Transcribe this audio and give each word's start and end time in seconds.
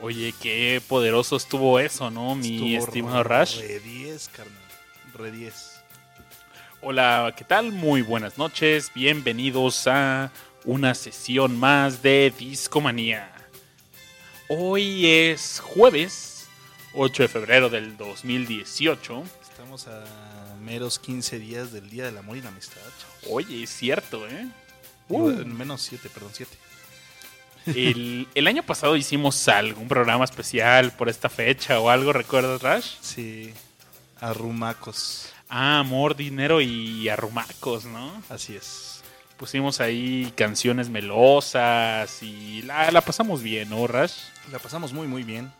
Oye, 0.00 0.32
qué 0.40 0.80
poderoso 0.86 1.36
estuvo 1.36 1.80
eso, 1.80 2.10
¿no? 2.10 2.36
Mi 2.36 2.74
Estuvo 2.74 2.88
estimado 2.88 3.24
Rash. 3.24 3.60
Re 3.60 3.80
10, 3.80 4.28
carnal. 4.28 4.56
Re 5.14 5.32
10. 5.32 5.80
Hola, 6.80 7.34
¿qué 7.36 7.44
tal? 7.44 7.72
Muy 7.72 8.02
buenas 8.02 8.38
noches. 8.38 8.92
Bienvenidos 8.94 9.86
a 9.88 10.30
una 10.64 10.94
sesión 10.94 11.58
más 11.58 12.02
de 12.02 12.32
Discomanía. 12.38 13.33
Hoy 14.48 15.06
es 15.06 15.58
jueves 15.60 16.46
8 16.92 17.22
de 17.22 17.28
febrero 17.28 17.70
del 17.70 17.96
2018. 17.96 19.24
Estamos 19.42 19.88
a 19.88 20.04
meros 20.60 20.98
15 20.98 21.38
días 21.38 21.72
del 21.72 21.88
Día 21.88 22.04
del 22.04 22.18
Amor 22.18 22.36
y 22.36 22.42
la 22.42 22.50
Amistad. 22.50 22.82
chavos. 23.00 23.26
Oye, 23.30 23.62
es 23.62 23.70
cierto, 23.70 24.28
¿eh? 24.28 24.46
Uh. 25.08 25.30
menos 25.46 25.80
7, 25.82 26.10
perdón, 26.12 26.30
7. 26.34 26.56
El, 27.68 28.28
el 28.34 28.46
año 28.46 28.62
pasado 28.62 28.96
hicimos 28.96 29.48
algún 29.48 29.88
programa 29.88 30.26
especial 30.26 30.92
por 30.92 31.08
esta 31.08 31.30
fecha 31.30 31.80
o 31.80 31.88
algo, 31.88 32.12
¿recuerdas, 32.12 32.60
Rash? 32.60 32.96
Sí. 33.00 33.54
Arrumacos. 34.20 35.32
Ah, 35.48 35.78
amor, 35.78 36.16
dinero 36.16 36.60
y 36.60 37.08
arrumacos, 37.08 37.86
¿no? 37.86 38.22
Así 38.28 38.56
es. 38.56 38.93
Pusimos 39.36 39.80
ahí 39.80 40.32
canciones 40.36 40.88
melosas 40.88 42.22
y 42.22 42.62
la, 42.62 42.90
la 42.92 43.00
pasamos 43.00 43.42
bien, 43.42 43.68
¿no, 43.68 43.86
Rash? 43.86 44.14
La 44.52 44.58
pasamos 44.58 44.92
muy, 44.92 45.08
muy 45.08 45.24
bien. 45.24 45.52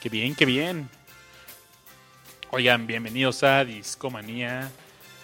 Qué 0.00 0.08
bien, 0.08 0.34
qué 0.34 0.44
bien. 0.44 0.88
Oigan, 2.50 2.86
bienvenidos 2.86 3.42
a 3.44 3.64
Discomanía. 3.64 4.70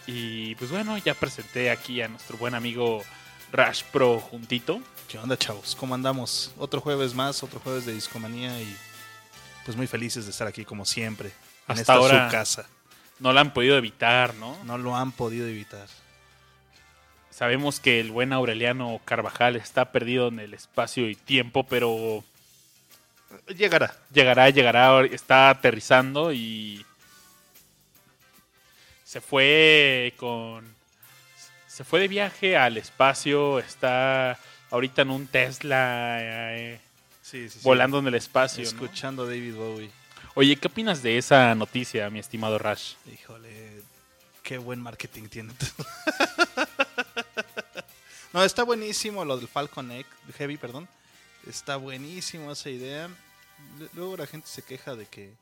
Y 0.07 0.55
pues 0.57 0.71
bueno, 0.71 0.97
ya 0.99 1.15
presenté 1.15 1.71
aquí 1.71 2.01
a 2.03 2.09
nuestro 2.09 2.37
buen 2.37 2.55
amigo 2.55 3.03
Rash 3.51 3.83
Pro 3.91 4.21
juntito. 4.21 4.81
¿Qué 5.09 5.19
onda, 5.19 5.37
chavos? 5.37 5.75
¿Cómo 5.75 5.95
andamos? 5.95 6.53
Otro 6.59 6.81
jueves 6.81 7.15
más, 7.15 7.43
otro 7.43 7.61
jueves 7.61 7.85
de 7.85 7.93
Discomanía 7.95 8.61
y 8.61 8.77
pues 9.65 9.77
muy 9.77 9.87
felices 9.89 10.25
de 10.25 10.31
estar 10.31 10.47
aquí 10.47 10.65
como 10.65 10.85
siempre. 10.85 11.29
En 11.29 11.73
Hasta 11.73 11.81
esta 11.83 11.93
ahora- 11.95 12.27
su 12.29 12.33
casa. 12.33 12.67
No 13.19 13.33
la 13.33 13.41
han 13.41 13.53
podido 13.53 13.77
evitar, 13.77 14.35
¿no? 14.35 14.57
No 14.65 14.79
lo 14.79 14.97
han 14.97 15.13
podido 15.13 15.47
evitar. 15.47 15.87
Sabemos 17.33 17.81
que 17.81 17.99
el 17.99 18.11
buen 18.11 18.33
Aureliano 18.33 19.01
Carvajal 19.05 19.57
está 19.57 19.91
perdido 19.91 20.29
en 20.29 20.39
el 20.39 20.53
espacio 20.55 21.09
y 21.09 21.15
tiempo, 21.17 21.65
pero 21.65 22.23
Llegará. 23.57 23.97
llegará, 24.13 24.51
llegará, 24.51 25.05
está 25.07 25.49
aterrizando 25.49 26.33
y 26.33 26.85
se 29.05 29.21
fue 29.21 30.13
con 30.19 30.65
se 31.67 31.85
fue 31.85 32.01
de 32.01 32.09
viaje 32.09 32.55
al 32.57 32.77
espacio, 32.77 33.59
está 33.59 34.39
ahorita 34.71 35.01
en 35.03 35.11
un 35.11 35.27
Tesla 35.27 36.19
eh, 36.21 36.81
Sí, 37.23 37.49
sí, 37.49 37.59
sí. 37.59 37.61
volando 37.63 37.99
en 37.99 38.09
el 38.09 38.15
espacio. 38.15 38.63
Escuchando 38.63 39.23
a 39.23 39.27
David 39.27 39.55
Bowie. 39.55 39.91
Oye, 40.35 40.57
¿qué 40.57 40.67
opinas 40.69 41.03
de 41.03 41.17
esa 41.17 41.55
noticia, 41.55 42.11
mi 42.11 42.19
estimado 42.19 42.59
Rash? 42.59 42.95
Híjole, 43.11 43.81
qué 44.43 44.59
buen 44.59 44.81
marketing 44.83 45.29
tiene. 45.29 45.53
no, 48.33 48.45
está 48.45 48.63
buenísimo 48.65 49.25
lo 49.25 49.37
del 49.37 49.49
Falcon 49.49 49.91
Egg- 49.91 50.07
Heavy, 50.37 50.57
perdón. 50.57 50.89
Está 51.47 51.77
buenísimo 51.77 52.53
esa 52.53 52.71
idea. 52.71 53.09
Luego 53.95 54.17
la 54.17 54.27
gente 54.27 54.49
se 54.49 54.63
queja 54.63 54.95
de 54.95 55.07
que 55.07 55.33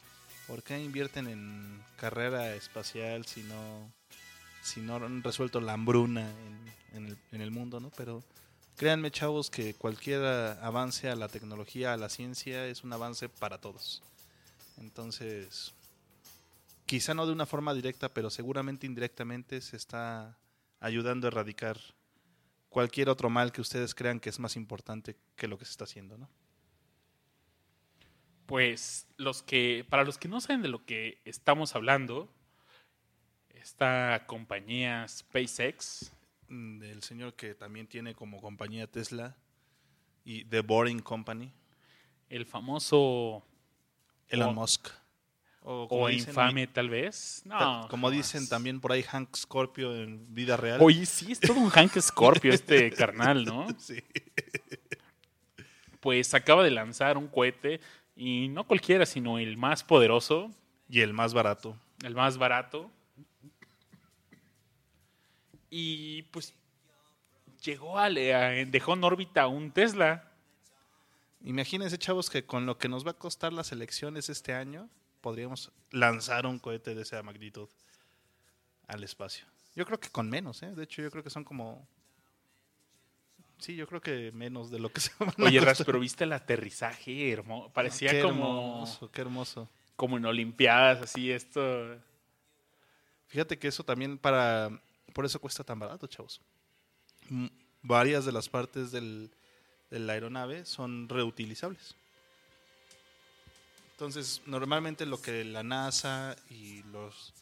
¿por 0.47 0.63
qué 0.63 0.79
invierten 0.79 1.29
en 1.29 1.83
carrera 1.97 2.55
espacial 2.55 3.25
si 3.27 3.43
no 3.43 3.91
si 4.63 4.81
no 4.81 4.97
han 4.97 5.23
resuelto 5.23 5.61
la 5.61 5.73
hambruna 5.73 6.31
en, 6.95 7.07
el, 7.07 7.19
en 7.33 7.41
el 7.41 7.51
mundo, 7.51 7.81
¿no? 7.81 7.91
Pero 7.97 8.23
créanme, 8.77 9.11
chavos, 9.11 9.49
que 9.49 9.73
cualquier 9.75 10.23
avance 10.23 11.09
a 11.09 11.17
la 11.17 11.29
tecnología, 11.29 11.95
a 11.95 11.97
la 11.97 12.11
ciencia, 12.11 12.67
es 12.67 12.85
un 12.85 12.93
avance 12.93 13.31
para 13.31 13.57
todos. 13.59 14.03
Entonces, 14.79 15.73
quizá 16.85 17.15
no 17.15 17.27
de 17.27 17.33
una 17.33 17.47
forma 17.47 17.73
directa, 17.73 18.11
pero 18.11 18.29
seguramente 18.29 18.87
indirectamente 18.87 19.63
se 19.63 19.77
está 19.77 20.37
ayudando 20.79 21.27
a 21.27 21.29
erradicar 21.29 21.79
cualquier 22.71 23.11
otro 23.11 23.29
mal 23.29 23.53
que 23.53 23.61
ustedes 23.61 23.95
crean 23.95 24.19
que 24.19 24.31
es 24.31 24.39
más 24.39 24.57
importante 24.57 25.17
que 25.37 25.47
lo 25.47 25.59
que 25.59 25.67
se 25.67 25.73
está 25.73 25.85
haciendo, 25.85 26.17
¿no? 26.17 26.31
Pues 28.47 29.07
los 29.19 29.43
que 29.43 29.87
para 29.89 30.05
los 30.05 30.17
que 30.17 30.29
no 30.29 30.41
saben 30.41 30.63
de 30.63 30.69
lo 30.69 30.87
que 30.87 31.21
estamos 31.25 31.77
hablando, 31.77 32.33
esta 33.51 34.25
compañía 34.27 35.07
SpaceX 35.07 36.11
Mm, 36.51 36.81
Del 36.81 37.03
señor 37.05 37.35
que 37.35 37.55
también 37.55 37.87
tiene 37.87 38.15
como 38.15 38.41
compañía 38.43 38.89
Tesla 38.89 39.37
y 40.25 40.45
The 40.45 40.63
Boring 40.63 40.99
Company, 40.99 41.53
el 42.29 42.45
famoso 42.45 43.45
Elon 44.29 44.57
Musk. 44.57 44.89
O, 45.63 45.83
o 45.83 45.89
como 45.89 46.09
dicen, 46.09 46.31
infame 46.31 46.67
tal 46.67 46.89
vez. 46.89 47.43
No, 47.45 47.87
como 47.91 48.11
dicen 48.11 48.49
también 48.49 48.81
por 48.81 48.93
ahí 48.93 49.03
Hank 49.03 49.37
Scorpio 49.37 49.95
en 49.95 50.33
vida 50.35 50.57
real. 50.57 50.79
Oye, 50.81 51.05
sí, 51.05 51.33
es 51.33 51.41
todo 51.41 51.59
un 51.61 51.69
Hank 51.69 51.99
Scorpio 52.01 52.53
este 52.53 52.91
carnal, 52.97 53.45
¿no? 53.45 53.67
Sí. 53.79 54.03
Pues 56.01 56.33
acaba 56.33 56.65
de 56.65 56.71
lanzar 56.71 57.19
un 57.19 57.29
cohete 57.29 57.81
y 58.17 58.49
no 58.49 58.65
cualquiera, 58.67 59.05
sino 59.05 59.39
el 59.39 59.57
más 59.59 59.85
poderoso, 59.85 60.51
Y 60.89 61.01
el 61.01 61.13
más 61.13 61.35
barato. 61.35 61.77
el 62.03 62.15
más 62.15 62.39
barato. 62.39 62.91
Y 65.69 66.23
pues 66.25 66.55
llegó 67.63 67.99
a, 67.99 68.07
a- 68.07 68.11
dejó 68.67 68.95
en 68.95 69.05
órbita 69.05 69.47
un 69.47 69.71
Tesla. 69.73 70.25
Imagínense, 71.45 71.99
chavos, 71.99 72.29
que 72.29 72.45
con 72.45 72.67
lo 72.67 72.77
que 72.79 72.89
nos 72.89 73.07
va 73.07 73.13
a 73.13 73.19
costar 73.19 73.53
las 73.53 73.73
elecciones 73.73 74.29
este 74.29 74.53
año, 74.53 74.89
podríamos 75.21 75.73
lanzar 75.91 76.47
un 76.47 76.59
cohete 76.59 76.95
de 76.95 77.03
esa 77.03 77.23
magnitud 77.23 77.69
al 78.87 79.05
espacio. 79.05 79.47
Yo 79.75 79.85
creo 79.87 80.01
que 80.01 80.09
con 80.11 80.29
menos, 80.29 80.63
¿eh? 80.63 80.75
De 80.75 80.85
hecho, 80.85 81.03
yo 81.03 81.11
creo 81.11 81.23
que 81.23 81.31
son 81.31 81.45
como... 81.45 81.87
Sí, 83.59 83.77
yo 83.77 83.87
creo 83.87 84.01
que 84.01 84.33
menos 84.33 84.71
de 84.71 84.79
lo 84.79 84.91
que 84.91 85.01
se 85.01 85.13
van 85.19 85.31
a 85.31 85.45
Oye, 85.45 85.61
Ras, 85.61 85.83
pero 85.85 86.01
viste 86.01 86.25
el 86.25 86.33
aterrizaje, 86.33 87.31
hermoso. 87.31 87.73
Parecía 87.73 88.11
Qué 88.11 88.23
como, 88.23 88.73
hermoso, 88.73 89.11
qué 89.11 89.21
hermoso. 89.21 89.69
como 89.97 90.17
en 90.17 90.25
Olimpiadas, 90.25 91.03
así 91.03 91.31
esto. 91.31 91.97
Fíjate 93.27 93.59
que 93.59 93.69
eso 93.69 93.85
también 93.85 94.19
para... 94.19 94.71
Por 95.13 95.25
eso 95.25 95.41
cuesta 95.41 95.63
tan 95.63 95.79
barato, 95.79 96.07
chavos. 96.07 96.41
Varias 97.83 98.25
de 98.25 98.33
las 98.33 98.49
partes 98.49 98.91
del, 98.93 99.31
de 99.91 99.99
la 99.99 100.15
aeronave 100.15 100.65
son 100.65 101.09
reutilizables. 101.09 101.97
Entonces, 104.01 104.41
normalmente 104.47 105.05
lo 105.05 105.21
que 105.21 105.45
la 105.45 105.63
NASA 105.63 106.35
y 106.49 106.83
los, 106.85 107.35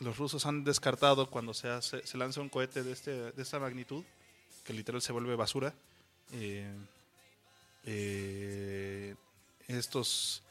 rusos 0.00 0.46
han 0.46 0.64
descartado 0.64 1.28
cuando 1.28 1.52
se, 1.52 1.68
hace, 1.68 2.06
se 2.06 2.16
lanza 2.16 2.40
un 2.40 2.48
cohete 2.48 2.82
de, 2.82 2.92
este, 2.92 3.10
de 3.32 3.42
esta 3.42 3.58
magnitud, 3.58 4.02
que 4.64 4.72
literal 4.72 5.02
se 5.02 5.12
vuelve 5.12 5.36
basura, 5.36 5.74
eh, 6.32 6.74
eh, 7.84 9.14
estos, 9.68 10.42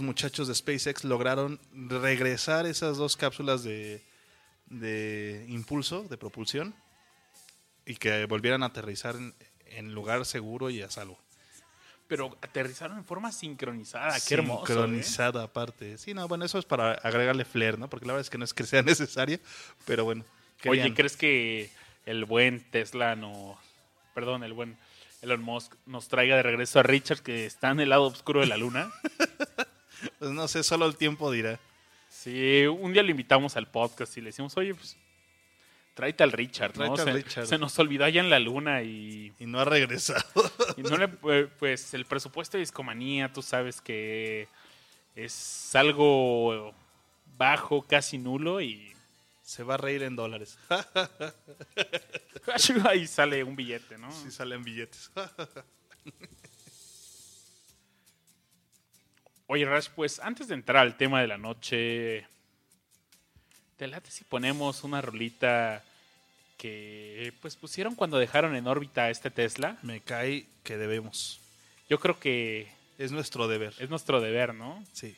muchachos 0.00 0.48
de 0.48 0.56
SpaceX 0.56 1.04
lograron 1.04 1.60
regresar 1.72 2.66
esas 2.66 2.96
dos 2.96 3.16
cápsulas 3.16 3.62
de, 3.62 4.02
de 4.66 5.46
impulso, 5.48 6.02
de 6.10 6.16
propulsión, 6.16 6.74
y 7.86 7.94
que 7.94 8.26
volvieran 8.26 8.64
a 8.64 8.66
aterrizar 8.66 9.14
en 9.66 9.94
lugar 9.94 10.26
seguro 10.26 10.70
y 10.70 10.82
a 10.82 10.90
salvo. 10.90 11.21
Pero 12.08 12.36
aterrizaron 12.42 12.98
en 12.98 13.04
forma 13.04 13.32
sincronizada. 13.32 14.16
Qué 14.26 14.34
hermoso. 14.34 14.64
¿eh? 14.64 14.66
Sincronizada 14.66 15.44
aparte. 15.44 15.96
Sí, 15.98 16.12
no, 16.14 16.28
bueno, 16.28 16.44
eso 16.44 16.58
es 16.58 16.64
para 16.66 16.92
agregarle 16.92 17.44
flair, 17.44 17.78
¿no? 17.78 17.88
Porque 17.88 18.06
la 18.06 18.12
verdad 18.12 18.26
es 18.26 18.30
que 18.30 18.38
no 18.38 18.44
es 18.44 18.52
que 18.52 18.64
sea 18.64 18.82
necesario, 18.82 19.38
pero 19.86 20.04
bueno. 20.04 20.24
Oye, 20.66 20.80
querían- 20.82 20.94
¿crees 20.94 21.16
que 21.16 21.70
el 22.06 22.24
buen 22.24 22.60
Tesla 22.70 23.16
no. 23.16 23.58
Perdón, 24.14 24.44
el 24.44 24.52
buen 24.52 24.76
Elon 25.22 25.40
Musk 25.42 25.74
nos 25.86 26.08
traiga 26.08 26.36
de 26.36 26.42
regreso 26.42 26.80
a 26.80 26.82
Richard 26.82 27.20
que 27.20 27.46
está 27.46 27.70
en 27.70 27.80
el 27.80 27.88
lado 27.88 28.02
oscuro 28.04 28.40
de 28.40 28.46
la 28.46 28.56
luna? 28.56 28.92
Pues 30.18 30.32
no 30.32 30.48
sé, 30.48 30.64
solo 30.64 30.86
el 30.86 30.96
tiempo 30.96 31.30
dirá. 31.30 31.60
Sí, 32.08 32.64
un 32.66 32.92
día 32.92 33.02
lo 33.04 33.10
invitamos 33.10 33.56
al 33.56 33.68
podcast 33.68 34.16
y 34.16 34.20
le 34.20 34.26
decimos, 34.26 34.56
oye, 34.56 34.74
pues 34.74 34.96
tráete 35.94 36.22
al 36.22 36.32
Richard, 36.32 36.76
¿no? 36.76 36.94
Tráete 36.94 37.02
al 37.02 37.06
se, 37.06 37.12
Richard. 37.12 37.46
se 37.46 37.58
nos 37.58 37.78
olvidó 37.78 38.04
allá 38.04 38.20
en 38.20 38.30
la 38.30 38.38
luna 38.38 38.82
y, 38.82 39.32
Y 39.38 39.46
no 39.46 39.60
ha 39.60 39.64
regresado. 39.64 40.22
y 40.76 40.82
no 40.82 40.96
le, 40.96 41.08
pues 41.08 41.94
el 41.94 42.04
presupuesto 42.04 42.56
de 42.56 42.60
discomanía, 42.60 43.32
tú 43.32 43.42
sabes 43.42 43.80
que 43.80 44.48
es 45.14 45.74
algo 45.74 46.74
bajo, 47.36 47.82
casi 47.82 48.18
nulo 48.18 48.60
y 48.60 48.92
Se 49.42 49.62
va 49.62 49.74
a 49.74 49.76
reír 49.76 50.02
en 50.04 50.16
dólares. 50.16 50.58
ahí 52.88 53.06
sale 53.06 53.44
un 53.44 53.56
billete, 53.56 53.98
¿no? 53.98 54.10
Si 54.10 54.30
salen 54.30 54.62
billetes. 54.62 55.10
Oye, 59.46 59.66
Rash, 59.66 59.88
pues 59.94 60.18
antes 60.20 60.48
de 60.48 60.54
entrar 60.54 60.78
al 60.78 60.96
tema 60.96 61.20
de 61.20 61.26
la 61.26 61.36
noche, 61.36 62.26
te 63.82 63.88
late 63.88 64.12
si 64.12 64.22
ponemos 64.22 64.84
una 64.84 65.00
rolita 65.00 65.82
que 66.56 67.34
pues 67.42 67.56
pusieron 67.56 67.96
cuando 67.96 68.16
dejaron 68.16 68.54
en 68.54 68.68
órbita 68.68 69.10
este 69.10 69.28
Tesla. 69.28 69.76
Me 69.82 70.00
cae 70.00 70.46
que 70.62 70.76
debemos. 70.76 71.40
Yo 71.90 71.98
creo 71.98 72.20
que 72.20 72.68
Es 72.96 73.10
nuestro 73.10 73.48
deber. 73.48 73.74
es 73.80 73.90
nuestro 73.90 74.20
deber, 74.20 74.54
¿no? 74.54 74.84
Sí. 74.92 75.16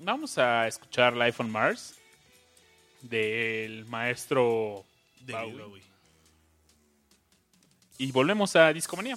Vamos 0.00 0.36
a 0.36 0.66
escuchar 0.66 1.16
Life 1.16 1.40
on 1.40 1.48
Mars 1.48 1.94
del 3.02 3.84
maestro 3.84 4.84
David 5.20 5.52
Bowie. 5.52 5.64
Bowie. 5.64 5.82
y 7.98 8.10
volvemos 8.10 8.56
a 8.56 8.72
Discomanía. 8.72 9.16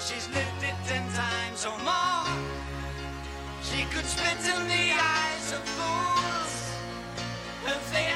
she's 0.00 0.28
lived 0.28 0.62
it 0.62 0.74
ten 0.86 1.04
times 1.12 1.66
or 1.66 1.76
more. 1.84 2.26
She 3.62 3.84
could 3.92 4.06
spit 4.06 4.40
in 4.54 4.68
the 4.68 4.86
eyes 4.96 5.52
of 5.52 5.62
fools 5.76 6.54
if 7.66 7.92
they 7.92 8.08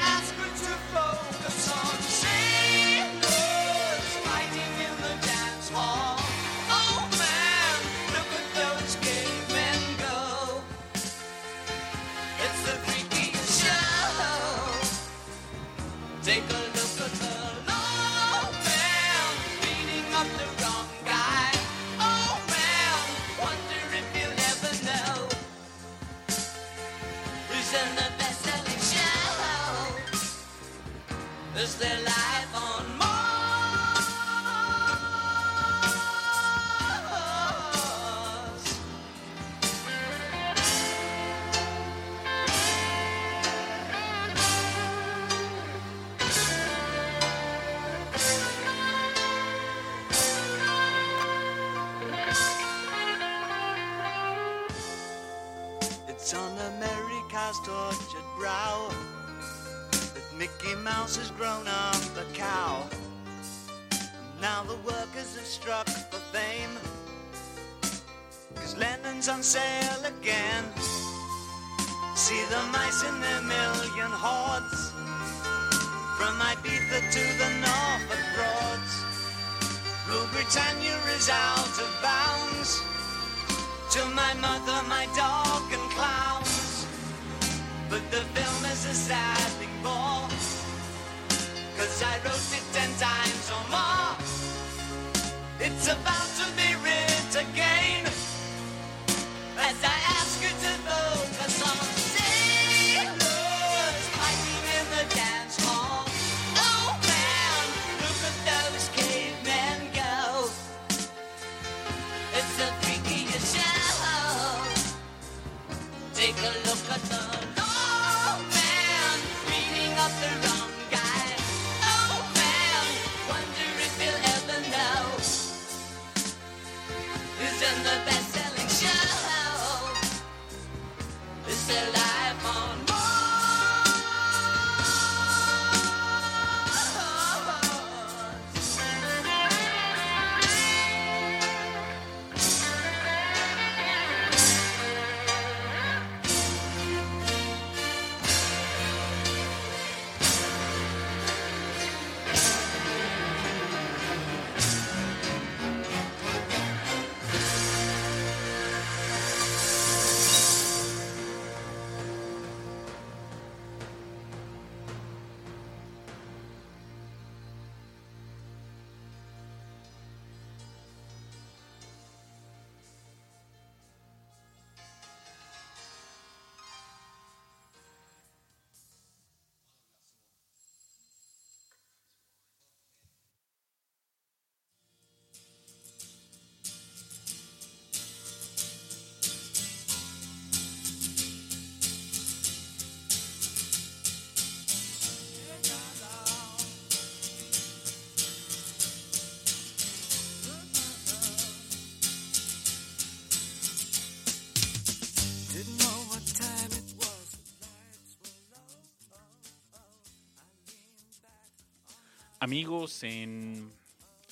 Amigos, 212.45 213.01
en, 213.01 213.71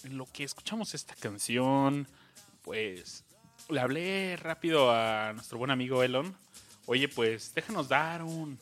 en 0.03 0.17
lo 0.19 0.27
que 0.31 0.43
escuchamos 0.43 0.93
esta 0.93 1.15
canción, 1.15 2.07
pues 2.61 3.23
le 3.69 3.79
hablé 3.79 4.37
rápido 4.37 4.91
a 4.91 5.33
nuestro 5.33 5.57
buen 5.57 5.71
amigo 5.71 6.03
Elon. 6.03 6.37
Oye, 6.85 7.07
pues 7.07 7.55
déjanos 7.55 7.89
dar 7.89 8.21
un. 8.21 8.59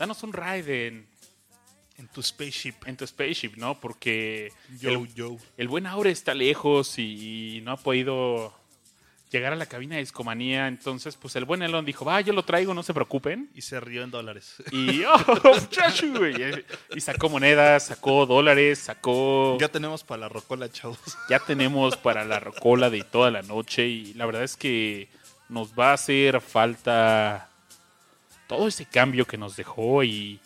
Danos 0.00 0.20
un 0.24 0.32
ride 0.32 0.88
en, 0.88 1.06
En 1.96 2.08
tu 2.08 2.20
spaceship. 2.20 2.74
en 2.86 2.96
tu 2.96 3.06
spaceship, 3.06 3.52
¿no? 3.56 3.78
Porque 3.78 4.52
Yo, 4.80 4.90
el, 4.90 5.14
yo. 5.14 5.36
el 5.56 5.68
buen 5.68 5.86
Aure 5.86 6.10
está 6.10 6.34
lejos 6.34 6.98
y, 6.98 7.60
no 7.62 7.70
ha 7.70 7.76
podido 7.76 8.52
llegar 9.30 9.52
a 9.52 9.56
la 9.56 9.66
cabina 9.66 9.96
de 9.96 10.02
discomanía. 10.02 10.68
Entonces, 10.68 11.16
pues 11.16 11.36
el 11.36 11.44
buen 11.44 11.62
Elon 11.62 11.84
dijo, 11.84 12.04
va, 12.04 12.20
yo 12.20 12.32
lo 12.32 12.44
traigo, 12.44 12.74
no 12.74 12.82
se 12.82 12.94
preocupen. 12.94 13.50
Y 13.54 13.62
se 13.62 13.80
rió 13.80 14.02
en 14.02 14.10
dólares. 14.10 14.56
Y, 14.72 15.04
oh, 15.04 15.54
muchacho, 15.60 16.06
y 16.94 17.00
sacó 17.00 17.28
monedas, 17.28 17.86
sacó 17.86 18.26
dólares, 18.26 18.78
sacó... 18.78 19.58
ya 19.60 19.68
tenemos 19.68 20.04
para 20.04 20.22
la 20.22 20.28
rocola, 20.28 20.70
chavos. 20.70 20.98
Ya 21.28 21.38
tenemos 21.38 21.96
para 21.96 22.24
la 22.24 22.40
rocola 22.40 22.90
de 22.90 23.02
toda 23.02 23.30
la 23.30 23.42
noche 23.42 23.86
y 23.86 24.14
la 24.14 24.26
verdad 24.26 24.44
es 24.44 24.56
que 24.56 25.08
nos 25.48 25.78
va 25.78 25.90
a 25.90 25.94
hacer 25.94 26.40
falta 26.40 27.50
todo 28.46 28.68
ese 28.68 28.86
cambio 28.86 29.26
que 29.26 29.36
nos 29.36 29.56
dejó 29.56 30.02
y 30.04 30.40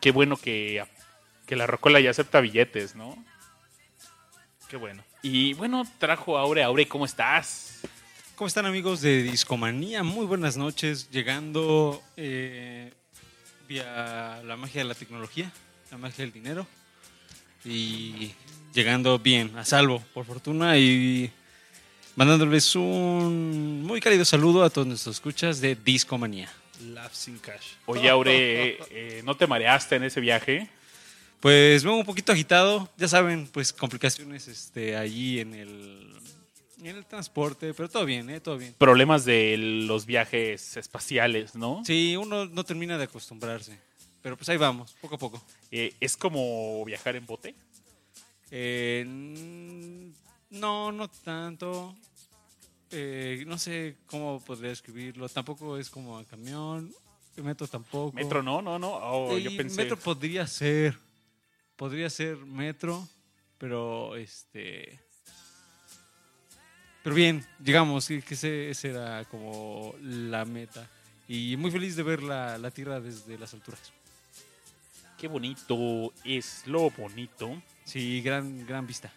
qué 0.00 0.10
bueno 0.10 0.36
que, 0.36 0.84
que 1.46 1.56
la 1.56 1.66
rocola 1.66 2.00
ya 2.00 2.10
acepta 2.10 2.40
billetes, 2.40 2.94
¿no? 2.94 3.22
Qué 4.68 4.76
bueno. 4.76 5.02
Y 5.22 5.54
bueno, 5.54 5.84
trajo 5.98 6.38
a 6.38 6.42
Aure. 6.42 6.62
Aure, 6.62 6.86
¿cómo 6.86 7.04
estás? 7.04 7.80
¿Cómo 8.40 8.48
están 8.48 8.64
amigos 8.64 9.02
de 9.02 9.22
Discomanía? 9.22 10.02
Muy 10.02 10.24
buenas 10.24 10.56
noches, 10.56 11.10
llegando 11.10 12.02
eh, 12.16 12.90
vía 13.68 14.40
la 14.42 14.56
magia 14.56 14.80
de 14.80 14.88
la 14.88 14.94
tecnología, 14.94 15.52
la 15.90 15.98
magia 15.98 16.24
del 16.24 16.32
dinero 16.32 16.66
y 17.66 18.32
llegando 18.72 19.18
bien, 19.18 19.54
a 19.58 19.66
salvo, 19.66 20.02
por 20.14 20.24
fortuna, 20.24 20.78
y 20.78 21.30
mandándoles 22.16 22.74
un 22.76 23.82
muy 23.82 24.00
cálido 24.00 24.24
saludo 24.24 24.64
a 24.64 24.70
todos 24.70 24.86
nuestros 24.86 25.16
escuchas 25.16 25.60
de 25.60 25.74
Discomanía. 25.74 26.50
Laugh 26.82 27.12
sin 27.12 27.38
cash. 27.40 27.74
Oye, 27.84 28.08
Aure, 28.08 28.78
eh, 28.90 29.20
¿no 29.22 29.36
te 29.36 29.46
mareaste 29.46 29.96
en 29.96 30.04
ese 30.04 30.18
viaje? 30.18 30.66
Pues 31.40 31.84
vengo 31.84 31.98
un 31.98 32.06
poquito 32.06 32.32
agitado, 32.32 32.88
ya 32.96 33.06
saben, 33.06 33.48
pues 33.48 33.70
complicaciones 33.74 34.48
este, 34.48 34.96
allí 34.96 35.40
en 35.40 35.52
el, 35.52 36.10
en 36.80 36.96
el 36.96 37.06
transporte, 37.06 37.74
pero 37.74 37.88
todo 37.88 38.04
bien, 38.04 38.30
¿eh? 38.30 38.40
Todo 38.40 38.58
bien. 38.58 38.74
Problemas 38.78 39.24
de 39.24 39.56
los 39.56 40.06
viajes 40.06 40.76
espaciales, 40.76 41.54
¿no? 41.54 41.82
Sí, 41.84 42.16
uno 42.16 42.46
no 42.46 42.64
termina 42.64 42.98
de 42.98 43.04
acostumbrarse, 43.04 43.78
pero 44.22 44.36
pues 44.36 44.48
ahí 44.48 44.56
vamos, 44.56 44.96
poco 45.00 45.14
a 45.14 45.18
poco. 45.18 45.42
Eh, 45.70 45.94
¿Es 46.00 46.16
como 46.16 46.84
viajar 46.84 47.16
en 47.16 47.26
bote? 47.26 47.54
Eh, 48.50 49.04
no, 50.50 50.92
no 50.92 51.08
tanto. 51.08 51.94
Eh, 52.90 53.44
no 53.46 53.58
sé 53.58 53.96
cómo 54.06 54.40
podría 54.44 54.72
escribirlo. 54.72 55.28
Tampoco 55.28 55.76
es 55.78 55.88
como 55.88 56.18
a 56.18 56.24
camión. 56.24 56.92
Metro 57.36 57.66
tampoco. 57.68 58.12
Metro 58.12 58.42
no, 58.42 58.60
no, 58.60 58.78
no. 58.78 58.92
Oh, 58.92 59.38
yo 59.38 59.56
pensé. 59.56 59.76
Metro 59.76 59.96
podría 59.96 60.46
ser. 60.46 60.98
Podría 61.76 62.10
ser 62.10 62.36
metro. 62.38 63.06
Pero 63.58 64.16
este. 64.16 64.98
Pero 67.02 67.14
bien, 67.16 67.44
llegamos. 67.64 68.06
Que 68.08 68.22
ese, 68.30 68.70
ese 68.70 68.90
era 68.90 69.24
como 69.26 69.94
la 70.02 70.44
meta. 70.44 70.88
Y 71.28 71.56
muy 71.56 71.70
feliz 71.70 71.96
de 71.96 72.02
ver 72.02 72.22
la, 72.22 72.58
la 72.58 72.70
tierra 72.70 73.00
desde 73.00 73.38
las 73.38 73.54
alturas. 73.54 73.80
Qué 75.18 75.28
bonito 75.28 76.12
es 76.24 76.66
lo 76.66 76.90
bonito. 76.90 77.62
Sí, 77.84 78.20
gran, 78.22 78.66
gran 78.66 78.86
vista. 78.86 79.10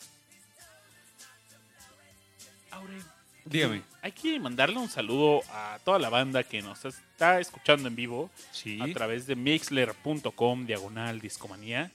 Aure, 2.72 2.98
Dígame. 3.46 3.84
hay 4.02 4.12
que 4.12 4.40
mandarle 4.40 4.78
un 4.78 4.90
saludo 4.90 5.42
a 5.52 5.80
toda 5.84 6.00
la 6.00 6.10
banda 6.10 6.44
que 6.44 6.62
nos 6.62 6.84
está 6.86 7.40
escuchando 7.40 7.88
en 7.88 7.96
vivo 7.96 8.30
Sí. 8.52 8.80
a 8.82 8.92
través 8.94 9.28
de 9.28 9.36
mixler.com 9.36 10.66
diagonal 10.66 11.20
discomanía. 11.20 11.92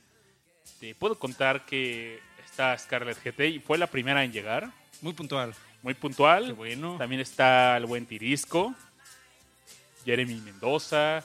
Te 0.81 0.95
puedo 0.95 1.19
contar 1.19 1.65
que 1.67 2.21
está 2.45 2.77
Scarlett 2.79 3.19
GT 3.23 3.41
y 3.49 3.59
fue 3.59 3.79
la 3.79 3.87
primera 3.89 4.23
en 4.25 4.33
llegar. 4.33 4.71
Muy 5.03 5.13
puntual. 5.15 5.55
Muy 5.83 5.95
puntual. 5.95 6.47
Qué 6.47 6.53
bueno. 6.53 6.97
También 6.99 7.21
está 7.21 7.77
el 7.77 7.87
buen 7.87 8.07
Tirisco, 8.07 8.75
Jeremy 10.05 10.35
Mendoza, 10.37 11.25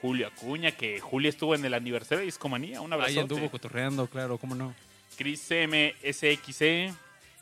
Julio 0.00 0.26
Acuña, 0.26 0.72
que 0.72 1.00
Julio 1.00 1.30
estuvo 1.30 1.54
en 1.54 1.64
el 1.64 1.74
aniversario 1.74 2.20
de 2.20 2.26
Discomanía. 2.26 2.80
Un 2.80 2.92
Ahí 2.92 3.00
abrazo. 3.00 3.20
anduvo 3.20 3.50
cotorreando, 3.50 4.06
claro, 4.06 4.38
cómo 4.38 4.54
no. 4.54 4.74
Chris 5.16 5.48
MSXE, 5.50 6.92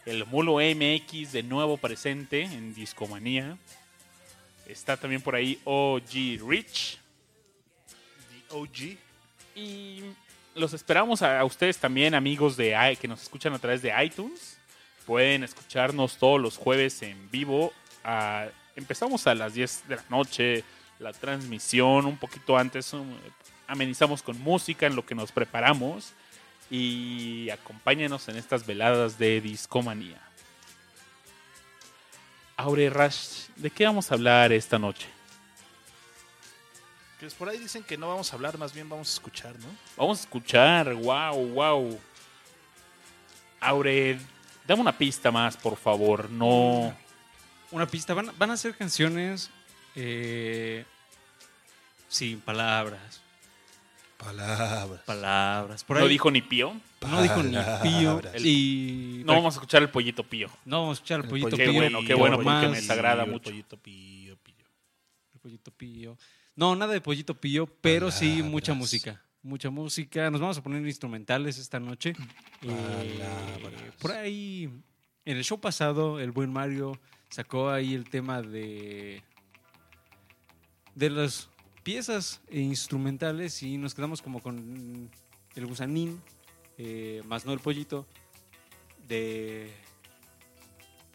el 0.07 0.27
Mulo 0.27 0.57
MX 0.57 1.33
de 1.33 1.43
nuevo 1.43 1.77
presente 1.77 2.43
en 2.43 2.75
Discomanía. 2.75 3.57
Está 4.67 4.97
también 4.97 5.21
por 5.21 5.35
ahí 5.35 5.61
OG 5.65 6.39
Rich. 6.49 6.99
The 8.49 8.55
OG. 8.57 8.97
Y 9.57 10.03
los 10.55 10.73
esperamos 10.73 11.23
a, 11.23 11.41
a 11.41 11.45
ustedes 11.45 11.79
también, 11.79 12.15
amigos 12.15 12.57
de 12.57 12.97
que 13.01 13.09
nos 13.09 13.23
escuchan 13.23 13.53
a 13.55 13.59
través 13.59 13.83
de 13.83 13.93
iTunes. 14.05 14.52
Pueden 15.07 15.45
escucharnos 15.45 16.17
todos 16.17 16.41
los 16.41 16.57
jueves 16.57 17.03
en 17.03 17.31
vivo. 17.31 17.73
a- 18.05 18.49
empezamos 18.75 19.27
a 19.27 19.35
las 19.35 19.55
10 19.55 19.87
de 19.89 19.97
la 19.97 20.05
noche 20.09 20.65
la 20.99 21.13
transmisión, 21.13 22.07
un 22.07 22.17
poquito 22.17 22.57
antes 22.57 22.93
um, 22.95 23.07
amenizamos 23.67 24.23
con 24.23 24.41
música 24.41 24.87
en 24.87 24.95
lo 24.97 25.05
que 25.05 25.15
nos 25.15 25.31
preparamos 25.33 26.13
y 26.71 27.51
acompáñenos 27.51 28.29
en 28.29 28.37
estas 28.37 28.65
veladas 28.67 29.19
de 29.19 29.41
discomanía. 29.41 30.21
Aure 32.57 32.89
Rash, 32.91 33.47
¿de 33.57 33.71
qué 33.71 33.85
vamos 33.85 34.11
a 34.11 34.15
hablar 34.15 34.53
esta 34.53 34.79
noche? 34.79 35.07
Que 37.19 37.27
por 37.31 37.49
ahí 37.49 37.59
dicen 37.59 37.83
que 37.83 37.97
no 37.97 38.09
vamos 38.09 38.33
a 38.33 38.37
hablar, 38.37 38.57
más 38.59 38.73
bien 38.73 38.89
vamos 38.89 39.09
a 39.11 39.13
escuchar, 39.15 39.57
¿no? 39.59 39.69
Vamos 39.97 40.19
a 40.19 40.23
escuchar, 40.23 40.95
wow, 40.95 41.35
wow. 41.49 42.01
Aure, 43.61 44.19
dame 44.67 44.81
una 44.81 44.97
pista 44.97 45.31
más, 45.31 45.57
por 45.57 45.77
favor. 45.77 46.31
No. 46.31 46.95
Una 47.71 47.87
pista, 47.87 48.13
van, 48.15 48.31
van 48.39 48.51
a 48.51 48.57
ser 48.57 48.77
canciones 48.77 49.51
eh, 49.95 50.85
sin 52.09 52.41
palabras. 52.41 53.21
Palabras. 54.19 55.01
Palabras. 55.05 55.85
Por 55.85 55.99
no 55.99 56.07
dijo 56.07 56.31
ni 56.31 56.43
pío. 56.43 56.75
no 57.09 57.23
dijo 57.23 57.43
ni 57.43 57.57
pío. 57.83 58.21
Y 58.39 59.23
No 59.25 59.33
vamos 59.35 59.55
a 59.55 59.57
escuchar 59.57 59.83
el 59.83 59.89
pollito 59.91 60.23
pío. 60.23 60.49
no 60.65 60.83
vamos 60.83 60.93
a 60.93 60.99
escuchar 60.99 61.19
el 61.21 61.25
El 61.25 61.31
pollito 61.31 61.57
Qué 61.57 61.65
pío. 61.65 61.73
bueno, 61.75 62.01
qué 62.07 62.15
bueno, 62.15 62.37
porque 62.37 62.51
más- 62.51 62.71
me 62.71 62.77
desagrada 62.77 63.25
el 63.25 63.31
mucho. 63.33 63.45
pollito 63.51 63.77
pío, 63.79 64.37
pío. 64.37 64.55
El 65.35 65.41
pollito 65.41 65.71
pío. 65.73 66.17
No, 66.55 66.77
nada 66.77 66.93
de 66.93 67.01
pollito 67.01 67.35
pío, 67.35 67.67
pero 67.81 68.11
sí 68.13 68.43
mucha 68.43 68.75
música. 68.75 69.21
Mucha 69.43 69.71
música. 69.71 70.31
Nos 70.31 70.41
vamos 70.41 70.59
a 70.59 70.63
poner 70.63 70.87
instrumentales 70.87 71.59
esta 71.59 71.81
noche. 71.81 72.15
Eh, 72.63 73.19
Palabras. 73.61 73.95
por 74.01 74.13
ahí, 74.13 74.71
en 75.25 75.37
el 75.37 75.43
show 75.43 75.61
pasado, 75.61 76.21
el 76.21 76.31
buen 76.31 76.53
Mario 76.53 76.99
sacó 77.29 77.71
ahí 77.71 77.95
el 77.95 78.09
tema 78.09 78.41
de 78.43 79.23
de 80.95 81.11
las 81.11 81.49
piezas 81.83 82.41
instrumentales 82.51 83.63
y 83.63 83.79
nos 83.79 83.95
quedamos 83.95 84.23
como 84.23 84.41
con 84.41 85.11
el 85.55 85.67
gusanín, 85.67 86.21
eh, 86.79 87.23
más 87.27 87.45
no 87.45 87.53
el 87.53 87.61
pollito, 87.61 88.07
de 89.09 89.73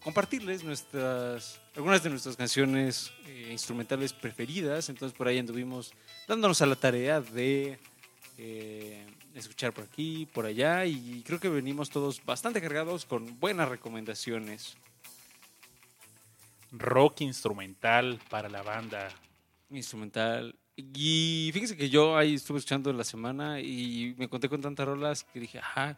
compartirles 0.04 0.64
nuestras 0.64 1.62
algunas 1.76 2.04
de 2.04 2.10
nuestras 2.10 2.36
canciones 2.36 3.12
eh, 3.28 3.50
instrumentales 3.52 4.14
preferidas. 4.14 4.90
Entonces 4.90 5.18
por 5.18 5.28
ahí 5.28 5.38
anduvimos 5.38 5.94
dándonos 6.28 6.62
a 6.62 6.66
la 6.66 6.76
tarea 6.76 7.22
de 7.22 7.80
eh, 8.38 9.06
escuchar 9.34 9.74
por 9.74 9.84
aquí, 9.84 10.28
por 10.32 10.46
allá 10.46 10.86
y 10.86 11.24
creo 11.26 11.40
que 11.40 11.50
venimos 11.50 11.90
todos 11.90 12.24
bastante 12.24 12.62
cargados 12.62 13.06
con 13.06 13.40
buenas 13.40 13.68
recomendaciones. 13.70 14.78
Rock 16.72 17.22
instrumental 17.22 18.20
para 18.30 18.50
la 18.50 18.62
banda. 18.62 19.10
instrumental. 19.70 20.56
Y 20.76 21.50
fíjense 21.54 21.76
que 21.76 21.90
yo 21.90 22.16
ahí 22.16 22.36
estuve 22.36 22.60
escuchando 22.60 22.92
en 22.92 22.98
la 22.98 23.04
semana 23.04 23.60
y 23.60 24.14
me 24.18 24.30
conté 24.30 24.48
con 24.48 24.62
tantas 24.62 24.86
rolas 24.86 25.24
que 25.24 25.40
dije, 25.40 25.58
ajá, 25.58 25.98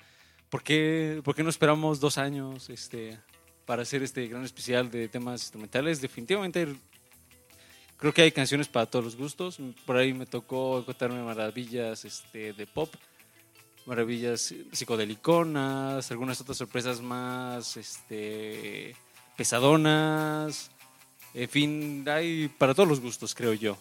¿por 0.49 0.63
qué, 0.63 1.21
por 1.23 1.35
qué 1.35 1.43
no 1.43 1.49
esperamos 1.49 1.99
dos 1.99 2.17
años 2.17 2.69
este, 2.69 3.19
para 3.65 3.81
hacer 3.81 4.03
este 4.03 4.25
gran 4.27 4.45
especial 4.45 4.89
de 4.89 5.09
temas 5.09 5.41
instrumentales? 5.41 5.99
Definitivamente 5.99 6.75
creo 7.99 8.13
que 8.13 8.21
hay 8.21 8.31
canciones 8.31 8.67
para 8.67 8.85
todos 8.85 9.05
los 9.05 9.15
gustos. 9.15 9.59
Por 9.85 9.97
ahí 9.97 10.13
me 10.13 10.25
tocó 10.25 10.79
encontrarme 10.79 11.21
maravillas 11.21 12.05
este, 12.05 12.53
de 12.53 12.65
pop, 12.65 12.93
maravillas 13.85 14.53
psicodeliconas, 14.71 16.09
algunas 16.09 16.39
otras 16.41 16.57
sorpresas 16.57 17.01
más 17.01 17.77
este, 17.77 18.95
pesadonas. 19.37 20.71
En 21.33 21.49
fin, 21.49 22.05
hay 22.09 22.47
para 22.47 22.73
todos 22.73 22.89
los 22.89 22.99
gustos, 22.99 23.35
creo 23.35 23.53
yo. 23.53 23.77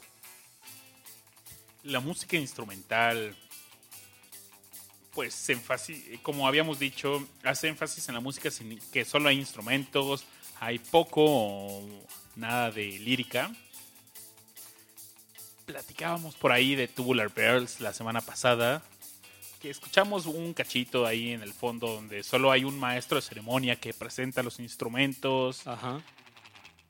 La 1.84 2.00
música 2.00 2.36
instrumental, 2.36 3.34
pues, 5.14 5.46
como 6.22 6.46
habíamos 6.46 6.78
dicho, 6.78 7.26
hace 7.44 7.68
énfasis 7.68 8.08
en 8.08 8.16
la 8.16 8.20
música 8.20 8.50
sin 8.50 8.78
que 8.92 9.04
solo 9.04 9.28
hay 9.28 9.38
instrumentos, 9.38 10.24
hay 10.60 10.78
poco 10.78 11.24
o 11.24 12.04
nada 12.36 12.70
de 12.70 12.98
lírica. 12.98 13.50
Platicábamos 15.72 16.34
por 16.36 16.50
ahí 16.50 16.74
de 16.74 16.88
Tubular 16.88 17.30
Bells 17.32 17.80
la 17.82 17.92
semana 17.92 18.22
pasada, 18.22 18.82
que 19.60 19.68
escuchamos 19.68 20.24
un 20.24 20.54
cachito 20.54 21.04
ahí 21.04 21.32
en 21.32 21.42
el 21.42 21.52
fondo 21.52 21.88
donde 21.92 22.22
solo 22.22 22.50
hay 22.50 22.64
un 22.64 22.78
maestro 22.80 23.16
de 23.16 23.22
ceremonia 23.22 23.76
que 23.76 23.92
presenta 23.92 24.42
los 24.42 24.60
instrumentos. 24.60 25.66
Ajá. 25.66 26.00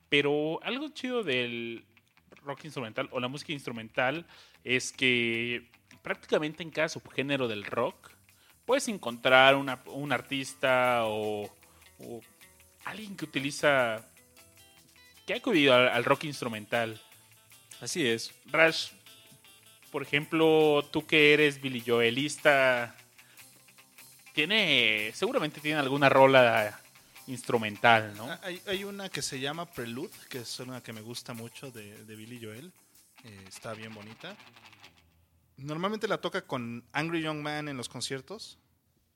Pero 0.07 0.61
algo 0.63 0.87
chido 0.89 1.23
del 1.23 1.83
rock 2.43 2.63
instrumental 2.63 3.09
o 3.11 3.19
la 3.19 3.27
música 3.27 3.51
instrumental 3.51 4.25
es 4.63 4.93
que 4.93 5.69
prácticamente 6.01 6.63
en 6.63 6.71
cada 6.71 6.87
subgénero 6.87 7.49
del 7.49 7.65
rock 7.65 8.11
puedes 8.65 8.87
encontrar 8.87 9.57
una- 9.57 9.83
un 9.87 10.13
artista 10.13 11.01
o, 11.03 11.49
o 11.99 12.21
alguien 12.85 13.17
que 13.17 13.25
utiliza, 13.25 14.05
que 15.27 15.33
ha 15.33 15.37
acudido 15.37 15.73
al, 15.75 15.89
al 15.89 16.05
rock 16.05 16.23
instrumental. 16.23 16.99
Así 17.81 18.05
es. 18.05 18.33
Rash, 18.47 18.91
por 19.91 20.03
ejemplo, 20.03 20.87
tú 20.91 21.05
que 21.05 21.33
eres 21.33 21.61
Billy 21.61 21.81
Joelista, 21.85 22.95
tiene, 24.33 25.11
seguramente 25.13 25.61
tiene 25.61 25.79
alguna 25.79 26.09
rola 26.09 26.79
instrumental, 27.27 28.15
¿no? 28.17 28.29
Ah, 28.29 28.39
Hay, 28.43 28.61
hay 28.67 28.83
una 28.83 29.09
que 29.09 29.21
se 29.21 29.39
llama 29.39 29.65
Prelude, 29.65 30.11
que 30.29 30.39
es 30.39 30.59
una 30.59 30.81
que 30.81 30.93
me 30.93 31.01
gusta 31.01 31.33
mucho 31.33 31.71
de, 31.71 32.03
de 32.03 32.15
Billy 32.15 32.43
Joel. 32.43 32.71
Eh, 33.23 33.45
está 33.47 33.73
bien 33.73 33.93
bonita. 33.93 34.35
Normalmente 35.57 36.07
la 36.07 36.19
toca 36.19 36.41
con 36.41 36.83
Angry 36.93 37.21
Young 37.21 37.41
Man 37.41 37.67
en 37.67 37.77
los 37.77 37.89
conciertos. 37.89 38.57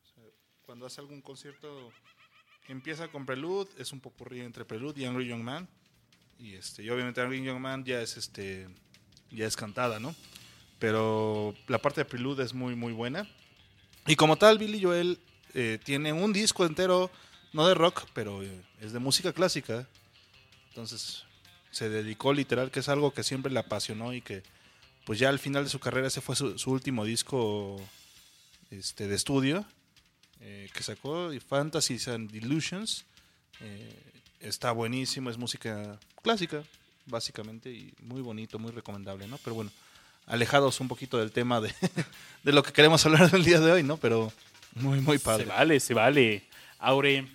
O 0.03 0.07
sea, 0.07 0.23
cuando 0.65 0.85
hace 0.85 0.99
algún 1.01 1.21
concierto, 1.21 1.91
empieza 2.67 3.07
con 3.07 3.25
Prelude, 3.25 3.69
es 3.77 3.93
un 3.93 4.01
popurrí 4.01 4.41
entre 4.41 4.65
Prelude 4.65 5.01
y 5.01 5.05
Angry 5.05 5.27
Young 5.27 5.41
Man. 5.41 5.69
Y, 6.39 6.55
este, 6.55 6.83
y 6.83 6.89
obviamente 6.89 7.21
Angry 7.21 7.43
Young 7.43 7.59
Man 7.59 7.83
ya 7.85 8.01
es, 8.01 8.17
este, 8.17 8.67
ya 9.31 9.47
es 9.47 9.55
cantada, 9.55 9.99
¿no? 9.99 10.15
Pero 10.79 11.55
la 11.67 11.79
parte 11.79 12.01
de 12.01 12.05
Prelude 12.05 12.43
es 12.43 12.53
muy, 12.53 12.75
muy 12.75 12.93
buena. 12.93 13.27
Y 14.05 14.15
como 14.15 14.37
tal, 14.37 14.57
Billy 14.57 14.81
Joel 14.81 15.19
eh, 15.53 15.79
tiene 15.83 16.11
un 16.11 16.33
disco 16.33 16.65
entero 16.65 17.09
no 17.53 17.67
de 17.67 17.75
rock, 17.75 18.05
pero 18.13 18.43
eh, 18.43 18.61
es 18.81 18.91
de 18.91 18.99
música 18.99 19.31
clásica. 19.31 19.87
Entonces 20.69 21.23
se 21.71 21.89
dedicó 21.89 22.33
literal, 22.33 22.71
que 22.71 22.81
es 22.81 22.89
algo 22.89 23.13
que 23.13 23.23
siempre 23.23 23.51
le 23.51 23.59
apasionó 23.59 24.13
y 24.13 24.21
que 24.21 24.43
pues 25.05 25.19
ya 25.19 25.29
al 25.29 25.39
final 25.39 25.63
de 25.63 25.69
su 25.69 25.79
carrera 25.79 26.07
ese 26.07 26.21
fue 26.21 26.35
su, 26.35 26.57
su 26.57 26.71
último 26.71 27.05
disco 27.05 27.81
este, 28.69 29.07
de 29.07 29.15
estudio 29.15 29.65
eh, 30.45 30.69
que 30.73 30.83
sacó, 30.83 31.29
Fantasies 31.47 32.09
and 32.09 32.29
Delusions. 32.29 33.05
Eh, 33.61 34.12
está 34.43 34.71
buenísimo, 34.71 35.29
es 35.29 35.37
música 35.37 35.99
clásica, 36.21 36.63
básicamente, 37.05 37.71
y 37.71 37.93
muy 38.01 38.21
bonito, 38.21 38.59
muy 38.59 38.71
recomendable, 38.71 39.27
¿no? 39.27 39.37
Pero 39.39 39.55
bueno, 39.55 39.71
alejados 40.27 40.79
un 40.79 40.87
poquito 40.87 41.17
del 41.17 41.31
tema 41.31 41.59
de, 41.61 41.73
de 42.43 42.51
lo 42.51 42.63
que 42.63 42.71
queremos 42.73 43.05
hablar 43.05 43.29
el 43.33 43.43
día 43.43 43.59
de 43.59 43.71
hoy, 43.71 43.83
¿no? 43.83 43.97
Pero 43.97 44.31
muy, 44.75 44.99
muy 45.01 45.17
padre. 45.17 45.43
Se 45.45 45.49
vale, 45.49 45.79
se 45.79 45.93
vale. 45.93 46.43
Aure, 46.79 47.27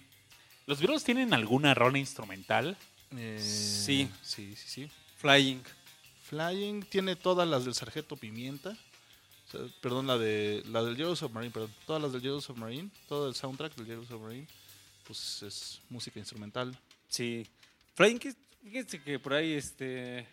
¿los 0.67 0.79
Beatles 0.81 1.05
tienen 1.05 1.33
alguna 1.35 1.75
rola 1.75 1.99
instrumental? 1.99 2.77
Eh, 3.17 3.39
Sí. 3.41 4.11
Sí, 4.23 4.55
sí, 4.57 4.69
sí. 4.69 4.91
Flying. 5.17 5.63
Flying 6.25 6.83
tiene 6.85 7.17
todas 7.17 7.49
las 7.49 7.65
del 7.65 7.75
Sargento 7.75 8.17
Pimienta. 8.17 8.71
O 9.49 9.51
sea, 9.51 9.61
perdón, 9.81 10.07
la 10.07 10.19
de 10.19 10.63
la 10.67 10.83
del 10.83 10.97
Yellow 10.97 11.17
Submarine, 11.17 11.51
perdón. 11.51 11.75
Todas 11.87 12.03
las 12.03 12.13
del 12.13 12.21
Yellow 12.21 12.41
Submarine, 12.43 12.91
todo 13.09 13.29
el 13.29 13.35
soundtrack 13.35 13.75
del 13.77 13.87
Yellow 13.87 14.05
Submarine, 14.05 14.47
pues 15.07 15.43
es 15.43 15.81
música 15.89 16.19
instrumental. 16.19 16.79
Sí. 17.09 17.47
Flying, 17.95 18.19
fíjense 18.63 19.03
que 19.03 19.19
por 19.19 19.35
ahí 19.35 19.53
este. 19.53 20.27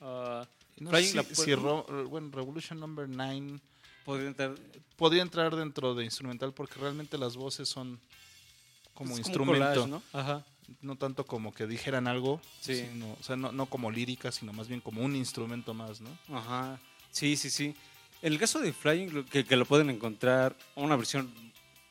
Y 0.00 0.84
No 0.84 0.90
Flying 0.90 1.16
la 1.16 1.24
si, 1.24 1.54
Ro- 1.54 1.84
bueno, 2.08 2.30
Revolution 2.32 2.78
Number 2.80 3.08
9 3.08 3.60
podría 4.04 4.28
entrar. 4.28 4.54
podría 4.96 5.22
entrar 5.22 5.54
dentro 5.54 5.94
de 5.94 6.04
instrumental 6.04 6.52
porque 6.54 6.78
realmente 6.80 7.18
las 7.18 7.36
voces 7.36 7.68
son 7.68 8.00
como 8.94 9.12
es 9.12 9.18
instrumento. 9.18 9.58
collage, 9.82 9.88
¿no? 9.88 10.02
Ajá. 10.12 10.44
no 10.82 10.94
tanto 10.96 11.24
como 11.26 11.52
que 11.52 11.66
dijeran 11.66 12.06
algo, 12.06 12.40
Sí. 12.60 12.76
sino- 12.88 13.16
o 13.18 13.22
sea, 13.24 13.34
no, 13.34 13.50
no 13.50 13.66
como 13.66 13.90
lírica, 13.90 14.30
sino 14.30 14.52
más 14.52 14.68
bien 14.68 14.80
como 14.80 15.02
un 15.02 15.16
instrumento 15.16 15.74
más, 15.74 16.00
¿no? 16.00 16.16
Ajá. 16.32 16.78
Sí, 17.10 17.36
sí, 17.36 17.50
sí. 17.50 17.74
En 18.22 18.32
el 18.34 18.38
caso 18.38 18.60
de 18.60 18.72
Flying, 18.72 19.24
que, 19.24 19.44
que 19.44 19.56
lo 19.56 19.64
pueden 19.66 19.90
encontrar 19.90 20.54
una 20.76 20.94
versión 20.94 21.28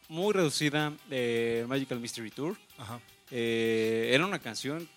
muy 0.08 0.34
reducida 0.34 0.94
de 1.10 1.66
Magical 1.68 2.00
Mystery 2.00 2.32
Tour. 2.32 2.58
Ajá. 2.78 3.02
Eh, 3.32 4.12
era 4.14 4.26
una 4.26 4.40
canción, 4.40 4.88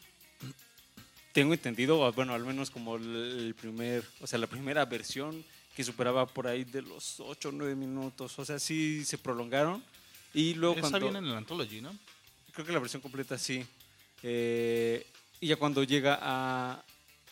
tengo 1.33 1.55
entendido, 1.55 2.13
bueno, 2.13 2.35
al 2.35 2.45
menos 2.45 2.71
como 2.71 2.97
el 2.97 3.55
primer, 3.59 4.05
o 4.21 4.27
sea, 4.27 4.39
la 4.39 4.47
primera 4.47 4.85
versión 4.85 5.45
que 5.75 5.85
superaba 5.85 6.27
por 6.27 6.47
ahí 6.47 6.65
de 6.65 6.83
los 6.83 7.21
8 7.21 7.49
o 7.49 7.53
9 7.53 7.75
minutos. 7.75 8.39
O 8.39 8.45
sea, 8.45 8.59
sí 8.59 9.05
se 9.05 9.19
prolongaron. 9.19 9.83
Y 10.35 10.55
luego 10.55 10.75
Esa 10.75 10.83
cuando... 10.83 11.01
viene 11.01 11.19
en 11.19 11.27
el 11.27 11.35
Anthology, 11.35 11.81
¿no? 11.81 11.97
Creo 12.53 12.67
que 12.67 12.73
la 12.73 12.79
versión 12.79 13.01
completa 13.01 13.39
sí. 13.39 13.65
Eh, 14.23 15.07
y 15.41 15.49
ya 15.49 15.57
cuando 15.57 15.83
llega 15.83 16.19
a, 16.21 16.85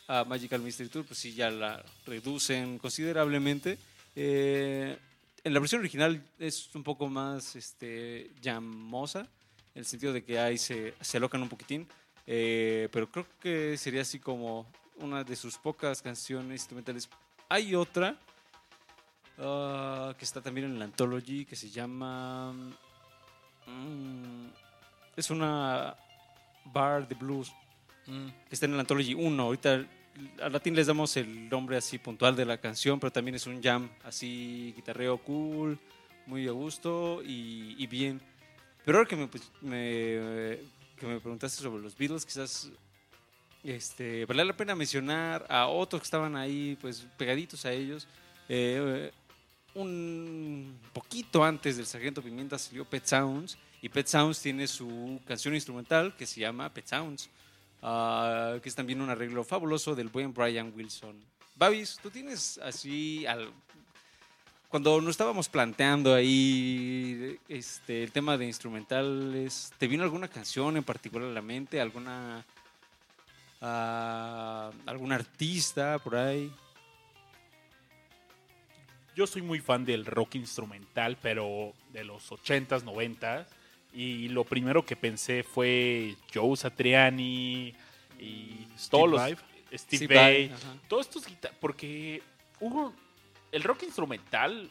a 0.09 0.25
Magical 0.25 0.61
Mystery 0.61 0.89
Tour, 0.89 1.05
pues 1.05 1.19
sí, 1.19 1.35
ya 1.35 1.51
la 1.51 1.85
reducen 2.07 2.79
considerablemente. 2.79 3.79
Eh, 4.17 4.97
en 5.45 5.55
la 5.55 5.61
versión 5.61 5.81
original 5.81 6.23
es 6.39 6.69
un 6.75 6.83
poco 6.83 7.09
más 7.09 7.57
este, 7.57 8.31
llamosa, 8.41 9.29
en 9.75 9.81
el 9.81 9.85
sentido 9.85 10.13
de 10.13 10.25
que 10.25 10.39
ahí 10.39 10.59
se, 10.59 10.95
se 11.01 11.17
alocan 11.17 11.43
un 11.43 11.49
poquitín. 11.49 11.87
Eh, 12.27 12.89
pero 12.93 13.11
creo 13.11 13.27
que 13.41 13.77
sería 13.77 14.03
así 14.03 14.19
como 14.19 14.67
una 14.99 15.25
de 15.25 15.35
sus 15.37 15.59
pocas 15.59 16.03
canciones 16.03 16.61
instrumentales. 16.61 17.09
Hay 17.49 17.75
otra 17.75 18.17
ah, 19.39 20.15
que 20.17 20.25
está 20.25 20.41
también 20.41 20.67
en 20.67 20.79
la 20.79 20.85
Anthology 20.85 21.45
que 21.45 21.57
se 21.57 21.71
llama. 21.71 22.53
mm, 23.67 24.47
es 25.17 25.31
una 25.31 25.97
bar 26.67 27.09
de 27.09 27.15
blues 27.15 27.53
que 28.05 28.55
está 28.55 28.67
en 28.67 28.75
el 28.75 28.81
Anthology 28.81 29.15
1. 29.15 29.43
Ahorita 29.43 29.87
al 30.43 30.53
latín 30.53 30.75
les 30.75 30.87
damos 30.87 31.17
el 31.17 31.49
nombre 31.49 31.77
así 31.77 31.99
puntual 31.99 32.35
de 32.37 32.45
la 32.45 32.59
canción, 32.59 32.99
pero 32.99 33.13
también 33.13 33.37
es 33.37 33.47
un 33.47 33.63
jam 33.63 33.89
así, 34.05 34.73
guitarreo 34.77 35.19
cool, 35.19 35.79
muy 36.27 36.49
a 36.49 36.53
gusto 36.53 37.23
y, 37.25 37.77
y 37.79 37.87
bien. 37.87 38.21
Pero 38.85 38.99
ahora 38.99 39.09
que 39.09 39.17
me, 39.17 39.29
me- 39.61 40.59
que 40.97 41.07
me 41.07 41.21
preguntaste 41.21 41.63
sobre 41.63 41.83
los 41.83 41.97
Beatles, 41.97 42.25
quizás 42.27 42.71
este, 43.65 44.25
vale 44.27 44.45
la 44.45 44.57
pena 44.57 44.75
mencionar 44.75 45.47
a 45.49 45.67
otros 45.67 46.01
que 46.03 46.05
estaban 46.07 46.37
ahí, 46.37 46.77
pues 46.81 47.07
pegaditos 47.17 47.65
a 47.65 47.73
ellos. 47.73 48.07
Eh, 48.49 49.11
un 49.75 50.79
poquito 50.93 51.45
antes 51.45 51.77
del 51.77 51.87
Sargento 51.87 52.21
Pimienta 52.23 52.59
salió 52.59 52.85
Pet 52.85 53.05
Sounds 53.07 53.57
y 53.81 53.89
Pet 53.89 54.07
Sounds 54.07 54.41
tiene 54.41 54.67
su 54.67 55.21
canción 55.27 55.55
instrumental 55.55 56.15
que 56.17 56.27
se 56.27 56.41
llama 56.41 56.73
Pet 56.73 56.87
Sounds, 56.87 57.31
ah, 57.83 58.57
que 58.63 58.69
es 58.69 58.75
también 58.75 59.01
un 59.01 59.11
arreglo 59.11 59.45
fabuloso 59.45 59.95
del 59.95 60.09
buen 60.09 60.35
Brian 60.35 60.73
Wilson. 60.75 61.17
Babis, 61.55 61.99
tú 62.03 62.11
tienes 62.11 62.59
así 62.59 63.25
al- 63.27 63.53
cuando 64.71 65.01
nos 65.01 65.11
estábamos 65.11 65.49
planteando 65.49 66.15
ahí 66.15 67.37
este, 67.49 68.05
el 68.05 68.13
tema 68.13 68.39
de 68.39 68.47
instrumentales, 68.47 69.73
¿te 69.79 69.89
vino 69.89 70.05
alguna 70.05 70.29
canción 70.29 70.77
en 70.77 70.85
particular 70.85 71.29
a 71.29 71.33
la 71.33 71.43
mente? 71.43 71.81
¿Alguna 71.81 72.47
ah, 73.61 74.71
algún 74.87 75.11
artista 75.11 75.99
por 75.99 76.15
ahí? 76.15 76.53
Yo 79.17 79.27
soy 79.27 79.43
muy 79.43 79.59
fan 79.59 79.85
del 79.85 80.07
rock 80.07 80.37
instrumental, 80.37 81.19
pero 81.21 81.73
de 81.93 82.05
los 82.05 82.31
80s, 82.31 82.85
90s. 82.85 83.47
Y 83.93 84.29
lo 84.29 84.45
primero 84.45 84.87
que 84.87 84.95
pensé 84.95 85.43
fue 85.43 86.15
Joe 86.33 86.57
Satriani 86.57 87.75
y 88.21 88.67
todos 88.89 89.11
los. 89.11 89.21
Steve 89.73 90.53
ajá. 90.53 90.77
todos 90.89 91.07
estos 91.07 91.27
guita- 91.27 91.53
porque 91.61 92.23
hubo 92.61 92.93
el 93.53 93.63
rock 93.63 93.83
instrumental 93.85 94.71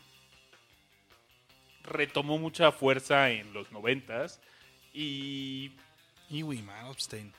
retomó 1.83 2.37
mucha 2.37 2.71
fuerza 2.71 3.29
en 3.31 3.53
los 3.53 3.71
90s 3.71 4.39
y 4.93 5.71
Iwi 6.29 6.61
Malmsteen. 6.61 7.33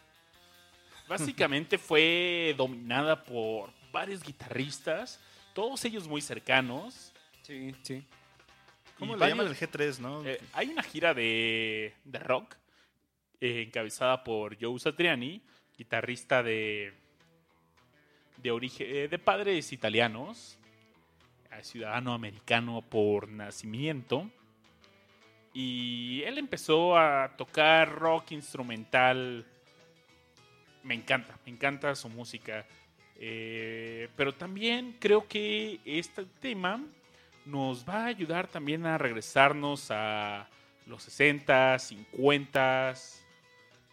básicamente 1.08 1.78
fue 1.78 2.54
dominada 2.56 3.22
por 3.22 3.70
varios 3.92 4.22
guitarristas, 4.22 5.20
todos 5.54 5.84
ellos 5.84 6.06
muy 6.08 6.20
cercanos. 6.20 7.12
Sí, 7.42 7.74
sí. 7.82 8.04
¿Cómo 8.98 9.16
le 9.16 9.28
llaman 9.28 9.46
el 9.46 9.54
varios- 9.54 9.70
G3, 9.72 9.98
no? 9.98 10.24
Eh, 10.26 10.40
hay 10.52 10.68
una 10.68 10.82
gira 10.82 11.14
de, 11.14 11.94
de 12.04 12.18
rock 12.18 12.54
eh, 13.40 13.62
encabezada 13.66 14.22
por 14.22 14.60
Joe 14.60 14.78
Satriani, 14.78 15.40
guitarrista 15.76 16.42
de 16.42 16.94
de 18.36 18.50
origen 18.50 18.86
eh, 18.88 19.08
de 19.08 19.18
padres 19.18 19.70
italianos, 19.72 20.56
ciudadano 21.62 22.14
americano 22.14 22.82
por 22.82 23.28
nacimiento. 23.28 24.30
Y 25.52 26.22
él 26.22 26.38
empezó 26.38 26.96
a 26.96 27.36
tocar 27.36 27.92
rock 27.92 28.32
instrumental 28.32 29.44
me 30.82 30.94
encanta, 30.94 31.38
me 31.44 31.52
encanta 31.52 31.94
su 31.94 32.08
música. 32.08 32.66
Eh, 33.16 34.08
pero 34.16 34.34
también 34.34 34.96
creo 34.98 35.28
que 35.28 35.80
este 35.84 36.24
tema 36.40 36.82
nos 37.44 37.86
va 37.86 38.04
a 38.04 38.06
ayudar 38.06 38.46
también 38.46 38.86
a 38.86 38.96
regresarnos 38.96 39.90
a 39.90 40.48
los 40.86 41.02
60, 41.02 41.78
50. 41.78 42.94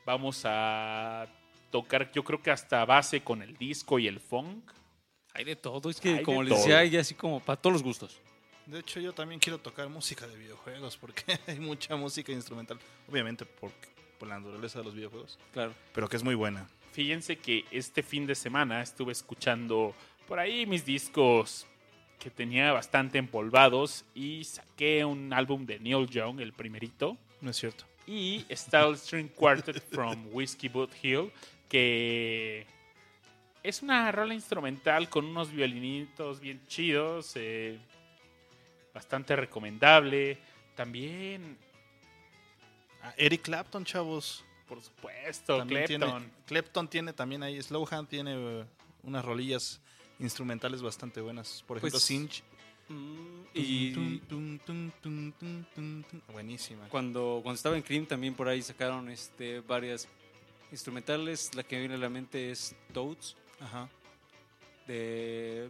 Vamos 0.05 0.43
a 0.45 1.27
tocar, 1.71 2.11
yo 2.11 2.23
creo 2.23 2.41
que 2.41 2.51
hasta 2.51 2.85
base 2.85 3.21
con 3.21 3.41
el 3.41 3.57
disco 3.57 3.99
y 3.99 4.07
el 4.07 4.19
funk. 4.19 4.71
Hay 5.37 5.43
de 5.45 5.55
todo. 5.55 5.89
Es 5.89 5.99
que, 6.01 6.15
Hay 6.15 6.23
como 6.23 6.43
de 6.43 6.49
les 6.49 6.57
decía, 6.59 6.79
hay 6.79 6.97
así 6.97 7.13
como 7.13 7.39
para 7.39 7.59
todos 7.61 7.73
los 7.73 7.83
gustos. 7.83 8.19
De 8.65 8.79
hecho, 8.79 8.99
yo 8.99 9.13
también 9.13 9.39
quiero 9.39 9.59
tocar 9.59 9.87
música 9.87 10.27
de 10.27 10.35
videojuegos 10.35 10.97
porque 10.97 11.23
hay 11.47 11.59
mucha 11.59 11.95
música 11.95 12.31
instrumental. 12.31 12.77
Obviamente 13.09 13.45
por, 13.45 13.71
por 14.19 14.27
la 14.27 14.39
naturaleza 14.39 14.79
de 14.79 14.85
los 14.85 14.93
videojuegos, 14.95 15.39
Claro. 15.53 15.73
pero 15.93 16.09
que 16.09 16.17
es 16.17 16.23
muy 16.23 16.35
buena. 16.35 16.67
Fíjense 16.91 17.37
que 17.37 17.63
este 17.71 18.01
fin 18.03 18.25
de 18.25 18.35
semana 18.35 18.81
estuve 18.81 19.11
escuchando 19.11 19.93
por 20.27 20.39
ahí 20.39 20.65
mis 20.65 20.83
discos 20.83 21.65
que 22.19 22.31
tenía 22.31 22.73
bastante 22.73 23.19
empolvados 23.19 24.03
y 24.15 24.43
saqué 24.43 25.05
un 25.05 25.31
álbum 25.31 25.65
de 25.67 25.79
Neil 25.79 26.07
Young, 26.07 26.39
el 26.41 26.51
primerito, 26.51 27.15
No 27.39 27.51
es 27.51 27.57
cierto. 27.57 27.85
y 28.07 28.43
Style 28.49 28.97
String 28.97 29.27
Quartet 29.29 29.81
from 29.91 30.25
Whiskey 30.33 30.67
Boot 30.69 30.89
Hill, 31.03 31.31
que 31.69 32.65
es 33.67 33.81
una 33.81 34.11
rola 34.11 34.33
instrumental 34.33 35.09
con 35.09 35.25
unos 35.25 35.51
violinitos 35.51 36.39
bien 36.39 36.65
chidos, 36.67 37.33
eh, 37.35 37.77
bastante 38.93 39.35
recomendable. 39.35 40.37
También, 40.75 41.57
Ah, 43.03 43.13
Eric 43.17 43.43
Clapton, 43.43 43.85
chavos. 43.85 44.43
por 44.67 44.81
supuesto, 44.81 45.57
También 45.59 45.85
Clapton. 45.85 46.19
Tiene, 46.23 46.33
Clapton 46.45 46.87
tiene 46.89 47.13
también 47.13 47.43
ahí, 47.43 47.61
Slowhand 47.61 48.07
tiene 48.09 48.33
eh, 48.35 48.65
unas 49.03 49.23
rolillas 49.23 49.79
instrumentales 50.19 50.81
bastante 50.81 51.21
buenas. 51.21 51.63
Por 51.67 51.77
ejemplo, 51.77 51.91
Pues, 51.99 52.03
Cinch. 52.03 52.43
Y 53.53 53.91
Tum, 53.93 54.19
tum, 54.19 54.59
tum, 54.59 54.91
tum, 55.01 55.31
tum, 55.33 55.63
tum, 55.75 56.03
tum. 56.03 56.21
Buenísima. 56.33 56.87
cuando, 56.89 57.39
cuando 57.43 57.55
estaba 57.55 57.75
en 57.77 57.81
Cream 57.83 58.05
también 58.05 58.33
por 58.33 58.47
ahí 58.47 58.61
sacaron 58.61 59.09
este, 59.09 59.59
varias 59.61 60.07
instrumentales. 60.71 61.53
La 61.55 61.63
que 61.63 61.75
me 61.75 61.81
viene 61.81 61.95
a 61.95 61.99
la 61.99 62.09
mente 62.09 62.51
es 62.51 62.75
Toads, 62.93 63.35
Ajá. 63.59 63.89
de, 64.87 65.69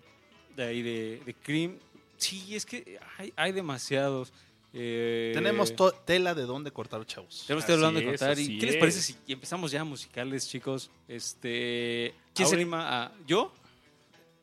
de 0.55 0.63
ahí 0.63 0.81
de, 0.81 1.21
de 1.25 1.33
Cream. 1.33 1.77
Sí, 2.17 2.55
es 2.55 2.65
que 2.65 2.99
hay, 3.17 3.33
hay 3.35 3.51
demasiados. 3.51 4.33
Eh, 4.73 5.31
Tenemos 5.33 5.73
tela 6.05 6.35
de 6.35 6.43
dónde 6.43 6.71
cortar, 6.71 7.05
chavos. 7.05 7.45
Tenemos 7.47 7.69
hablar 7.69 7.93
de 7.93 8.05
contar. 8.05 8.31
así 8.31 8.55
¿Y 8.55 8.59
qué 8.59 8.65
les 8.67 8.77
parece 8.77 9.01
si 9.01 9.15
empezamos 9.27 9.71
ya 9.71 9.83
musicales, 9.83 10.47
chicos? 10.47 10.91
Este, 11.07 12.13
¿Quién 12.33 12.47
se 12.47 12.55
anima 12.55 13.05
a.? 13.05 13.11
¿Yo? 13.25 13.51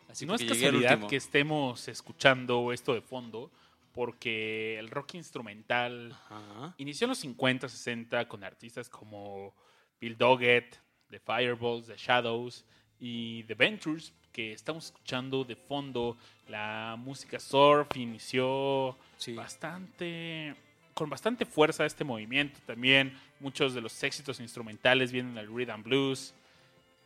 Así 0.09 0.27
no 0.27 0.35
es 0.35 0.45
casualidad 0.45 1.07
que 1.09 1.17
estemos 1.17 1.89
escuchando 1.89 2.73
esto 2.73 2.95
de 2.95 3.01
fondo, 3.01 3.51
porque 3.93 4.79
el 4.79 4.89
rock 4.91 5.15
instrumental 5.15 6.13
Ajá. 6.13 6.75
inició 6.79 7.07
en 7.07 7.11
los 7.11 7.19
50, 7.19 7.69
60 7.69 8.29
con 8.29 8.45
artistas 8.45 8.89
como 8.89 9.55
Bill 10.01 10.17
Doggett, 10.17 10.81
The 11.11 11.19
Fireballs, 11.19 11.87
The 11.87 11.97
Shadows 11.97 12.65
y 13.05 13.43
The 13.43 13.55
Ventures, 13.55 14.15
que 14.33 14.55
estamos 14.55 14.87
escuchando 14.87 15.45
de 15.45 15.57
fondo. 15.57 16.17
La 16.49 16.97
música 16.99 17.39
surf 17.39 17.95
inició 17.97 18.97
Sí. 19.19 19.35
bastante 19.35 20.57
con 20.95 21.11
bastante 21.11 21.45
fuerza 21.45 21.85
este 21.85 22.03
movimiento 22.03 22.61
también. 22.65 23.13
Muchos 23.41 23.75
de 23.75 23.83
los 23.83 24.03
éxitos 24.03 24.41
instrumentales 24.41 25.13
vienen 25.13 25.35
del 25.35 25.55
rhythm 25.55 25.83
blues. 25.83 26.33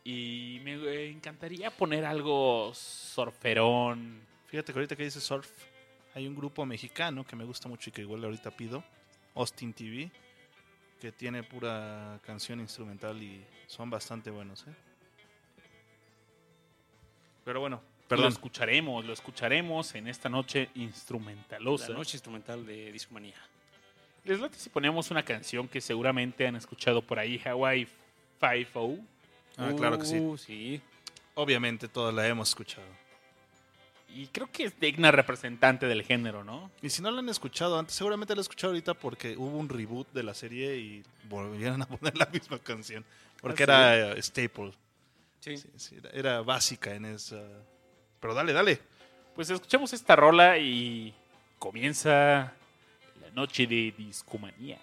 Y 0.05 0.61
me 0.63 1.09
encantaría 1.09 1.69
poner 1.69 2.05
algo 2.05 2.71
surferón. 2.73 4.21
Fíjate 4.47 4.71
que 4.71 4.79
ahorita 4.79 4.95
que 4.95 5.03
dice 5.03 5.19
surf, 5.19 5.51
hay 6.15 6.27
un 6.27 6.35
grupo 6.35 6.65
mexicano 6.65 7.25
que 7.25 7.35
me 7.35 7.43
gusta 7.43 7.67
mucho 7.67 7.89
y 7.89 7.93
que 7.93 8.01
igual 8.01 8.23
ahorita 8.23 8.51
pido, 8.51 8.85
Austin 9.35 9.73
TV, 9.73 10.09
que 11.01 11.11
tiene 11.11 11.43
pura 11.43 12.21
canción 12.25 12.61
instrumental 12.61 13.21
y 13.21 13.43
son 13.67 13.89
bastante 13.89 14.29
buenos. 14.31 14.65
¿eh? 14.65 14.88
Pero 17.45 17.59
bueno, 17.59 17.81
Lo 18.03 18.07
perdón. 18.07 18.27
escucharemos, 18.31 19.05
lo 19.05 19.13
escucharemos 19.13 19.95
en 19.95 20.07
esta 20.07 20.29
noche 20.29 20.69
instrumentalosa. 20.75 21.89
La 21.89 21.95
noche 21.97 22.17
instrumental 22.17 22.65
de 22.65 22.91
Discomanía. 22.91 23.35
Les 24.25 24.39
late 24.39 24.57
si 24.57 24.69
ponemos 24.69 25.09
una 25.11 25.23
canción 25.23 25.67
que 25.67 25.81
seguramente 25.81 26.45
han 26.45 26.55
escuchado 26.55 27.01
por 27.01 27.17
ahí, 27.19 27.39
Hawaii 27.43 27.87
5 28.39 28.97
Ah, 29.57 29.71
claro 29.75 29.97
que 29.99 30.05
sí. 30.05 30.17
Uh, 30.19 30.37
sí. 30.37 30.81
Obviamente 31.35 31.87
todos 31.87 32.13
la 32.13 32.27
hemos 32.27 32.49
escuchado. 32.49 32.87
Y 34.15 34.25
creo 34.27 34.49
que 34.51 34.63
es 34.63 34.79
digna 34.79 35.11
representante 35.11 35.85
del 35.85 36.03
género, 36.03 36.43
¿no? 36.43 36.71
Y 36.81 36.89
si 36.89 37.01
no 37.01 37.11
la 37.11 37.19
han 37.19 37.29
escuchado 37.29 37.77
antes, 37.77 37.95
seguramente 37.95 38.33
la 38.33 38.39
han 38.39 38.43
escuchado 38.43 38.71
ahorita 38.71 38.93
porque 38.95 39.37
hubo 39.37 39.55
un 39.57 39.69
reboot 39.69 40.11
de 40.13 40.23
la 40.23 40.33
serie 40.33 40.77
y 40.77 41.03
volvieron 41.25 41.81
a 41.81 41.85
poner 41.87 42.17
la 42.17 42.25
misma 42.27 42.57
canción. 42.59 43.05
Porque 43.41 43.63
Ah, 43.63 43.95
era 43.95 44.11
eh, 44.13 44.21
staple. 44.21 44.73
Sí. 45.39 45.57
Sí, 45.57 45.69
sí, 45.77 45.95
era, 45.97 46.09
era 46.11 46.41
básica 46.41 46.93
en 46.93 47.05
esa. 47.05 47.41
Pero 48.19 48.33
dale, 48.33 48.53
dale. 48.53 48.79
Pues 49.35 49.49
escuchamos 49.49 49.93
esta 49.93 50.15
rola 50.15 50.57
y 50.57 51.13
comienza 51.57 52.53
la 53.21 53.31
noche 53.33 53.65
de 53.67 53.93
discomanía. 53.97 54.79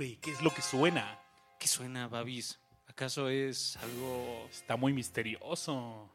¿Qué 0.00 0.30
es 0.30 0.40
lo 0.40 0.50
que 0.52 0.62
suena? 0.62 1.18
¿Qué 1.58 1.68
suena, 1.68 2.08
Babis? 2.08 2.58
¿Acaso 2.88 3.28
es 3.28 3.76
algo... 3.76 4.48
Está 4.50 4.76
muy 4.76 4.92
misterioso. 4.94 6.08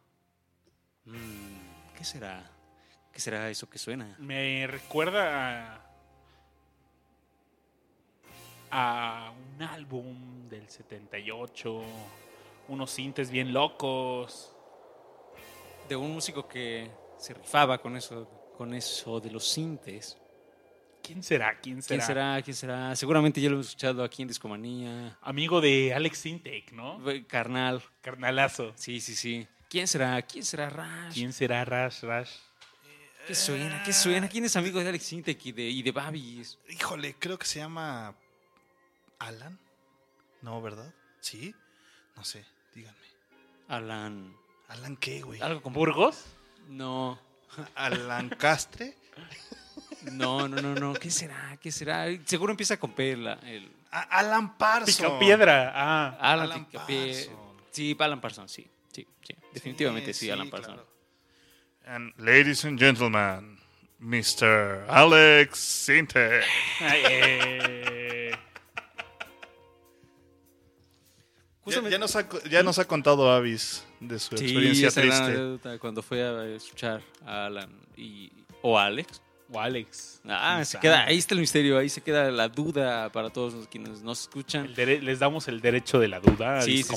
mm, 1.06 1.94
¿Qué 1.96 2.04
será? 2.04 2.52
¿Qué 3.12 3.20
será 3.20 3.50
eso 3.50 3.70
que 3.70 3.78
suena? 3.78 4.16
Me 4.20 4.66
recuerda 4.66 5.76
a, 8.72 9.28
a 9.28 9.32
un 9.32 9.62
álbum 9.62 10.50
del 10.50 10.68
78, 10.68 11.82
unos 12.68 12.92
sintes 12.92 13.30
bien 13.30 13.54
locos. 13.54 14.52
De 15.88 15.96
un 15.96 16.12
músico 16.12 16.48
que 16.48 16.90
se 17.20 17.36
rifaba 17.36 17.78
con 17.78 17.96
eso, 17.96 18.52
con 18.58 18.74
eso 18.74 19.20
de 19.20 19.30
los 19.30 19.48
sintes. 19.48 20.18
¿Quién 21.06 21.22
será? 21.22 21.60
¿Quién 21.60 21.84
será? 21.84 21.98
¿Quién 21.98 22.08
será? 22.08 22.42
¿Quién 22.42 22.56
será? 22.56 22.96
Seguramente 22.96 23.40
ya 23.40 23.50
lo 23.50 23.58
hemos 23.58 23.68
escuchado 23.68 24.04
aquí 24.04 24.24
en 24.24 24.28
Discomanía. 24.28 25.16
Amigo 25.22 25.62
de 25.62 25.94
Alex 25.94 26.18
Sintek, 26.18 26.72
¿no? 26.72 27.00
Carnal. 27.28 27.84
Carnalazo. 28.02 28.74
Sí, 28.76 29.00
sí, 29.00 29.16
sí. 29.16 29.48
¿Quién 29.70 29.88
será? 29.88 30.20
¿Quién 30.24 30.44
será 30.44 30.68
Rash? 30.68 31.14
¿Quién 31.14 31.32
será 31.32 31.64
Rash 31.64 32.02
Rash? 32.02 32.32
¿Qué 33.28 33.36
suena? 33.36 33.84
¿Qué 33.84 33.94
suena? 33.94 34.28
¿Quién 34.28 34.46
es 34.46 34.56
amigo 34.56 34.80
de 34.80 34.90
Alex 34.90 35.04
Sintek 35.04 35.46
y 35.46 35.52
de, 35.52 35.64
y 35.64 35.84
de 35.84 35.92
Babis? 35.92 36.58
Híjole, 36.70 37.16
creo 37.20 37.38
que 37.38 37.46
se 37.46 37.60
llama 37.60 38.16
Alan. 39.20 39.60
No, 40.42 40.60
¿verdad? 40.60 40.92
¿Sí? 41.20 41.54
No 42.16 42.24
sé, 42.24 42.46
díganme. 42.74 42.98
Alan. 43.68 44.36
¿Alan 44.70 44.98
qué, 44.98 45.22
güey? 45.22 45.40
¿Algo 45.42 45.62
con 45.62 45.74
Burgos? 45.74 46.26
No. 46.68 47.20
¿Alan 47.76 48.30
Castre? 48.30 48.96
No, 50.12 50.48
no, 50.48 50.62
no, 50.62 50.76
no. 50.76 50.94
¿Qué 50.94 51.10
será? 51.12 51.58
¿Qué 51.62 51.72
será? 51.72 52.06
Seguro 52.26 52.52
empieza 52.52 52.78
con 52.78 52.92
P. 52.92 53.16
la- 53.18 53.34
el, 53.46 53.70
Alan 53.92 54.58
Parsons. 54.58 54.98
Pica 54.98 55.20
piedra. 55.20 55.72
Ah. 55.76 56.18
Alan, 56.20 56.52
Alan. 56.52 56.66
Parsons. 56.66 57.30
Sí, 57.72 57.96
Alan 58.00 58.22
Parsons, 58.22 58.52
sí. 58.52 58.68
Sí, 58.92 59.08
sí. 59.22 59.36
Definitivamente 59.54 60.14
sí, 60.14 60.30
Alan 60.30 60.50
Parsons. 60.50 60.76
claro. 60.76 60.88
And 61.88 62.14
ladies 62.20 62.66
and 62.66 62.80
gentlemen, 62.80 63.60
Mr. 64.00 64.86
Alex 64.90 65.58
Sinte. 65.60 66.42
Eh, 66.82 68.32
Ya, 71.90 71.98
nos 71.98 72.16
ha, 72.16 72.28
ya 72.50 72.62
nos 72.62 72.78
ha 72.78 72.86
contado 72.86 73.32
Avis 73.32 73.84
de 74.00 74.20
su 74.20 74.38
Sí, 74.38 74.46
experiencia 74.46 74.88
esa 74.90 75.02
triste. 75.02 75.80
cuando 75.80 76.04
fue 76.04 76.22
a 76.24 76.46
escuchar 76.56 77.02
a 77.26 77.48
Alan 77.48 77.72
y, 77.98 78.32
o 78.62 78.78
a 78.78 78.86
Alex. 78.86 79.20
O 79.52 79.60
Alex. 79.60 80.22
Ah, 80.28 80.54
¿Quién 80.56 80.66
se 80.66 80.80
queda, 80.80 81.06
ahí 81.06 81.18
está 81.18 81.34
el 81.34 81.42
misterio, 81.42 81.78
ahí 81.78 81.90
se 81.90 82.02
queda 82.02 82.32
la 82.32 82.50
duda 82.50 83.12
para 83.12 83.30
todos 83.30 83.54
los 83.54 83.68
quienes 83.68 84.02
nos 84.02 84.22
escuchan. 84.22 84.74
Les 84.76 85.20
damos 85.20 85.48
el 85.48 85.62
derecho 85.62 86.00
de 86.00 86.08
la 86.08 86.20
duda 86.20 86.60
a 86.60 86.62
Sí, 86.62 86.84
sí. 86.84 86.94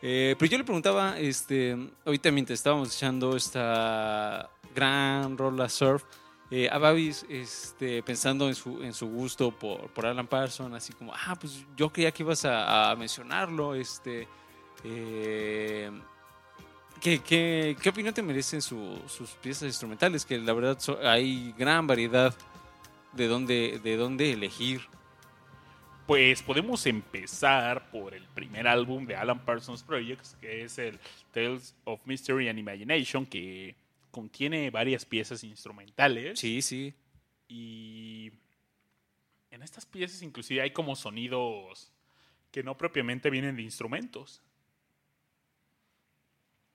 Eh, 0.00 0.36
pero 0.38 0.50
yo 0.50 0.58
le 0.58 0.64
preguntaba, 0.64 1.18
este, 1.18 1.76
ahorita 2.04 2.30
mientras 2.30 2.58
estábamos 2.60 2.94
echando 2.94 3.36
esta 3.36 4.48
gran 4.74 5.36
rola 5.36 5.68
surf, 5.68 6.04
eh, 6.50 6.68
a 6.70 6.78
Babis, 6.78 7.26
este, 7.28 8.02
pensando 8.02 8.48
en 8.48 8.54
su, 8.54 8.82
en 8.82 8.94
su 8.94 9.08
gusto 9.08 9.50
por, 9.50 9.90
por 9.90 10.06
Alan 10.06 10.26
Parsons, 10.26 10.74
así 10.74 10.92
como, 10.92 11.12
ah, 11.14 11.36
pues 11.38 11.64
yo 11.76 11.90
creía 11.90 12.12
que 12.12 12.22
ibas 12.22 12.44
a, 12.44 12.90
a 12.90 12.96
mencionarlo, 12.96 13.74
este, 13.74 14.28
eh, 14.84 15.90
¿qué, 17.00 17.20
qué, 17.20 17.76
qué 17.82 17.88
opinión 17.88 18.14
te 18.14 18.22
merecen 18.22 18.62
su- 18.62 19.02
sus 19.08 19.30
piezas 19.32 19.64
instrumentales? 19.68 20.24
Que 20.24 20.38
la 20.38 20.52
verdad 20.52 20.78
so- 20.80 20.98
hay 21.06 21.52
gran 21.58 21.86
variedad 21.86 22.34
de 23.12 23.26
dónde, 23.26 23.80
de 23.82 23.96
dónde 23.96 24.32
elegir. 24.32 24.82
Pues 26.06 26.42
podemos 26.42 26.86
empezar 26.86 27.90
por 27.90 28.14
el 28.14 28.24
primer 28.28 28.66
álbum 28.66 29.04
de 29.06 29.14
Alan 29.16 29.44
Parsons 29.44 29.82
Projects, 29.82 30.36
que 30.40 30.62
es 30.64 30.78
el 30.78 30.98
Tales 31.32 31.74
of 31.84 32.00
Mystery 32.06 32.48
and 32.48 32.58
Imagination, 32.58 33.26
que 33.26 33.76
contiene 34.10 34.70
varias 34.70 35.04
piezas 35.04 35.44
instrumentales. 35.44 36.38
Sí, 36.40 36.62
sí. 36.62 36.94
Y 37.46 38.32
en 39.50 39.62
estas 39.62 39.84
piezas 39.84 40.22
inclusive 40.22 40.62
hay 40.62 40.70
como 40.70 40.96
sonidos 40.96 41.92
que 42.50 42.62
no 42.62 42.76
propiamente 42.78 43.28
vienen 43.28 43.56
de 43.56 43.62
instrumentos. 43.62 44.40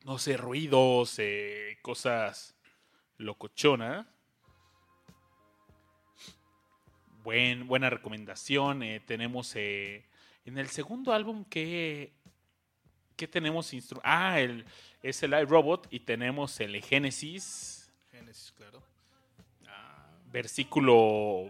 No 0.03 0.17
sé, 0.17 0.35
ruidos, 0.37 1.15
eh, 1.19 1.77
cosas 1.81 2.55
locochonas. 3.17 4.05
Buen, 7.23 7.67
buena 7.67 7.89
recomendación. 7.89 8.83
eh, 8.83 8.99
tenemos 8.99 9.55
eh, 9.55 10.05
en 10.45 10.57
el 10.57 10.67
segundo 10.69 11.13
álbum 11.13 11.45
que... 11.45 12.13
¿Qué 13.15 13.27
tenemos? 13.27 13.73
instru- 13.73 14.01
Ah, 14.03 14.39
el, 14.39 14.65
es 15.03 15.21
el 15.23 15.33
iRobot 15.39 15.87
y 15.91 15.99
tenemos 15.99 16.59
el 16.59 16.81
Genesis 16.81 17.91
Génesis, 18.11 18.51
claro. 18.57 18.83
versículo, 20.31 21.49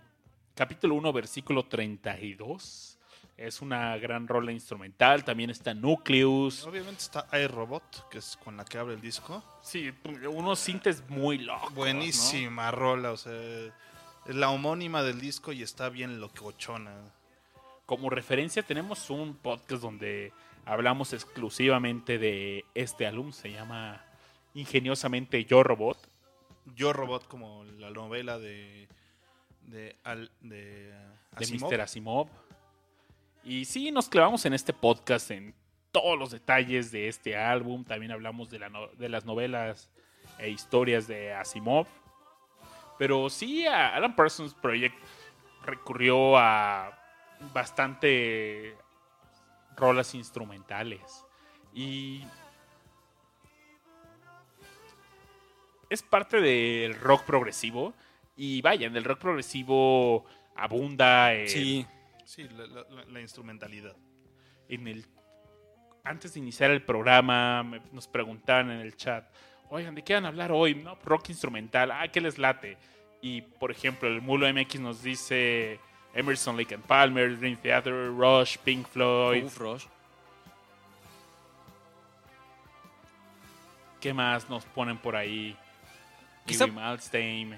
capítulo 0.53 0.95
1, 0.95 1.13
versículo 1.13 1.65
32. 1.65 2.92
Es 3.35 3.61
una 3.61 3.97
gran 3.97 4.27
rola 4.27 4.51
instrumental. 4.51 5.23
También 5.23 5.49
está 5.49 5.73
Nucleus. 5.73 6.65
Obviamente 6.65 7.01
está 7.01 7.27
iRobot, 7.37 8.09
que 8.09 8.19
es 8.19 8.37
con 8.43 8.55
la 8.57 8.63
que 8.65 8.77
abre 8.77 8.93
el 8.93 9.01
disco. 9.01 9.43
Sí, 9.63 9.91
unos 10.29 10.59
sintes 10.59 11.03
muy 11.09 11.39
locos. 11.39 11.69
¿no? 11.71 11.75
Buenísima 11.75 12.69
rola, 12.71 13.11
o 13.11 13.17
sea, 13.17 13.33
es 14.25 14.35
la 14.35 14.49
homónima 14.51 15.01
del 15.03 15.19
disco 15.19 15.51
y 15.51 15.63
está 15.63 15.89
bien 15.89 16.19
locochona. 16.21 16.93
Como 17.85 18.09
referencia 18.09 18.63
tenemos 18.63 19.09
un 19.09 19.35
podcast 19.35 19.81
donde 19.81 20.31
hablamos 20.65 21.11
exclusivamente 21.13 22.17
de 22.19 22.63
este 22.75 23.07
álbum. 23.07 23.31
Se 23.33 23.51
llama 23.51 24.01
ingeniosamente 24.53 25.43
Yo 25.45 25.63
Robot. 25.63 25.97
Yo 26.75 26.93
Robot 26.93 27.27
como 27.27 27.65
la 27.79 27.89
novela 27.89 28.37
de 28.39 28.87
de, 29.67 29.95
Al- 30.03 30.31
de 30.41 30.93
de. 31.37 31.57
Mr. 31.59 31.81
Asimov. 31.81 32.27
Y 33.43 33.65
sí, 33.65 33.91
nos 33.91 34.07
clavamos 34.09 34.45
en 34.45 34.53
este 34.53 34.73
podcast 34.73 35.29
en 35.31 35.53
todos 35.91 36.17
los 36.17 36.31
detalles 36.31 36.91
de 36.91 37.07
este 37.07 37.35
álbum. 37.37 37.83
También 37.83 38.11
hablamos 38.11 38.49
de, 38.49 38.59
la 38.59 38.69
no- 38.69 38.87
de 38.87 39.09
las 39.09 39.25
novelas 39.25 39.91
e 40.39 40.49
historias 40.49 41.07
de 41.07 41.33
Asimov. 41.33 41.87
Pero 42.97 43.29
sí, 43.29 43.65
Alan 43.67 44.15
Parsons 44.15 44.53
Project 44.53 44.95
recurrió 45.65 46.37
a 46.37 46.97
bastante 47.53 48.75
rolas 49.75 50.15
instrumentales. 50.15 51.25
Y 51.73 52.23
es 55.89 56.01
parte 56.01 56.39
del 56.41 56.95
rock 56.99 57.23
progresivo. 57.23 57.93
Y 58.35 58.61
vaya, 58.61 58.87
en 58.87 58.95
el 58.95 59.03
rock 59.03 59.19
progresivo 59.19 60.25
abunda 60.55 61.33
eh, 61.35 61.47
Sí, 61.47 61.85
Sí, 62.25 62.43
la, 62.49 62.65
la- 62.67 63.05
la- 63.05 63.21
instrumentalidad. 63.21 63.95
en 64.69 64.87
el 64.87 65.05
antes 66.05 66.33
de 66.33 66.39
iniciar 66.39 66.71
el 66.71 66.81
programa 66.81 67.63
me- 67.63 67.81
nos 67.91 68.07
preguntaban 68.07 68.71
en 68.71 68.79
el 68.81 68.95
chat, 68.95 69.25
oigan, 69.69 69.95
¿de 69.95 70.03
qué 70.03 70.13
van 70.15 70.25
a 70.25 70.29
hablar 70.29 70.51
hoy? 70.51 70.75
No, 70.75 70.95
rock 71.03 71.29
instrumental, 71.29 71.91
ah, 71.91 72.07
¿qué 72.09 72.19
les 72.21 72.37
late? 72.37 72.77
Y 73.21 73.41
por 73.41 73.71
ejemplo, 73.71 74.07
el 74.09 74.21
Mulo 74.21 74.47
MX 74.47 74.79
nos 74.81 75.01
dice 75.03 75.79
Emerson, 76.13 76.57
Lake 76.57 76.75
and 76.75 76.83
Palmer, 76.85 77.37
Dream 77.37 77.57
Theater, 77.57 78.07
Rush, 78.09 78.57
Pink 78.57 78.87
Floyd, 78.87 79.45
Uf, 79.45 79.57
Rush. 79.57 79.85
¿qué 84.01 84.13
más 84.13 84.49
nos 84.49 84.65
ponen 84.65 84.97
por 84.97 85.15
ahí? 85.15 85.55
Quizá- 86.45 86.65
Ivy 86.65 86.73
Malmsteen. 86.75 87.57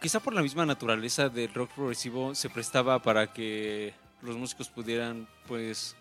Quizá 0.00 0.20
por 0.20 0.34
la 0.34 0.42
misma 0.42 0.66
naturaleza 0.66 1.28
del 1.28 1.52
rock 1.54 1.70
progresivo 1.72 2.34
se 2.34 2.50
prestaba 2.50 3.00
para 3.00 3.32
que 3.32 3.94
los 4.22 4.36
músicos 4.36 4.68
pudieran, 4.68 5.26
pues, 5.46 5.96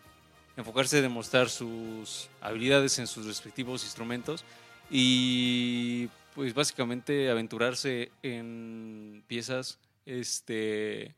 enfocarse 0.58 0.98
en 0.98 1.04
demostrar 1.04 1.50
sus 1.50 2.30
habilidades 2.42 3.00
en 3.00 3.08
sus 3.08 3.26
respectivos 3.26 3.84
instrumentos 3.84 4.44
y, 4.90 6.08
pues, 6.34 6.54
básicamente 6.54 7.30
aventurarse 7.30 8.12
en 8.22 9.24
piezas, 9.28 9.80
este, 10.06 11.16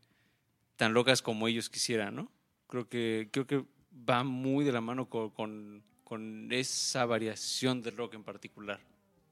tan 0.76 0.94
locas 0.94 1.22
como 1.22 1.48
ellos 1.48 1.70
quisieran, 1.70 2.16
¿no? 2.16 2.32
Creo 2.68 2.88
que 2.88 3.30
creo 3.32 3.48
que 3.48 3.66
va 4.08 4.24
muy 4.24 4.64
de 4.64 4.72
la 4.72 4.82
mano 4.82 5.10
con, 5.10 5.32
con, 5.32 5.84
con 6.04 6.52
esa 6.52 7.06
variación 7.06 7.82
del 7.82 7.98
rock 7.98 8.14
en 8.14 8.24
particular. 8.24 8.80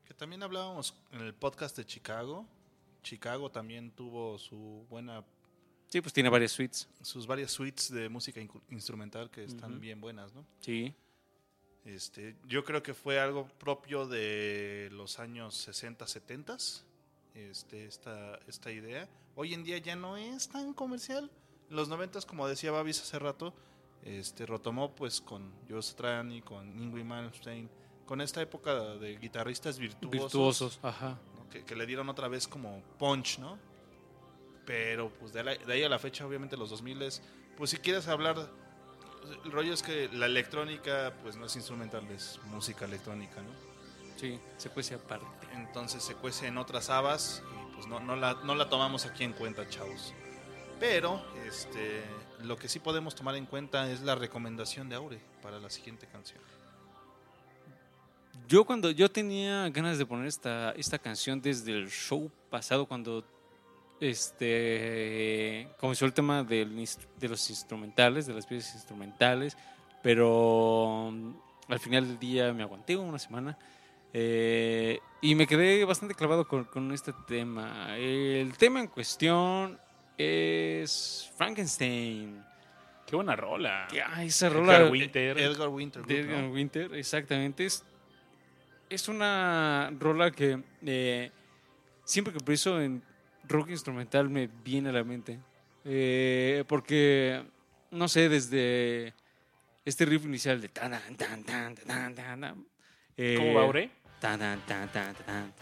Que 0.06 0.14
también 0.14 0.44
hablábamos 0.44 0.96
en 1.12 1.22
el 1.22 1.34
podcast 1.34 1.78
de 1.78 1.86
Chicago. 1.86 2.48
Chicago 3.06 3.52
también 3.52 3.92
tuvo 3.92 4.38
su 4.40 4.86
buena 4.90 5.24
Sí, 5.88 6.02
pues 6.02 6.12
tiene 6.12 6.30
varias 6.30 6.52
suites. 6.52 6.90
sus 7.02 7.28
varias 7.28 7.52
suites 7.52 7.92
de 7.92 8.10
música 8.10 8.42
instrumental 8.70 9.30
que 9.30 9.44
están 9.44 9.80
bien 9.80 10.02
buenas, 10.02 10.34
¿no? 10.34 10.44
Sí. 10.60 10.94
Este, 11.86 12.36
yo 12.48 12.64
creo 12.64 12.82
que 12.82 12.96
fue 12.96 13.20
algo 13.20 13.48
propio 13.60 14.08
de 14.08 14.90
los 14.92 15.20
años 15.20 15.54
60, 15.56 16.08
70, 16.08 16.58
este, 17.36 17.86
esta, 17.86 18.40
esta 18.48 18.72
idea. 18.72 19.08
Hoy 19.36 19.54
en 19.54 19.64
día 19.64 19.78
ya 19.78 19.96
no 19.96 20.18
es 20.18 20.50
tan 20.50 20.74
comercial, 20.74 21.30
En 21.70 21.76
los 21.76 21.88
90, 21.88 22.22
como 22.22 22.48
decía 22.48 22.72
Babis 22.72 23.02
hace 23.02 23.20
rato, 23.20 23.54
este, 24.04 24.48
retomó 24.48 24.96
pues 24.96 25.22
con 25.22 25.54
Joe 25.70 25.82
Strani, 25.84 26.42
con 26.42 26.78
Ingrid 26.80 27.06
Malmsteen, 27.06 27.70
con 28.08 28.20
esta 28.22 28.42
época 28.42 28.96
de 28.96 29.18
guitarristas 29.18 29.78
virtuosos, 29.78 30.12
Virtuosos, 30.12 30.80
aja. 30.82 31.20
Que, 31.56 31.64
que 31.66 31.76
le 31.76 31.86
dieron 31.86 32.10
otra 32.10 32.28
vez 32.28 32.48
como 32.48 32.82
punch, 33.00 33.40
¿no? 33.40 33.58
Pero 34.66 35.10
pues 35.10 35.32
de, 35.34 35.44
la- 35.44 35.56
de 35.56 35.74
ahí 35.74 35.84
a 35.84 35.90
la 35.90 36.00
fecha, 36.00 36.26
obviamente 36.26 36.58
los 36.58 36.70
2000 36.70 37.22
pues 37.58 37.70
si 37.70 37.78
quieres 37.78 38.08
hablar, 38.08 38.50
el 39.46 39.52
rollo 39.52 39.74
es 39.74 39.82
que 39.82 40.10
la 40.10 40.26
electrónica 40.26 41.14
pues 41.24 41.38
no 41.38 41.46
es 41.46 41.56
instrumental, 41.56 42.06
es 42.12 42.40
música 42.46 42.86
electrónica, 42.86 43.42
¿no? 43.42 43.50
Sí, 44.18 44.40
se 44.58 44.70
cuece 44.70 44.96
aparte. 44.96 45.26
entonces 45.54 46.02
se 46.04 46.16
cuece 46.16 46.48
en 46.48 46.58
otras 46.58 46.90
habas 46.90 47.44
y 47.70 47.76
pues 47.76 47.88
no, 47.88 48.00
no, 48.00 48.16
la, 48.16 48.34
no 48.44 48.56
la 48.56 48.70
tomamos 48.70 49.06
aquí 49.06 49.24
en 49.24 49.34
cuenta, 49.34 49.68
chavos. 49.70 50.14
Pero 50.80 51.24
este, 51.46 52.04
lo 52.42 52.58
que 52.58 52.68
sí 52.68 52.80
podemos 52.80 53.16
tomar 53.16 53.36
en 53.36 53.46
cuenta 53.46 53.90
es 53.92 54.02
la 54.02 54.16
recomendación 54.16 54.90
de 54.90 54.96
Aure 54.96 55.20
para 55.42 55.60
la 55.60 55.70
siguiente 55.70 56.08
canción. 56.08 56.42
Yo 58.48 58.64
cuando 58.64 58.92
yo 58.92 59.10
tenía 59.10 59.70
ganas 59.70 59.98
de 59.98 60.06
poner 60.06 60.28
esta, 60.28 60.72
esta 60.72 61.00
canción 61.00 61.42
desde 61.42 61.72
el 61.72 61.90
show 61.90 62.32
pasado 62.50 62.86
cuando 62.86 63.24
este 64.00 65.68
comenzó 65.80 66.06
el 66.06 66.14
tema 66.14 66.44
del 66.44 66.88
de 67.20 67.28
los 67.30 67.50
instrumentales, 67.50 68.28
de 68.28 68.34
las 68.34 68.46
piezas 68.46 68.76
instrumentales, 68.76 69.58
pero 70.04 71.10
mm, 71.12 71.32
al 71.70 71.80
final 71.80 72.08
del 72.08 72.20
día 72.20 72.54
me 72.54 72.64
aguanté 72.64 72.96
una 72.96 73.18
semana 73.18 73.58
eh, 74.14 75.00
y 75.22 75.36
me 75.36 75.48
quedé 75.48 75.84
bastante 75.84 76.14
clavado 76.14 76.48
con, 76.48 76.66
con 76.66 76.94
este 76.94 77.14
tema. 77.28 77.98
El 77.98 78.56
tema 78.58 78.80
en 78.80 78.88
cuestión 78.88 79.80
es 80.18 81.32
Frankenstein. 81.36 82.44
Qué 83.06 83.16
buena 83.16 83.36
rola. 83.36 83.88
Ah, 84.06 84.24
esa 84.24 84.48
Edgar 84.48 84.62
rola 84.62 84.90
Winter. 84.90 85.38
Edgar 85.38 85.70
Winter. 85.70 86.02
Group, 86.04 86.26
¿no? 86.28 86.38
Edgar 86.38 86.50
Winter, 86.50 86.94
exactamente. 86.96 87.66
Es, 87.66 87.84
es 88.90 89.08
una 89.08 89.92
rola 90.00 90.32
que 90.32 90.62
eh, 90.86 91.32
siempre 92.04 92.34
que 92.34 92.40
pienso 92.40 92.82
en 92.82 93.02
rock 93.48 93.70
instrumental 93.70 94.30
me 94.30 94.48
viene 94.64 94.90
a 94.90 94.94
la 94.94 95.04
mente. 95.04 95.40
Eh, 95.84 96.64
porque, 96.68 97.44
no 97.92 98.08
sé, 98.08 98.30
desde 98.30 99.14
este 99.86 100.06
riff 100.06 100.26
inicial 100.26 100.60
de... 100.62 100.70
tan, 100.70 100.92
tan, 100.92 101.44
tan, 101.44 101.44
tan, 101.76 101.76
tan, 101.76 102.16
tan, 102.16 102.66
eh, 103.18 103.36
¿Cómo 103.38 103.54
va, 103.54 103.62
Aure? 103.62 103.90
Tan, 104.20 104.40
tan, 104.40 104.62
tan, 104.66 104.90
tan, 104.90 105.14
tan. 105.16 105.54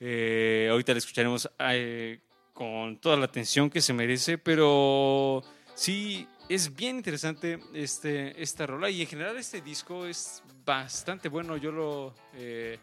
Eh, 0.00 0.68
ahorita 0.70 0.92
la 0.92 0.98
escucharemos 0.98 1.50
eh, 1.58 2.20
con 2.52 2.98
toda 2.98 3.16
la 3.16 3.24
atención 3.24 3.70
que 3.70 3.80
se 3.80 3.92
merece, 3.92 4.38
pero 4.38 5.42
sí 5.74 6.26
es 6.48 6.74
bien 6.74 6.96
interesante 6.96 7.58
este, 7.74 8.40
esta 8.42 8.66
rola 8.66 8.88
y 8.90 9.02
en 9.02 9.06
general 9.06 9.36
este 9.36 9.60
disco 9.60 10.06
es 10.06 10.42
bastante 10.64 11.28
bueno. 11.28 11.56
Yo 11.56 11.70
lo 11.70 12.14
eh, 12.34 12.78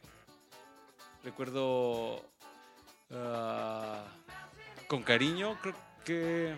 recuerdo 1.24 2.24
ah, 3.12 4.06
con 4.88 5.04
cariño, 5.04 5.58
creo 5.62 5.76
que 6.04 6.56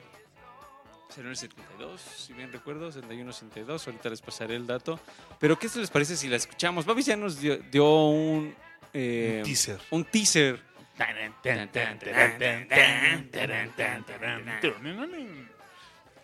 salió 1.09 1.23
en 1.23 1.31
el 1.31 1.37
72, 1.37 2.01
si 2.01 2.33
bien 2.33 2.51
recuerdo, 2.51 2.91
71, 2.91 3.31
72, 3.31 3.87
ahorita 3.87 4.09
les 4.09 4.21
pasaré 4.21 4.55
el 4.55 4.67
dato. 4.67 4.99
Pero 5.39 5.57
¿qué 5.57 5.69
se 5.69 5.79
les 5.79 5.89
parece 5.89 6.17
si 6.17 6.27
la 6.27 6.35
escuchamos? 6.35 6.85
Babis 6.85 7.05
ya 7.05 7.15
nos 7.15 7.39
dio, 7.39 7.57
dio 7.57 8.07
un, 8.07 8.53
eh, 8.93 9.37
Un 9.39 9.45
teaser. 9.45 9.79
un 9.91 10.03
teaser. 10.05 10.67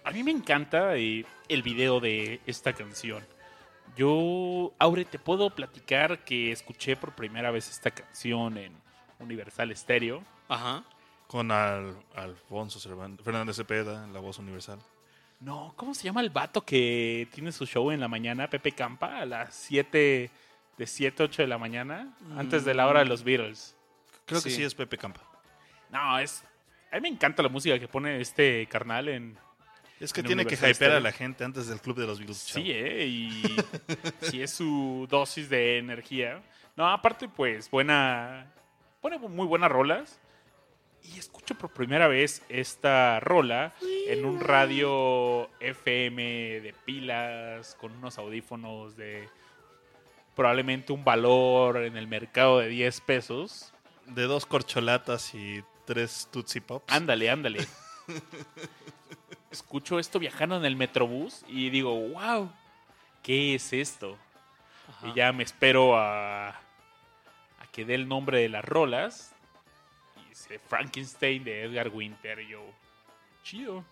A 0.06 0.12
mí 0.12 0.24
me 0.24 0.32
encanta 0.32 0.96
eh, 0.98 1.26
el 1.48 1.64
video 1.64 2.00
de 2.00 2.42
esta 2.46 2.74
canción. 2.74 3.24
Yo, 3.96 4.74
Aure, 4.80 5.06
te 5.06 5.20
puedo 5.20 5.50
platicar 5.52 6.24
que 6.24 6.52
escuché 6.52 6.96
por 6.96 7.14
primera 7.14 7.52
vez 7.52 7.70
esta 7.70 7.92
canción 7.92 8.58
en 8.58 8.74
Universal 9.20 9.76
Stereo. 9.76 10.24
Ajá. 10.50 10.84
Con 11.28 11.52
Al- 11.52 11.96
Alfonso 12.16 12.80
Cervantes, 12.80 13.24
Fernández 13.24 13.56
Cepeda, 13.56 14.04
en 14.04 14.14
la 14.14 14.20
voz 14.20 14.40
universal. 14.40 14.80
No, 15.40 15.74
¿cómo 15.76 15.94
se 15.94 16.04
llama 16.04 16.22
el 16.22 16.30
vato 16.30 16.62
que 16.66 17.28
tiene 17.34 17.52
su 17.52 17.66
show 17.66 17.92
en 17.92 18.00
la 18.00 18.08
mañana? 18.08 18.50
Pepe 18.50 18.72
Campa, 18.72 19.20
a 19.20 19.26
las 19.26 19.54
7, 19.56 20.30
de 20.78 20.88
7, 20.88 21.24
8 21.24 21.42
de 21.44 21.48
la 21.48 21.58
mañana, 21.58 22.14
antes 22.38 22.66
de 22.66 22.74
la 22.74 22.88
hora 22.88 23.00
de 23.00 23.06
los 23.06 23.24
Beatles. 23.24 23.76
Creo 24.26 24.42
que 24.42 24.50
Sí. 24.50 24.58
sí 24.58 24.64
es 24.64 24.74
Pepe 24.76 24.98
Campa. 24.98 25.22
No, 25.90 26.18
es... 26.20 26.44
A 26.92 26.96
mí 26.96 27.02
me 27.02 27.08
encanta 27.10 27.44
la 27.44 27.50
música 27.50 27.78
que 27.80 27.88
pone 27.88 28.22
este 28.22 28.66
carnal 28.68 29.10
en... 29.10 29.38
Es 30.04 30.12
que 30.12 30.20
En 30.20 30.28
tiene 30.28 30.46
que 30.46 30.56
hypear 30.56 30.92
a 30.92 31.00
la 31.00 31.14
gente 31.14 31.46
antes 31.46 31.68
del 31.68 31.80
club 31.80 31.98
de 31.98 32.06
los 32.06 32.20
Beatles. 32.20 32.38
Sí, 32.38 32.72
¿eh? 32.72 33.06
Y 33.06 33.56
sí 34.22 34.42
es 34.42 34.52
su 34.52 35.08
dosis 35.10 35.50
de 35.50 35.78
energía. 35.78 36.44
No, 36.76 36.90
aparte, 36.90 37.30
pues, 37.30 37.72
buena... 37.72 38.52
Pone 39.00 39.18
muy 39.18 39.48
buenas 39.48 39.72
rolas. 39.72 40.20
Y 41.04 41.18
escucho 41.18 41.56
por 41.56 41.72
primera 41.72 42.10
vez 42.10 42.42
esta 42.50 43.22
rola 43.22 43.74
en 44.08 44.26
un 44.26 44.42
radio 44.42 45.50
FM 45.62 46.22
de 46.60 46.74
pilas, 46.86 47.76
con 47.80 47.94
unos 47.94 48.18
audífonos 48.18 48.98
de 48.98 49.30
probablemente 50.36 50.92
un 50.92 51.06
valor 51.06 51.78
en 51.78 51.96
el 51.96 52.08
mercado 52.08 52.60
de 52.60 52.68
10 52.68 53.02
pesos. 53.02 53.74
De 54.06 54.24
dos 54.24 54.46
corcholatas 54.46 55.34
y 55.34 55.64
tres 55.86 56.28
Tootsie 56.30 56.62
Pops. 56.62 56.94
Ándale, 56.94 57.30
ándale. 57.30 57.66
Escucho 59.54 60.00
esto 60.00 60.18
viajando 60.20 60.58
en 60.58 60.66
el 60.66 60.76
Metrobús 60.76 61.46
y 61.48 61.70
digo, 61.70 61.94
wow, 62.10 62.52
¿qué 63.22 63.54
es 63.56 63.72
esto? 63.72 64.18
Ajá. 64.90 65.08
Y 65.08 65.14
ya 65.14 65.32
me 65.32 65.44
espero 65.44 65.96
a, 65.96 66.50
a 66.50 67.68
que 67.72 67.86
dé 67.86 67.94
el 67.96 68.08
nombre 68.08 68.40
de 68.42 68.50
las 68.50 68.66
rolas. 68.66 69.34
Y 70.26 70.30
dice 70.30 70.60
Frankenstein 70.60 71.44
de 71.44 71.64
Edgar 71.64 71.90
Winter. 71.90 72.40
Y 72.40 72.48
yo, 72.50 72.62
chido. 73.44 73.86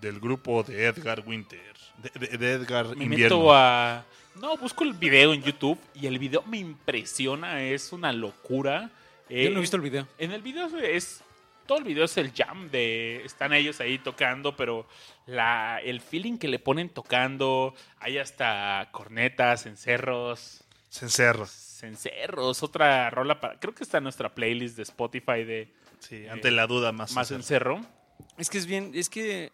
Del 0.00 0.18
grupo 0.18 0.62
de 0.64 0.86
Edgar 0.86 1.22
Winter. 1.26 1.74
De, 1.98 2.26
de- 2.26 2.36
de 2.38 2.52
Edgar 2.52 2.96
Me 2.96 3.04
Invierno. 3.04 3.36
meto 3.38 3.54
a. 3.54 4.04
No, 4.34 4.56
busco 4.56 4.82
el 4.82 4.94
video 4.94 5.32
en 5.32 5.42
YouTube 5.42 5.78
y 5.94 6.06
el 6.08 6.18
video 6.18 6.42
me 6.42 6.58
impresiona, 6.58 7.62
es 7.62 7.92
una 7.92 8.12
locura. 8.12 8.90
Yo 9.30 9.36
Eh, 9.36 9.48
no 9.50 9.58
he 9.58 9.60
visto 9.60 9.76
el 9.76 9.82
video. 9.82 10.08
En 10.18 10.32
el 10.32 10.42
video 10.42 10.66
es. 10.78 11.22
Todo 11.66 11.78
el 11.78 11.84
video 11.84 12.04
es 12.04 12.16
el 12.16 12.32
jam 12.32 12.70
de. 12.70 13.22
Están 13.24 13.52
ellos 13.52 13.80
ahí 13.80 13.98
tocando, 13.98 14.56
pero 14.56 14.86
la, 15.26 15.80
el 15.82 16.00
feeling 16.00 16.38
que 16.38 16.48
le 16.48 16.58
ponen 16.58 16.88
tocando. 16.88 17.74
Hay 17.98 18.18
hasta 18.18 18.88
cornetas, 18.92 19.66
encerros. 19.66 20.64
Cencerro. 20.90 21.46
Cencerros, 21.46 22.62
otra 22.62 23.10
rola 23.10 23.40
para. 23.40 23.58
Creo 23.58 23.74
que 23.74 23.84
está 23.84 23.98
en 23.98 24.04
nuestra 24.04 24.34
playlist 24.34 24.76
de 24.76 24.82
Spotify 24.82 25.44
de 25.44 25.72
Sí, 26.08 26.26
ante 26.28 26.50
la 26.50 26.66
duda 26.66 26.92
más. 26.92 27.12
Más 27.12 27.28
cencerro. 27.28 27.76
Encerro. 27.76 28.04
Es 28.36 28.50
que 28.50 28.58
es 28.58 28.66
bien, 28.66 28.90
es 28.94 29.08
que 29.08 29.52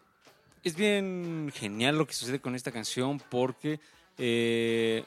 es 0.63 0.75
bien 0.75 1.51
genial 1.55 1.97
lo 1.97 2.05
que 2.05 2.13
sucede 2.13 2.39
con 2.39 2.55
esta 2.55 2.71
canción 2.71 3.21
porque 3.29 3.79
eh, 4.17 5.03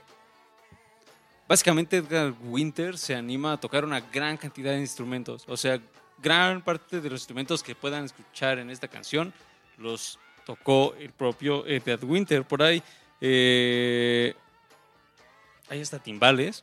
básicamente 1.46 1.98
Edgar 1.98 2.32
Winter 2.42 2.96
se 2.96 3.14
anima 3.14 3.52
a 3.52 3.60
tocar 3.60 3.84
una 3.84 4.00
gran 4.00 4.36
cantidad 4.36 4.72
de 4.72 4.80
instrumentos. 4.80 5.44
O 5.48 5.56
sea, 5.56 5.80
gran 6.18 6.62
parte 6.62 7.00
de 7.00 7.10
los 7.10 7.20
instrumentos 7.20 7.62
que 7.62 7.74
puedan 7.74 8.04
escuchar 8.04 8.58
en 8.58 8.70
esta 8.70 8.88
canción 8.88 9.32
los 9.78 10.18
tocó 10.46 10.94
el 10.98 11.10
propio 11.10 11.66
Edgar 11.66 12.04
Winter. 12.04 12.44
Por 12.44 12.62
ahí 12.62 12.82
eh, 13.20 14.34
hay 15.68 15.80
hasta 15.80 15.98
timbales. 15.98 16.62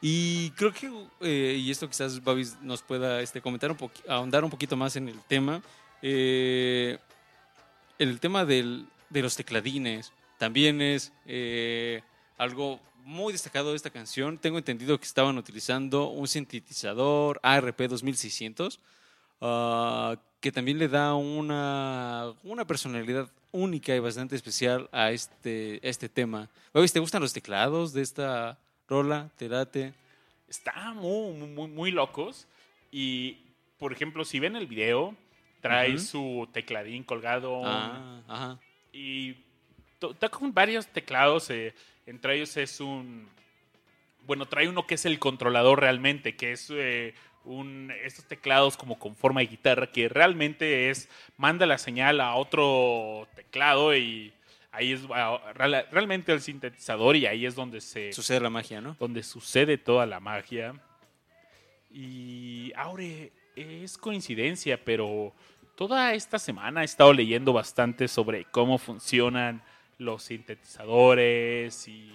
Y 0.00 0.50
creo 0.52 0.72
que, 0.72 0.90
eh, 1.22 1.56
y 1.58 1.70
esto 1.72 1.88
quizás 1.88 2.22
Babis 2.22 2.56
nos 2.62 2.82
pueda 2.82 3.20
este, 3.20 3.40
comentar 3.40 3.70
un 3.72 3.76
poquito, 3.76 4.10
ahondar 4.12 4.44
un 4.44 4.50
poquito 4.50 4.76
más 4.76 4.94
en 4.96 5.08
el 5.08 5.20
tema. 5.22 5.60
eh, 6.02 6.98
el 7.98 8.20
tema 8.20 8.44
del- 8.44 8.86
de 9.10 9.22
los 9.22 9.34
tecladines 9.34 10.12
también 10.38 10.80
es 10.80 11.12
eh, 11.26 12.00
algo 12.36 12.78
muy 13.04 13.32
destacado 13.32 13.70
de 13.70 13.76
esta 13.76 13.90
canción. 13.90 14.38
Tengo 14.38 14.58
entendido 14.58 14.98
que 14.98 15.04
estaban 15.04 15.38
utilizando 15.38 16.08
un 16.08 16.28
sintetizador 16.28 17.40
ARP 17.42 17.80
2600 17.88 18.80
ah, 19.40 20.16
que 20.40 20.52
también 20.52 20.78
le 20.78 20.88
da 20.88 21.14
una, 21.14 22.32
una 22.44 22.66
personalidad 22.66 23.28
única 23.50 23.94
y 23.94 23.98
bastante 23.98 24.36
especial 24.36 24.88
a 24.92 25.10
este, 25.10 25.86
este 25.88 26.08
tema. 26.08 26.48
Babis, 26.72 26.92
¿te 26.92 27.00
gustan 27.00 27.22
los 27.22 27.32
teclados 27.32 27.92
de 27.92 28.02
esta 28.02 28.58
rola? 28.88 29.30
¿Te 29.36 29.48
late? 29.48 29.94
Está 30.48 30.92
muy, 30.94 31.32
muy, 31.48 31.68
muy 31.68 31.90
locos. 31.90 32.46
Y, 32.92 33.38
por 33.78 33.92
ejemplo, 33.92 34.24
si 34.24 34.38
ven 34.38 34.54
el 34.56 34.66
video, 34.66 35.14
trae 35.60 35.94
Ujú. 35.96 36.04
su 36.04 36.48
tecladín 36.52 37.02
colgado. 37.04 37.62
Ah, 37.64 38.22
ajá. 38.28 38.58
Y 38.92 39.34
to- 39.98 40.14
toca 40.14 40.38
con 40.38 40.52
varios 40.54 40.86
teclados. 40.86 41.50
eh, 41.50 41.74
entre 42.08 42.36
ellos 42.36 42.56
es 42.56 42.80
un. 42.80 43.28
Bueno, 44.26 44.46
trae 44.46 44.68
uno 44.68 44.86
que 44.86 44.94
es 44.96 45.04
el 45.06 45.18
controlador 45.18 45.80
realmente, 45.80 46.36
que 46.36 46.52
es 46.52 46.68
eh, 46.70 47.14
un, 47.44 47.92
estos 48.04 48.26
teclados 48.26 48.76
como 48.76 48.98
con 48.98 49.16
forma 49.16 49.40
de 49.40 49.46
guitarra 49.46 49.90
que 49.90 50.08
realmente 50.08 50.90
es, 50.90 51.08
manda 51.36 51.64
la 51.64 51.78
señal 51.78 52.20
a 52.20 52.34
otro 52.34 53.26
teclado 53.34 53.96
y 53.96 54.32
ahí 54.70 54.92
es 54.92 55.02
real- 55.54 55.86
realmente 55.90 56.32
el 56.32 56.42
sintetizador 56.42 57.16
y 57.16 57.24
ahí 57.26 57.46
es 57.46 57.54
donde 57.54 57.80
se 57.80 58.12
Sucede 58.12 58.40
la 58.40 58.50
magia, 58.50 58.82
¿no? 58.82 58.96
donde 59.00 59.22
sucede 59.22 59.78
toda 59.78 60.04
la 60.04 60.20
magia. 60.20 60.74
Y 61.90 62.72
Aure, 62.76 63.32
es 63.56 63.96
coincidencia, 63.96 64.84
pero 64.84 65.32
toda 65.74 66.12
esta 66.12 66.38
semana 66.38 66.82
he 66.82 66.84
estado 66.84 67.12
leyendo 67.14 67.54
bastante 67.54 68.08
sobre 68.08 68.44
cómo 68.44 68.76
funcionan 68.78 69.62
los 69.98 70.22
sintetizadores 70.22 71.88
y 71.88 72.12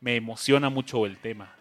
me 0.00 0.16
emociona 0.16 0.68
mucho 0.68 1.06
el 1.06 1.18
tema. 1.18 1.54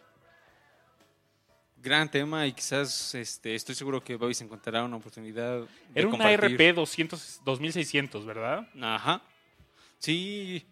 Gran 1.81 2.09
tema 2.09 2.45
y 2.47 2.53
quizás 2.53 3.13
este, 3.15 3.55
estoy 3.55 3.75
seguro 3.75 4.01
que 4.03 4.15
Bobby 4.15 4.33
se 4.33 4.43
encontrará 4.43 4.83
una 4.83 4.97
oportunidad. 4.97 5.61
de 5.61 5.67
Era 5.95 6.07
una 6.07 6.17
compartir. 6.17 6.51
RP 6.57 6.75
200, 6.75 7.41
2600, 7.43 8.25
¿verdad? 8.25 8.67
Ajá. 8.81 9.21
Sí. 9.97 10.65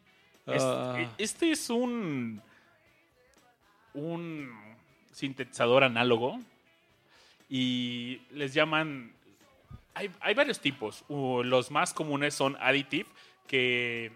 Ah, 0.47 0.97
Este 1.17 1.51
es 1.51 1.69
un, 1.69 2.41
un 3.93 4.51
sintetizador 5.11 5.83
análogo 5.83 6.39
y 7.49 8.21
les 8.31 8.53
llaman... 8.53 9.13
Hay, 9.93 10.09
hay 10.21 10.33
varios 10.33 10.59
tipos. 10.61 11.03
Uh, 11.09 11.43
los 11.43 11.69
más 11.69 11.93
comunes 11.93 12.33
son 12.33 12.55
additive, 12.61 13.09
que 13.47 14.11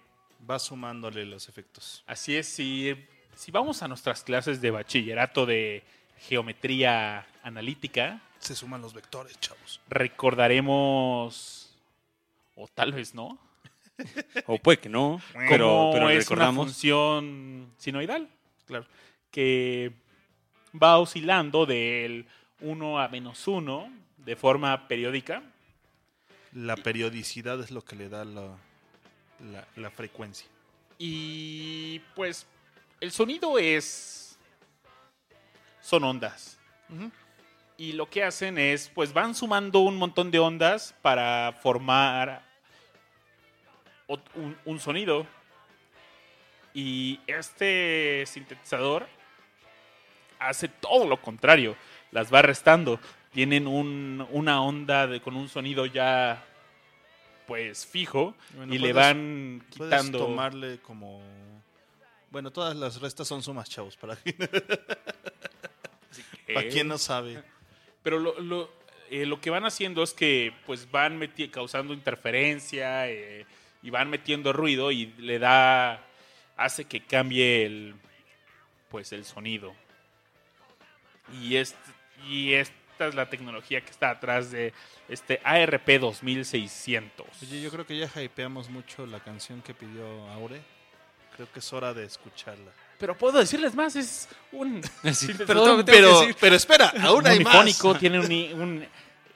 Va 0.50 0.60
sumándole 0.60 1.26
los 1.26 1.50
efectos. 1.50 2.04
así 2.06 2.36
es, 2.36 2.48
si, 2.48 2.94
si 3.36 3.52
vamos 3.52 3.82
a 3.82 3.88
nuestras 3.88 4.22
clases 4.24 4.62
de 4.62 4.70
bachillerato 4.70 5.46
de 5.48 5.84
geometría 6.20 7.26
analítica, 7.42 8.22
Se 8.40 8.54
suman 8.56 8.82
los 8.82 8.94
vectores, 8.94 9.40
chavos. 9.40 9.80
recordaremos, 9.90 11.76
o 12.56 12.68
tal 12.68 12.92
vez 12.94 13.16
no, 13.16 13.40
o 14.46 14.60
puede 14.60 14.78
que 14.78 14.90
no, 14.90 15.20
pero, 15.50 15.90
pero 15.94 16.10
es 16.10 16.16
una 16.30 16.46
recordamos. 16.46 16.66
función 16.68 17.72
sinoidal. 17.78 18.30
Claro. 18.68 18.86
que 19.32 19.94
va 20.80 20.98
oscilando 20.98 21.66
del 21.66 22.26
1 22.62 23.00
a 23.00 23.08
menos 23.08 23.48
1 23.48 23.92
de 24.18 24.36
forma 24.36 24.88
periódica. 24.88 25.42
La 26.52 26.76
periodicidad 26.76 27.60
es 27.62 27.72
lo 27.72 27.84
que 27.84 27.96
le 27.96 28.10
da 28.10 28.26
la, 28.26 28.58
la, 29.40 29.66
la 29.76 29.90
frecuencia. 29.92 30.48
Y 30.98 32.00
pues 32.16 32.46
el 33.02 33.12
sonido 33.12 33.58
es... 33.60 34.38
Son 35.82 36.04
ondas. 36.04 36.58
Y 37.78 37.92
lo 37.94 38.10
que 38.10 38.24
hacen 38.24 38.58
es, 38.58 38.90
pues 38.90 39.14
van 39.14 39.36
sumando 39.36 39.80
un 39.82 39.98
montón 39.98 40.32
de 40.32 40.40
ondas 40.40 40.96
para 41.02 41.54
formar 41.62 42.42
un, 44.08 44.58
un 44.66 44.80
sonido. 44.80 45.28
Y 46.74 47.20
este 47.28 48.24
sintetizador 48.26 49.08
hace 50.40 50.68
todo 50.68 51.08
lo 51.08 51.22
contrario. 51.22 51.76
Las 52.12 52.34
va 52.34 52.42
restando. 52.42 53.00
Tienen 53.32 53.68
un- 53.68 54.26
una 54.32 54.62
onda 54.62 55.08
de- 55.08 55.22
con 55.22 55.36
un 55.36 55.50
sonido 55.50 55.86
ya, 55.86 56.44
pues, 57.46 57.86
fijo. 57.86 58.36
Bueno, 58.56 58.74
y 58.74 58.78
le 58.78 58.94
van 58.94 59.64
quitando... 59.70 60.20
tomarle 60.20 60.80
como... 60.80 61.22
Bueno, 62.32 62.52
todas 62.52 62.76
las 62.76 63.00
restas 63.00 63.28
son 63.28 63.44
sumas, 63.44 63.70
chavos. 63.70 63.96
Para, 63.96 64.16
para 66.54 66.68
quien 66.70 66.88
no 66.88 66.98
sabe. 66.98 67.44
Pero 68.04 68.20
lo, 68.20 68.40
lo, 68.40 68.72
eh, 69.10 69.26
lo 69.26 69.40
que 69.40 69.50
van 69.50 69.66
haciendo 69.66 70.04
es 70.04 70.14
que 70.14 70.54
pues 70.66 70.90
van 70.92 71.20
meti- 71.20 71.50
causando 71.50 71.94
interferencia 71.94 73.10
eh, 73.10 73.46
y 73.82 73.90
van 73.90 74.10
metiendo 74.10 74.54
ruido 74.54 74.92
y 74.92 75.08
le 75.18 75.40
da 75.40 76.06
hace 76.58 76.86
que 76.86 77.06
cambie 77.06 77.66
el 77.66 77.96
pues 78.90 79.12
el 79.14 79.26
sonido. 79.26 79.74
Y 81.42 81.56
este, 81.56 81.78
y 82.28 82.54
esta 82.54 82.76
es 83.00 83.16
la 83.16 83.30
tecnología 83.30 83.82
que 83.82 83.92
está 83.92 84.10
atrás 84.12 84.52
de 84.52 84.74
este 85.10 85.42
ARP 85.44 86.00
2600. 86.00 87.28
Oye, 87.42 87.62
yo 87.62 87.70
creo 87.70 87.86
que 87.86 87.98
ya 87.98 88.10
hypeamos 88.22 88.70
mucho 88.70 89.06
la 89.06 89.20
canción 89.20 89.62
que 89.62 89.74
pidió 89.74 90.06
Aure. 90.32 90.62
Creo 91.36 91.52
que 91.52 91.60
es 91.60 91.74
hora 91.74 91.94
de 91.94 92.06
escucharla. 92.06 92.72
Pero 92.98 93.18
puedo 93.18 93.40
decirles 93.40 93.76
más, 93.76 93.96
es 93.96 94.30
un 94.54 94.82
Sí, 95.04 95.14
sintetizador 95.14 95.84
pero 95.86 96.22
Pero, 96.40 96.56
espera, 96.56 96.94
aún 97.02 97.28
hay 97.28 97.40
más. 97.44 97.78
tiene 98.00 98.20
un, 98.20 98.62
un, 98.62 98.88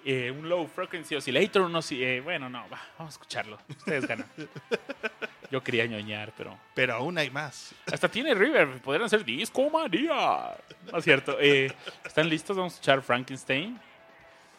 eh, 0.06 0.32
un 0.32 0.48
low 0.50 0.68
frequency 0.68 1.16
oscillator, 1.16 1.64
unos, 1.64 1.92
eh, 1.92 2.22
bueno, 2.24 2.50
no, 2.50 2.60
va, 2.70 2.80
vamos 2.98 3.14
a 3.14 3.16
escucharlo. 3.16 3.58
Ustedes 3.70 4.08
ganan. 4.08 4.28
Yo 5.52 5.64
quería 5.64 5.86
ñoñar, 5.88 6.32
pero 6.38 6.58
Pero 6.76 6.94
aún 6.94 7.18
hay 7.18 7.30
más. 7.32 7.74
hasta 7.92 8.08
tiene 8.08 8.34
River, 8.36 8.80
podrían 8.82 9.06
hacer 9.06 9.26
disco 9.26 9.68
María. 9.70 10.56
No 10.92 10.98
es 11.00 11.04
cierto. 11.04 11.38
Eh, 11.40 11.72
¿Están 12.06 12.30
listos? 12.30 12.56
Vamos 12.56 12.74
a 12.74 12.76
escuchar 12.76 13.02
Frankenstein 13.02 13.80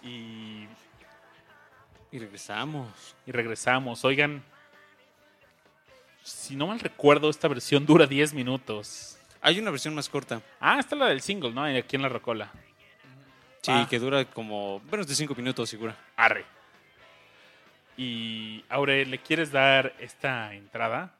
y, 0.03 0.67
Y 2.11 2.19
regresamos. 2.19 3.15
y 3.25 3.31
regresamos. 3.33 4.05
Oigan, 4.05 4.43
si 6.25 6.57
no 6.57 6.67
mal 6.67 6.81
recuerdo, 6.81 7.31
esta 7.31 7.47
versión 7.49 7.87
dura 7.87 8.07
10 8.07 8.35
minutos. 8.35 9.17
Hay 9.41 9.59
una 9.59 9.71
versión 9.71 9.95
más 9.95 10.09
corta. 10.09 10.43
Ah, 10.61 10.79
esta 10.81 10.97
es 10.97 10.99
la 10.99 11.07
del 11.07 11.21
single, 11.23 11.53
¿no? 11.53 11.65
Aquí 11.65 11.97
en 11.97 12.03
la 12.03 12.09
Rocola. 12.09 12.51
Sí, 13.63 13.71
Ah. 13.75 13.87
que 13.89 13.99
dura 13.99 14.25
como 14.25 14.81
menos 14.91 15.07
de 15.07 15.15
cinco 15.15 15.35
minutos, 15.35 15.69
segura. 15.69 15.97
Arre. 16.17 16.45
Y 17.97 18.65
Aure, 18.71 19.05
¿le 19.05 19.19
quieres 19.19 19.53
dar 19.53 19.95
esta 19.99 20.55
entrada? 20.55 21.15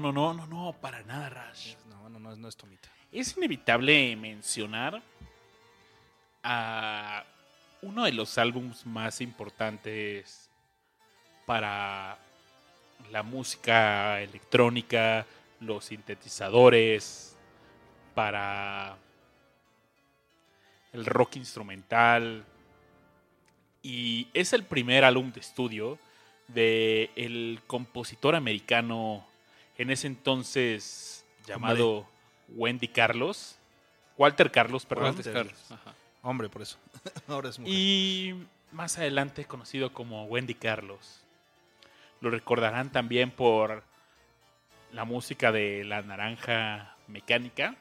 No, 0.00 0.12
no, 0.12 0.32
no, 0.32 0.46
no, 0.46 0.46
no, 0.46 0.72
para 0.80 1.02
nada, 1.02 1.28
Rash. 1.28 1.74
No, 1.88 2.08
no, 2.08 2.18
no, 2.18 2.32
es- 2.32 2.38
no 2.38 2.48
es 2.48 2.56
Tomita. 2.56 2.88
Es 3.12 3.36
inevitable 3.36 4.16
mencionar 4.16 5.02
a 6.42 7.24
uno 7.82 8.04
de 8.04 8.12
los 8.12 8.38
álbumes 8.38 8.86
más 8.86 9.20
importantes 9.20 10.48
para 11.46 12.18
la 13.10 13.22
música 13.22 14.20
electrónica, 14.22 15.26
los 15.60 15.86
sintetizadores, 15.86 17.36
para 18.14 18.96
el 20.92 21.04
rock 21.04 21.36
instrumental. 21.36 22.44
Y 23.82 24.28
es 24.34 24.52
el 24.52 24.64
primer 24.64 25.04
álbum 25.04 25.32
de 25.32 25.40
estudio 25.40 25.98
de 26.48 27.10
el 27.16 27.60
compositor 27.66 28.34
americano 28.34 29.26
en 29.80 29.88
ese 29.88 30.06
entonces 30.06 31.24
llamado 31.46 32.06
Wendy 32.48 32.86
Carlos. 32.86 33.56
Walter 34.18 34.50
Carlos, 34.50 34.84
perdón. 34.84 35.14
Walter. 35.14 35.32
Carlos. 35.32 35.70
Ajá. 35.70 35.94
Hombre, 36.20 36.50
por 36.50 36.60
eso. 36.60 36.76
Ahora 37.26 37.48
es 37.48 37.58
mujer. 37.58 37.72
Y 37.74 38.46
más 38.72 38.98
adelante 38.98 39.46
conocido 39.46 39.94
como 39.94 40.26
Wendy 40.26 40.52
Carlos. 40.52 41.24
Lo 42.20 42.28
recordarán 42.28 42.92
también 42.92 43.30
por 43.30 43.82
la 44.92 45.06
música 45.06 45.50
de 45.50 45.82
La 45.84 46.02
Naranja 46.02 46.94
Mecánica. 47.08 47.74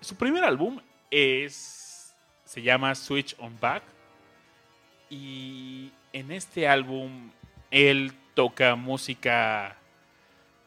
Su 0.00 0.16
primer 0.16 0.42
álbum 0.42 0.80
es 1.08 2.16
se 2.44 2.62
llama 2.62 2.96
Switch 2.96 3.36
on 3.38 3.56
Back 3.60 3.84
y 5.08 5.92
en 6.12 6.32
este 6.32 6.66
álbum 6.66 7.30
él 7.70 8.12
toca 8.38 8.76
música 8.76 9.76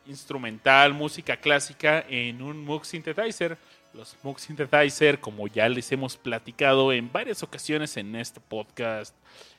instrumental, 0.05 0.93
música 0.93 1.37
clásica 1.37 2.03
en 2.09 2.41
un 2.41 2.65
Moog 2.65 2.85
Synthesizer. 2.85 3.57
Los 3.93 4.17
Moog 4.23 4.41
Synthesizer, 4.41 5.21
como 5.21 5.47
ya 5.47 5.69
les 5.69 5.89
hemos 5.93 6.17
platicado 6.17 6.91
en 6.91 7.09
varias 7.09 7.43
ocasiones 7.43 7.95
en 7.95 8.17
este 8.17 8.41
podcast, 8.41 9.15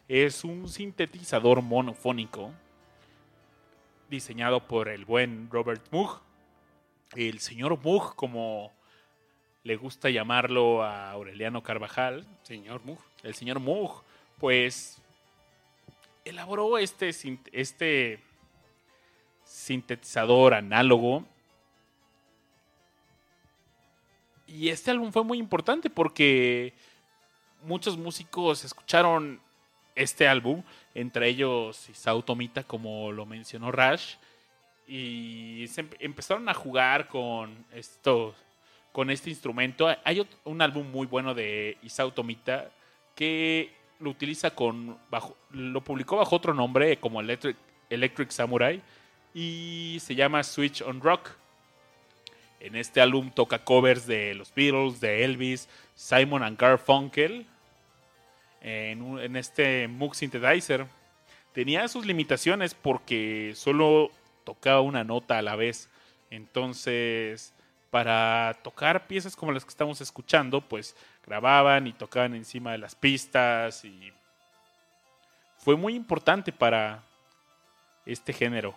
es 0.08 0.44
un 0.44 0.68
sintetizador 0.68 1.62
monofónico 1.62 2.52
diseñado 4.10 4.60
por 4.68 4.90
el 4.90 5.06
buen 5.06 5.48
Robert 5.50 5.82
Moog. 5.90 6.20
El 7.16 7.38
señor 7.38 7.82
Moog, 7.82 8.14
como 8.14 8.72
le 9.62 9.76
gusta 9.76 10.10
llamarlo 10.10 10.82
a 10.82 11.12
Aureliano 11.12 11.62
Carvajal, 11.62 12.26
Señor 12.42 12.84
Moog. 12.84 12.98
el 13.22 13.34
señor 13.34 13.58
Moog, 13.58 14.04
pues 14.38 15.01
elaboró 16.24 16.78
este, 16.78 17.10
este 17.52 18.20
sintetizador 19.44 20.54
análogo. 20.54 21.24
Y 24.46 24.68
este 24.68 24.90
álbum 24.90 25.12
fue 25.12 25.24
muy 25.24 25.38
importante 25.38 25.88
porque 25.88 26.74
muchos 27.62 27.96
músicos 27.96 28.64
escucharon 28.64 29.40
este 29.94 30.26
álbum, 30.26 30.62
entre 30.94 31.28
ellos 31.28 31.88
Isao 31.88 32.22
Tomita, 32.22 32.64
como 32.64 33.12
lo 33.12 33.26
mencionó 33.26 33.72
Rash, 33.72 34.16
y 34.86 35.64
empezaron 36.00 36.48
a 36.48 36.54
jugar 36.54 37.08
con 37.08 37.64
esto, 37.72 38.34
con 38.90 39.10
este 39.10 39.30
instrumento. 39.30 39.88
Hay 40.04 40.26
un 40.44 40.60
álbum 40.60 40.90
muy 40.90 41.06
bueno 41.06 41.34
de 41.34 41.78
Isao 41.82 42.12
Tomita 42.12 42.70
que 43.14 43.81
lo 44.02 44.10
utiliza 44.10 44.50
con 44.54 44.98
bajo, 45.10 45.36
lo 45.50 45.82
publicó 45.82 46.16
bajo 46.16 46.36
otro 46.36 46.54
nombre 46.54 46.98
como 46.98 47.20
Electric, 47.20 47.56
Electric 47.88 48.30
Samurai 48.30 48.82
y 49.34 49.98
se 50.00 50.14
llama 50.14 50.42
Switch 50.42 50.82
on 50.82 51.00
Rock. 51.00 51.30
En 52.60 52.76
este 52.76 53.00
álbum 53.00 53.30
toca 53.30 53.64
covers 53.64 54.06
de 54.06 54.34
los 54.34 54.54
Beatles, 54.54 55.00
de 55.00 55.24
Elvis, 55.24 55.68
Simon 55.94 56.42
and 56.42 56.58
Garfunkel. 56.58 57.46
En, 58.60 59.18
en 59.18 59.36
este 59.36 59.88
Moog 59.88 60.14
Synthesizer 60.14 60.86
tenía 61.52 61.88
sus 61.88 62.06
limitaciones 62.06 62.74
porque 62.74 63.52
solo 63.56 64.10
tocaba 64.44 64.80
una 64.80 65.04
nota 65.04 65.38
a 65.38 65.42
la 65.42 65.56
vez. 65.56 65.88
Entonces, 66.30 67.52
para 67.90 68.58
tocar 68.62 69.06
piezas 69.06 69.36
como 69.36 69.52
las 69.52 69.64
que 69.64 69.70
estamos 69.70 70.00
escuchando, 70.00 70.60
pues 70.60 70.96
grababan 71.26 71.86
y 71.86 71.92
tocaban 71.92 72.34
encima 72.34 72.72
de 72.72 72.78
las 72.78 72.94
pistas 72.94 73.84
y 73.84 74.12
fue 75.58 75.76
muy 75.76 75.94
importante 75.94 76.52
para 76.52 77.02
este 78.04 78.32
género. 78.32 78.74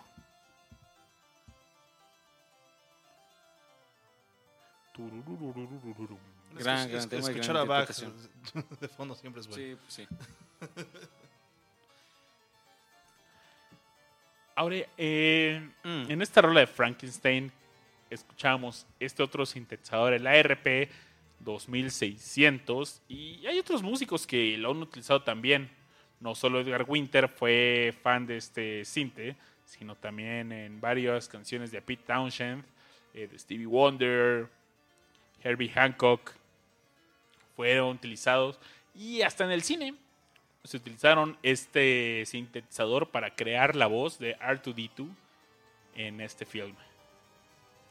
Gran, 6.54 6.88
gran 6.88 7.00
es- 7.02 7.08
tema 7.08 7.28
Escuchar 7.28 7.54
gran 7.54 7.56
a 7.56 7.64
Bach 7.64 7.88
de 8.80 8.88
fondo 8.88 9.14
siempre 9.14 9.40
es 9.40 9.48
bueno. 9.48 9.62
Sí, 9.62 9.76
pues 9.80 9.92
sí. 9.94 10.08
Ahora, 14.54 14.76
eh, 14.96 15.70
Mm. 15.84 16.10
en 16.10 16.22
esta 16.22 16.40
rola 16.40 16.60
de 16.60 16.66
Frankenstein 16.66 17.52
escuchamos 18.08 18.86
este 18.98 19.22
otro 19.22 19.44
sintetizador, 19.44 20.14
el 20.14 20.26
ARP 20.26 20.88
2600, 21.40 23.02
y 23.08 23.46
hay 23.46 23.58
otros 23.58 23.82
músicos 23.82 24.26
que 24.26 24.56
lo 24.58 24.70
han 24.70 24.78
utilizado 24.78 25.22
también. 25.22 25.70
No 26.20 26.34
solo 26.34 26.60
Edgar 26.60 26.84
Winter 26.88 27.28
fue 27.28 27.94
fan 28.02 28.26
de 28.26 28.38
este 28.38 28.84
sinte, 28.84 29.36
sino 29.64 29.94
también 29.96 30.52
en 30.52 30.80
varias 30.80 31.28
canciones 31.28 31.70
de 31.70 31.82
Pete 31.82 32.04
Townshend, 32.06 32.64
eh, 33.14 33.28
de 33.28 33.38
Stevie 33.38 33.66
Wonder, 33.66 34.48
Herbie 35.42 35.68
Hancock, 35.68 36.32
fueron 37.54 37.96
utilizados, 37.96 38.58
y 38.94 39.22
hasta 39.22 39.44
en 39.44 39.50
el 39.50 39.62
cine 39.62 39.94
se 40.64 40.78
utilizaron 40.78 41.38
este 41.42 42.24
sintetizador 42.26 43.10
para 43.10 43.34
crear 43.34 43.76
la 43.76 43.86
voz 43.86 44.18
de 44.18 44.36
R2D2 44.38 45.08
en 45.94 46.20
este 46.20 46.44
film. 46.44 46.74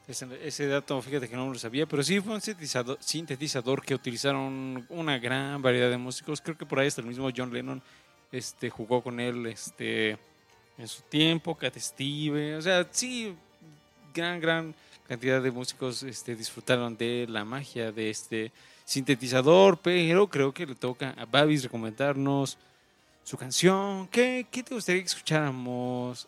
Ese, 0.08 0.68
dato, 0.68 1.02
fíjate 1.02 1.28
que 1.28 1.36
no 1.36 1.52
lo 1.52 1.58
sabía, 1.58 1.88
pero 1.88 2.04
sí 2.04 2.20
fue 2.20 2.36
un 2.36 2.42
sintetizador, 2.42 2.98
sintetizador 3.02 3.84
que 3.84 3.96
utilizaron 3.96 4.86
una 4.90 5.18
gran 5.18 5.60
variedad 5.64 5.90
de 5.90 5.98
músicos. 5.98 6.42
Creo 6.42 6.56
que 6.56 6.66
por 6.66 6.80
ahí 6.80 6.88
hasta 6.88 7.02
el 7.02 7.08
mismo 7.08 7.28
John 7.36 7.52
Lennon 7.52 7.82
este, 8.32 8.70
jugó 8.70 9.02
con 9.02 9.20
él 9.20 9.48
este, 9.48 10.18
en 10.78 10.88
su 10.88 11.02
tiempo, 11.04 11.56
Cat 11.56 11.76
Steve. 11.78 12.56
O 12.56 12.62
sea, 12.62 12.88
sí, 12.92 13.36
gran, 14.14 14.40
gran 14.40 14.76
cantidad 15.08 15.42
de 15.42 15.50
músicos 15.50 16.04
este, 16.04 16.36
disfrutaron 16.36 16.96
de 16.96 17.26
la 17.28 17.44
magia 17.44 17.92
de 17.92 18.12
este 18.12 18.52
sintetizador, 18.86 19.80
pero 19.80 20.28
creo 20.28 20.54
que 20.54 20.68
le 20.68 20.76
toca 20.76 21.16
a 21.18 21.26
Babis 21.26 21.64
recomendarnos 21.64 22.60
su 23.24 23.38
canción. 23.38 24.08
¿Qué, 24.10 24.46
qué 24.52 24.62
te 24.62 24.76
gustaría 24.76 25.02
que 25.02 25.08
escucháramos, 25.08 26.28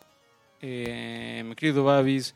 eh, 0.61 1.43
mi 1.45 1.53
querido 1.53 1.83
Babis? 1.83 2.33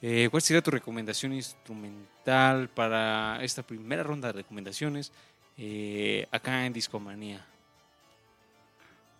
Eh, 0.00 0.28
¿Cuál 0.30 0.42
sería 0.42 0.62
tu 0.62 0.70
recomendación 0.70 1.32
instrumental 1.32 2.68
para 2.68 3.38
esta 3.42 3.62
primera 3.62 4.02
ronda 4.02 4.28
de 4.28 4.34
recomendaciones 4.42 5.12
eh, 5.56 6.26
acá 6.30 6.64
en 6.66 6.72
Discomanía? 6.72 7.44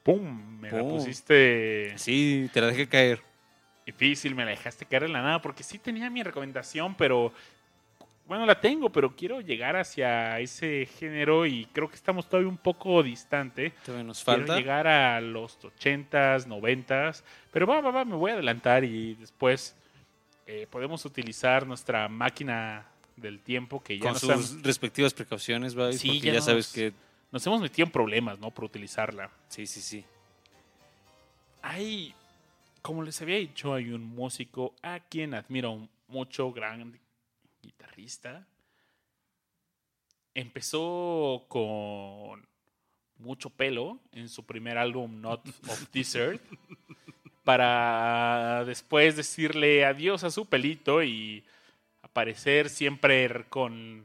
¡Pum! 0.02 0.60
Me 0.60 0.70
la 0.70 0.82
pusiste 0.82 1.92
Sí, 1.96 2.48
te 2.52 2.60
la 2.60 2.68
dejé 2.68 2.88
caer. 2.88 3.20
difícil, 3.84 4.34
me 4.34 4.44
la 4.44 4.50
dejaste 4.52 4.86
caer 4.86 5.04
en 5.04 5.12
la 5.12 5.22
nada, 5.22 5.42
porque 5.42 5.62
sí 5.62 5.78
tenía 5.78 6.08
mi 6.10 6.22
recomendación, 6.22 6.94
pero. 6.94 7.32
Bueno, 8.26 8.44
la 8.44 8.60
tengo, 8.60 8.90
pero 8.92 9.16
quiero 9.16 9.40
llegar 9.40 9.74
hacia 9.76 10.38
ese 10.38 10.86
género 10.98 11.46
y 11.46 11.64
creo 11.72 11.88
que 11.88 11.96
estamos 11.96 12.28
todavía 12.28 12.50
un 12.50 12.58
poco 12.58 13.02
distante. 13.02 13.72
Todavía 13.86 14.04
nos 14.04 14.22
Quiero 14.22 14.40
falta. 14.40 14.56
llegar 14.58 14.86
a 14.86 15.18
los 15.22 15.58
80s, 15.62 16.46
90s, 16.46 17.22
pero 17.50 17.66
va, 17.66 17.80
va, 17.80 17.90
va, 17.90 18.04
me 18.04 18.16
voy 18.16 18.32
a 18.32 18.34
adelantar 18.34 18.84
y 18.84 19.14
después 19.14 19.74
eh, 20.48 20.66
podemos 20.70 21.04
utilizar 21.04 21.66
nuestra 21.66 22.08
máquina 22.08 22.86
del 23.16 23.40
tiempo 23.40 23.82
que 23.82 23.96
ya 23.98 24.02
Con 24.04 24.12
nos, 24.12 24.20
sus 24.20 24.30
han- 24.52 24.64
respectivas 24.64 25.12
precauciones, 25.14 25.78
¿va? 25.78 25.92
Sí, 25.92 26.08
Porque 26.08 26.26
ya 26.28 26.32
ya, 26.34 26.40
sabes 26.40 26.72
que... 26.72 26.92
nos 27.30 27.46
hemos 27.46 27.60
metido 27.60 27.86
en 27.86 27.92
problemas, 27.92 28.38
¿no? 28.40 28.50
Por 28.50 28.64
utilizarla. 28.64 29.30
Sí, 29.48 29.66
sí, 29.66 29.80
sí. 29.80 30.04
Hay, 31.62 32.14
como 32.82 33.02
les 33.02 33.20
había 33.22 33.36
dicho, 33.36 33.74
hay 33.74 33.90
un 33.92 34.02
músico 34.04 34.74
a 34.82 35.00
quien 35.00 35.34
admiro 35.34 35.86
mucho, 36.08 36.50
gran 36.52 36.98
guitarrista. 37.62 38.46
Empezó 40.34 41.44
con 41.48 42.46
mucho 43.18 43.50
pelo 43.50 43.98
en 44.12 44.28
su 44.28 44.46
primer 44.46 44.78
álbum, 44.78 45.20
Not 45.20 45.46
of 45.68 45.90
Desert, 45.92 46.40
para 47.48 48.62
después 48.66 49.16
decirle 49.16 49.86
adiós 49.86 50.22
a 50.22 50.30
su 50.30 50.44
pelito 50.44 51.02
y 51.02 51.42
aparecer 52.02 52.68
siempre 52.68 53.46
con 53.48 54.04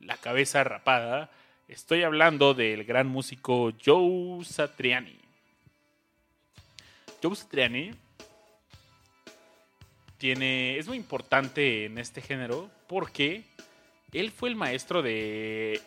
la 0.00 0.16
cabeza 0.16 0.64
rapada. 0.64 1.30
Estoy 1.68 2.02
hablando 2.02 2.54
del 2.54 2.82
gran 2.82 3.06
músico 3.06 3.72
Joe 3.84 4.44
Satriani. 4.44 5.16
Joe 7.22 7.36
Satriani 7.36 7.92
tiene, 10.18 10.76
es 10.76 10.88
muy 10.88 10.96
importante 10.96 11.84
en 11.84 11.98
este 11.98 12.20
género 12.20 12.68
porque 12.88 13.44
él 14.12 14.32
fue 14.32 14.48
el 14.48 14.56
maestro 14.56 15.02
de 15.02 15.80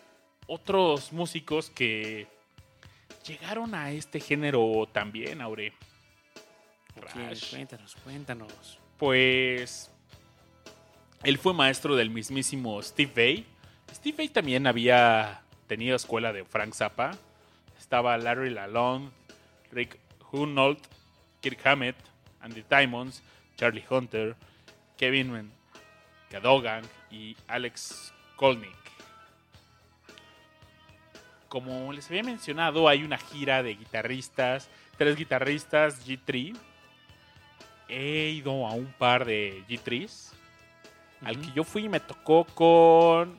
otros 0.46 1.12
músicos 1.12 1.68
que 1.68 2.26
llegaron 3.28 3.74
a 3.74 3.92
este 3.92 4.18
género 4.18 4.88
también, 4.90 5.42
Aure. 5.42 5.74
Rash. 6.96 7.50
cuéntanos, 7.50 7.96
cuéntanos. 8.04 8.78
Pues 8.98 9.90
él 11.22 11.38
fue 11.38 11.54
maestro 11.54 11.96
del 11.96 12.10
mismísimo 12.10 12.82
Steve 12.82 13.12
Vai. 13.14 13.46
Steve 13.94 14.16
Vai 14.16 14.28
también 14.28 14.66
había 14.66 15.42
tenido 15.66 15.96
escuela 15.96 16.32
de 16.32 16.44
Frank 16.44 16.74
Zappa. 16.74 17.12
Estaba 17.78 18.16
Larry 18.18 18.50
Lalonde, 18.50 19.10
Rick 19.70 19.98
Hunold, 20.32 20.78
Kirk 21.40 21.60
Hammett, 21.66 21.96
Andy 22.40 22.64
Diamonds, 22.68 23.22
Charlie 23.56 23.84
Hunter, 23.88 24.36
Kevin 24.96 25.50
Cadogan 26.30 26.82
y 27.10 27.36
Alex 27.48 28.12
Kolnick. 28.36 28.76
Como 31.48 31.92
les 31.92 32.08
había 32.08 32.22
mencionado, 32.22 32.88
hay 32.88 33.02
una 33.02 33.18
gira 33.18 33.62
de 33.62 33.74
guitarristas, 33.74 34.70
tres 34.96 35.16
guitarristas 35.16 36.06
G3 36.06 36.56
he 37.90 38.30
ido 38.30 38.66
a 38.66 38.72
un 38.72 38.92
par 38.98 39.24
de 39.24 39.64
G3s. 39.68 40.32
Al 41.22 41.38
que 41.40 41.52
yo 41.52 41.64
fui 41.64 41.88
me 41.88 42.00
tocó 42.00 42.44
con 42.44 43.38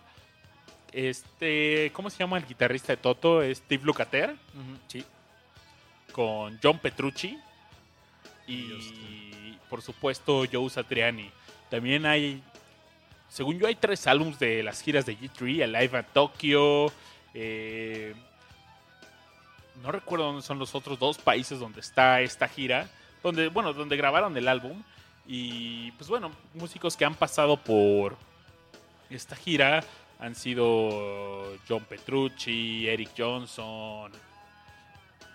este, 0.91 1.89
¿cómo 1.93 2.09
se 2.09 2.19
llama 2.19 2.37
el 2.37 2.45
guitarrista 2.45 2.93
de 2.93 2.97
Toto? 2.97 3.41
Steve 3.55 3.83
Lukather, 3.85 4.35
Sí. 4.87 5.03
con 6.11 6.59
John 6.61 6.77
Petrucci 6.79 7.37
y 8.47 9.57
por 9.69 9.81
supuesto 9.81 10.43
Joe 10.51 10.69
Satriani. 10.69 11.31
También 11.69 12.05
hay, 12.05 12.43
según 13.29 13.57
yo 13.57 13.67
hay 13.67 13.75
tres 13.75 14.05
álbumes 14.07 14.37
de 14.37 14.61
las 14.61 14.81
giras 14.81 15.05
de 15.05 15.17
G3, 15.17 15.63
Alive 15.63 15.97
at 15.99 16.05
Tokyo, 16.13 16.91
eh, 17.33 18.13
no 19.81 19.91
recuerdo 19.91 20.25
dónde 20.25 20.41
son 20.41 20.59
los 20.59 20.75
otros 20.75 20.99
dos 20.99 21.17
países 21.17 21.59
donde 21.59 21.79
está 21.79 22.19
esta 22.21 22.47
gira, 22.49 22.89
donde, 23.23 23.47
bueno, 23.49 23.73
donde 23.73 23.97
grabaron 23.97 24.35
el 24.37 24.47
álbum. 24.47 24.81
Y 25.27 25.91
pues 25.93 26.09
bueno, 26.09 26.31
músicos 26.53 26.97
que 26.97 27.05
han 27.05 27.15
pasado 27.15 27.57
por 27.57 28.17
esta 29.09 29.35
gira 29.35 29.83
han 30.19 30.35
sido 30.35 31.57
John 31.67 31.85
Petrucci, 31.85 32.87
Eric 32.87 33.11
Johnson. 33.17 34.11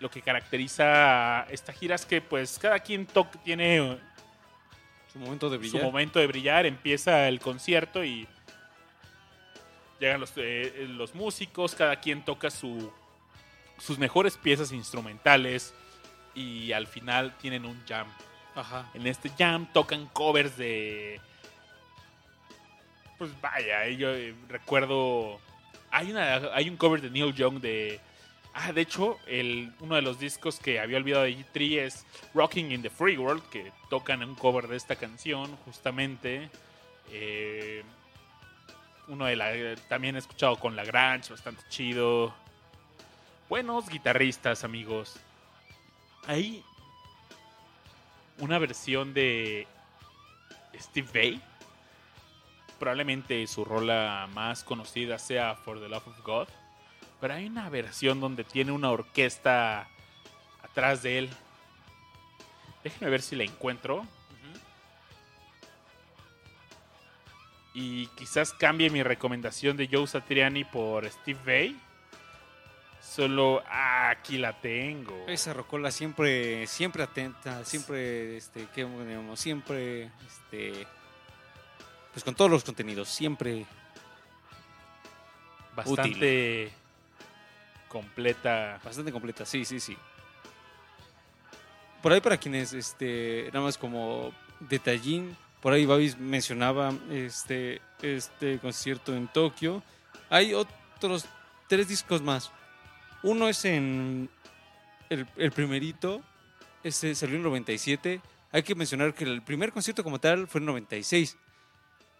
Lo 0.00 0.10
que 0.10 0.22
caracteriza 0.22 1.40
a 1.40 1.42
esta 1.50 1.72
gira 1.72 1.94
es 1.94 2.04
que 2.04 2.20
pues 2.20 2.58
cada 2.58 2.78
quien 2.80 3.08
tiene 3.44 3.98
Su 5.12 5.18
momento 5.18 5.48
de 5.48 5.56
su 5.56 5.60
brillar. 5.60 5.82
momento 5.82 6.18
de 6.18 6.26
brillar, 6.26 6.66
empieza 6.66 7.28
el 7.28 7.40
concierto 7.40 8.04
y 8.04 8.28
llegan 9.98 10.20
los, 10.20 10.32
eh, 10.36 10.86
los 10.90 11.14
músicos, 11.14 11.74
cada 11.74 11.96
quien 11.96 12.24
toca 12.24 12.50
su, 12.50 12.92
sus 13.78 13.98
mejores 13.98 14.36
piezas 14.36 14.72
instrumentales 14.72 15.74
y 16.36 16.72
al 16.72 16.86
final 16.86 17.34
tienen 17.38 17.64
un 17.64 17.82
jam. 17.88 18.06
Ajá. 18.54 18.88
En 18.94 19.06
este 19.06 19.30
jam 19.30 19.66
tocan 19.72 20.06
covers 20.06 20.56
de... 20.56 21.20
Pues 23.18 23.30
vaya, 23.40 23.88
yo 23.88 24.10
eh, 24.14 24.34
recuerdo... 24.48 25.40
Hay, 25.90 26.10
una, 26.10 26.36
hay 26.52 26.68
un 26.68 26.76
cover 26.76 27.00
de 27.00 27.10
Neil 27.10 27.34
Young 27.34 27.60
de... 27.60 27.98
Ah, 28.52 28.72
de 28.72 28.82
hecho, 28.82 29.18
el, 29.26 29.72
uno 29.80 29.96
de 29.96 30.02
los 30.02 30.18
discos 30.18 30.58
que 30.58 30.80
había 30.80 30.98
olvidado 30.98 31.24
de 31.24 31.36
G3 31.36 31.78
es 31.78 32.06
Rocking 32.34 32.72
in 32.72 32.82
the 32.82 32.90
Free 32.90 33.18
World, 33.18 33.42
que 33.50 33.72
tocan 33.90 34.22
un 34.22 34.34
cover 34.34 34.66
de 34.66 34.76
esta 34.76 34.96
canción, 34.96 35.54
justamente. 35.64 36.50
Eh, 37.10 37.82
uno 39.08 39.26
de 39.26 39.36
la... 39.36 39.76
También 39.88 40.16
he 40.16 40.18
escuchado 40.18 40.56
con 40.56 40.76
Lagrange, 40.76 41.30
bastante 41.30 41.62
chido. 41.68 42.34
Buenos 43.48 43.88
guitarristas, 43.88 44.64
amigos. 44.64 45.20
Hay 46.26 46.64
una 48.38 48.58
versión 48.58 49.14
de 49.14 49.66
Steve 50.74 51.08
Vai. 51.14 51.42
Probablemente 52.78 53.46
su 53.46 53.64
rola 53.64 54.28
más 54.34 54.64
conocida 54.64 55.18
sea 55.18 55.54
For 55.54 55.80
the 55.80 55.88
Love 55.88 56.08
of 56.08 56.22
God. 56.24 56.48
Pero 57.20 57.34
hay 57.34 57.46
una 57.46 57.70
versión 57.70 58.20
donde 58.20 58.44
tiene 58.44 58.72
una 58.72 58.90
orquesta 58.90 59.88
atrás 60.62 61.02
de 61.02 61.18
él. 61.18 61.30
Déjenme 62.82 63.10
ver 63.10 63.22
si 63.22 63.36
la 63.36 63.44
encuentro. 63.44 64.06
Y 67.72 68.06
quizás 68.08 68.52
cambie 68.52 68.90
mi 68.90 69.02
recomendación 69.02 69.76
de 69.76 69.88
Joe 69.90 70.06
Satriani 70.06 70.64
por 70.64 71.08
Steve 71.08 71.40
Vai. 71.44 71.85
Solo 73.06 73.62
ah, 73.66 74.10
aquí 74.10 74.36
la 74.36 74.60
tengo. 74.60 75.24
Esa 75.28 75.54
rocola 75.54 75.90
siempre, 75.90 76.66
siempre 76.66 77.02
atenta, 77.02 77.64
siempre, 77.64 78.36
este, 78.36 78.66
¿qué 78.74 78.84
digamos? 78.84 79.38
Siempre, 79.38 80.10
este, 80.26 80.86
pues 82.12 82.24
con 82.24 82.34
todos 82.34 82.50
los 82.50 82.64
contenidos, 82.64 83.08
siempre. 83.08 83.64
Bastante 85.74 86.72
completa. 87.88 88.80
Bastante 88.84 89.12
completa, 89.12 89.46
sí, 89.46 89.64
sí, 89.64 89.80
sí. 89.80 89.96
Por 92.02 92.12
ahí 92.12 92.20
para 92.20 92.36
quienes, 92.36 92.72
este, 92.72 93.48
nada 93.52 93.66
más 93.66 93.78
como 93.78 94.32
detallín, 94.60 95.36
por 95.62 95.72
ahí 95.72 95.86
Babis 95.86 96.18
mencionaba 96.18 96.92
este, 97.10 97.80
este 98.02 98.58
concierto 98.58 99.14
en 99.14 99.28
Tokio. 99.28 99.82
Hay 100.28 100.54
otros 100.54 101.24
tres 101.68 101.88
discos 101.88 102.20
más. 102.20 102.52
Uno 103.26 103.48
es 103.48 103.64
en 103.64 104.30
el, 105.10 105.26
el 105.36 105.50
primerito, 105.52 106.22
ese 106.82 107.14
salió 107.14 107.34
en 107.34 107.40
el 107.40 107.48
97. 107.48 108.20
Hay 108.52 108.62
que 108.62 108.74
mencionar 108.74 109.14
que 109.14 109.24
el 109.24 109.42
primer 109.42 109.72
concierto 109.72 110.04
como 110.04 110.20
tal 110.20 110.46
fue 110.46 110.60
en 110.60 110.66
96. 110.66 111.36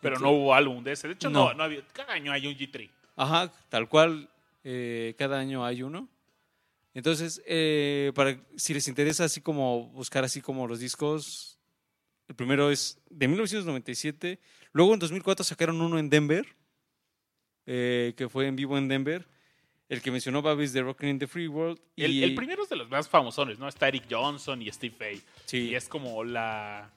Pero 0.01 0.19
no 0.19 0.31
hubo 0.31 0.55
álbum 0.55 0.83
de 0.83 0.93
ese. 0.93 1.07
De 1.09 1.15
hecho, 1.15 1.31
no, 1.31 1.49
No. 1.51 1.55
no 1.55 1.63
había. 1.65 1.87
Cada 1.93 2.13
año 2.13 2.33
hay 2.33 2.47
un 2.47 2.55
G3. 2.55 2.91
Ajá, 3.17 3.53
tal 3.69 3.89
cual, 3.89 4.29
eh, 4.65 5.15
cada 5.17 5.39
año 5.39 5.65
hay 5.65 5.83
uno. 5.83 6.09
Entonces, 6.93 7.41
eh, 7.47 8.11
para 8.15 8.39
si 8.57 8.75
les 8.75 8.89
interesa 8.89 9.25
así 9.25 9.41
como 9.41 9.87
buscar 9.91 10.25
así 10.25 10.41
como 10.41 10.67
los 10.67 10.81
discos, 10.81 11.59
el 12.29 12.35
primero 12.35 12.71
es 12.71 12.99
de 13.11 13.29
1997. 13.29 14.41
Luego 14.73 14.93
en 14.93 14.99
2004 14.99 15.45
sacaron 15.45 15.81
uno 15.81 15.99
en 15.99 16.11
Denver, 16.11 16.47
eh, 17.67 18.15
que 18.17 18.29
fue 18.29 18.47
en 18.49 18.57
vivo 18.57 18.77
en 18.77 18.89
Denver. 18.89 19.29
El 19.89 20.03
que 20.03 20.11
mencionó 20.11 20.43
Babis 20.43 20.73
de 20.73 20.83
Rockin' 20.83 21.09
in 21.11 21.19
the 21.19 21.27
Free 21.29 21.47
World. 21.49 21.81
El, 21.97 22.11
y- 22.13 22.25
el 22.25 22.35
primero 22.35 22.65
es 22.65 22.69
de 22.69 22.77
los 22.77 22.89
más 22.91 23.09
famosones, 23.09 23.59
¿no? 23.59 23.69
Está 23.69 23.87
Eric 23.89 24.05
Johnson 24.11 24.61
y 24.61 24.71
Steve 24.73 24.97
Vai. 24.99 25.21
Sí. 25.45 25.71
Y 25.71 25.75
es 25.77 25.89
como 25.89 26.25
la. 26.25 26.91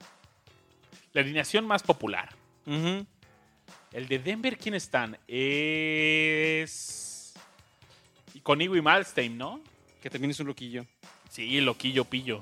la 1.13 1.21
alineación 1.21 1.65
más 1.67 1.83
popular. 1.83 2.33
El 2.65 4.07
de 4.07 4.19
Denver, 4.19 4.57
¿quién 4.57 4.73
están? 4.75 5.17
Es. 5.27 7.33
y 8.33 8.39
Con 8.41 8.61
Iggy 8.61 8.81
Malstein, 8.81 9.37
¿no? 9.37 9.61
Que 10.01 10.09
también 10.09 10.31
es 10.31 10.39
un 10.39 10.47
loquillo. 10.47 10.85
Sí, 11.29 11.59
loquillo 11.61 12.05
pillo. 12.05 12.39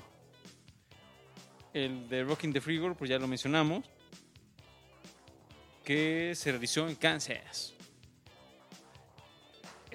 El 1.73 2.07
de 2.09 2.23
Rocking 2.23 2.53
the 2.53 2.61
Frigor, 2.61 2.95
pues 2.95 3.09
ya 3.09 3.19
lo 3.19 3.27
mencionamos. 3.27 3.85
Que 5.83 6.33
se 6.35 6.51
realizó 6.51 6.87
en 6.87 6.95
Kansas. 6.95 7.73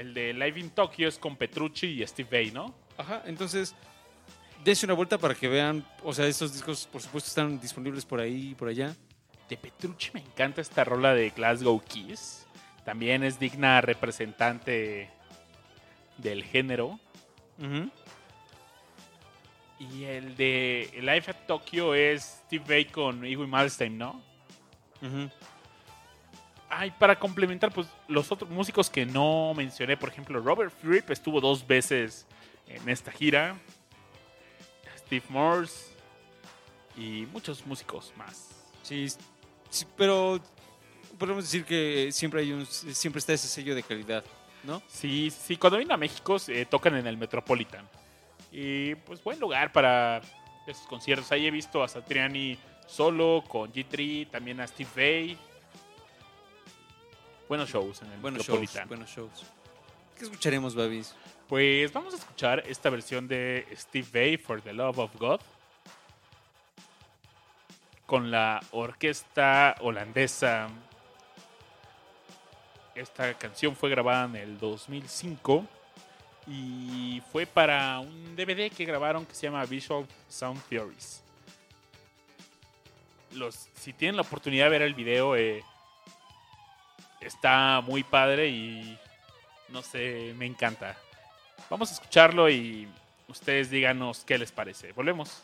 El 0.03 0.15
de 0.15 0.33
Live 0.33 0.59
in 0.59 0.71
Tokyo 0.71 1.07
es 1.07 1.17
con 1.17 1.37
Petrucci 1.37 1.87
y 1.87 2.07
Steve 2.09 2.29
Vai, 2.29 2.51
¿no? 2.51 2.75
Ajá, 2.99 3.23
entonces, 3.25 3.73
dense 4.65 4.85
una 4.85 4.95
vuelta 4.95 5.17
para 5.17 5.33
que 5.37 5.47
vean. 5.47 5.87
O 6.03 6.13
sea, 6.13 6.27
estos 6.27 6.53
discos, 6.53 6.89
por 6.91 7.01
supuesto, 7.01 7.29
están 7.29 7.61
disponibles 7.61 8.05
por 8.05 8.19
ahí 8.19 8.51
y 8.51 8.55
por 8.57 8.67
allá. 8.67 8.97
De 9.49 9.57
Petrucci 9.57 10.11
me 10.13 10.19
encanta 10.19 10.61
esta 10.61 10.83
rola 10.83 11.15
de 11.15 11.31
Glasgow 11.31 11.81
Kiss. 11.81 12.49
También 12.85 13.23
es 13.23 13.39
digna 13.39 13.81
representante 13.81 15.09
del 16.19 16.43
género. 16.43 16.99
Ujú. 17.59 17.89
Y 19.79 20.03
el 20.03 20.37
de 20.37 20.91
Live 20.95 21.27
at 21.29 21.47
Tokyo 21.47 21.95
es 21.95 22.43
Steve 22.47 22.65
Vai 22.67 22.87
con 22.87 23.25
Iggy 23.25 23.47
Malmsteen, 23.47 23.99
¿no? 23.99 24.21
Ujú. 25.01 25.31
Ay, 26.75 26.91
para 26.91 27.19
complementar, 27.19 27.71
pues 27.71 27.87
los 28.09 28.33
otros 28.33 28.49
músicos 28.49 28.89
que 28.89 29.05
no 29.05 29.53
mencioné, 29.55 29.95
por 29.99 30.09
ejemplo, 30.09 30.41
Robert 30.41 30.73
Fripp 30.81 31.11
estuvo 31.11 31.39
dos 31.39 31.67
veces 31.67 32.27
en 32.67 32.89
esta 32.89 33.13
gira. 33.13 33.59
Steve 34.97 35.25
Morse 35.29 35.93
y 36.97 37.27
muchos 37.31 37.67
músicos 37.67 38.15
más. 38.17 38.49
Sí, 38.83 39.07
sí, 39.69 39.85
pero 39.99 40.41
podemos 41.19 41.45
decir 41.45 41.67
que 41.67 42.09
siempre 42.11 42.41
hay 42.41 42.53
un, 42.53 42.65
siempre 42.65 43.19
está 43.19 43.35
ese 43.35 43.49
sello 43.49 43.75
de 43.75 43.83
calidad, 43.83 44.25
¿no? 44.65 44.83
Sí, 44.89 45.31
sí, 45.31 45.59
cuando 45.59 45.77
vienen 45.77 45.93
a 45.93 45.99
México 45.99 46.39
eh, 46.49 46.65
tocan 46.65 46.97
en 46.97 47.07
el 47.07 47.19
Metropolitan. 47.19 47.87
Y 48.51 48.95
pues 48.95 49.23
buen 49.23 49.39
lugar 49.39 49.73
para 49.73 50.23
esos 50.67 50.87
conciertos. 50.87 51.31
Ahí 51.33 51.47
he 51.47 51.51
visto 51.51 51.83
a 51.83 51.89
Satriani 51.89 52.57
solo, 52.87 53.45
con 53.47 53.71
G3, 53.71 54.31
también 54.31 54.59
a 54.61 54.67
Steve 54.67 54.89
Vai. 54.97 55.52
Buenos 57.53 57.69
shows 57.69 58.01
en 58.01 58.11
el 58.11 58.19
Buenos 58.21 58.47
shows, 58.47 58.89
buenos 58.89 59.11
shows. 59.11 59.45
¿Qué 60.17 60.25
escucharemos, 60.25 60.75
Babis? 60.75 61.15
Pues 61.51 61.93
vamos 61.93 62.15
a 62.15 62.17
escuchar 62.17 62.65
esta 62.67 62.89
versión 62.89 63.29
de 63.29 63.67
Steve 63.77 64.09
Vai 64.11 64.39
for 64.39 64.63
the 64.63 64.73
Love 64.73 64.99
of 65.01 65.15
God 65.19 65.39
con 68.07 68.31
la 68.31 68.59
orquesta 68.71 69.75
holandesa. 69.81 70.71
Esta 72.95 73.35
canción 73.35 73.77
fue 73.77 73.91
grabada 73.91 74.25
en 74.25 74.37
el 74.37 74.59
2005 74.59 75.67
y 76.47 77.23
fue 77.33 77.45
para 77.45 78.01
un 78.01 78.35
DVD 78.35 78.73
que 78.73 78.87
grabaron 78.87 79.27
que 79.27 79.35
se 79.35 79.43
llama 79.43 79.63
Visual 79.67 80.07
Sound 80.27 80.59
Theories. 80.71 81.23
Los, 83.33 83.69
si 83.75 83.93
tienen 83.93 84.17
la 84.17 84.23
oportunidad 84.23 84.65
de 84.65 84.71
ver 84.71 84.81
el 84.81 84.95
video, 84.95 85.37
eh, 85.37 85.63
está 87.27 87.81
muy 87.81 88.03
padre 88.03 88.49
y 88.49 88.99
no 89.69 89.83
sé, 89.83 90.35
me 90.37 90.47
encanta. 90.47 90.97
Vamos 91.71 91.91
a 91.91 91.95
escucharlo 91.95 92.51
y 92.51 92.89
ustedes 93.29 93.71
díganos 93.71 94.25
qué 94.25 94.39
les 94.39 94.53
parece. 94.53 94.93
Volvemos. 94.93 95.43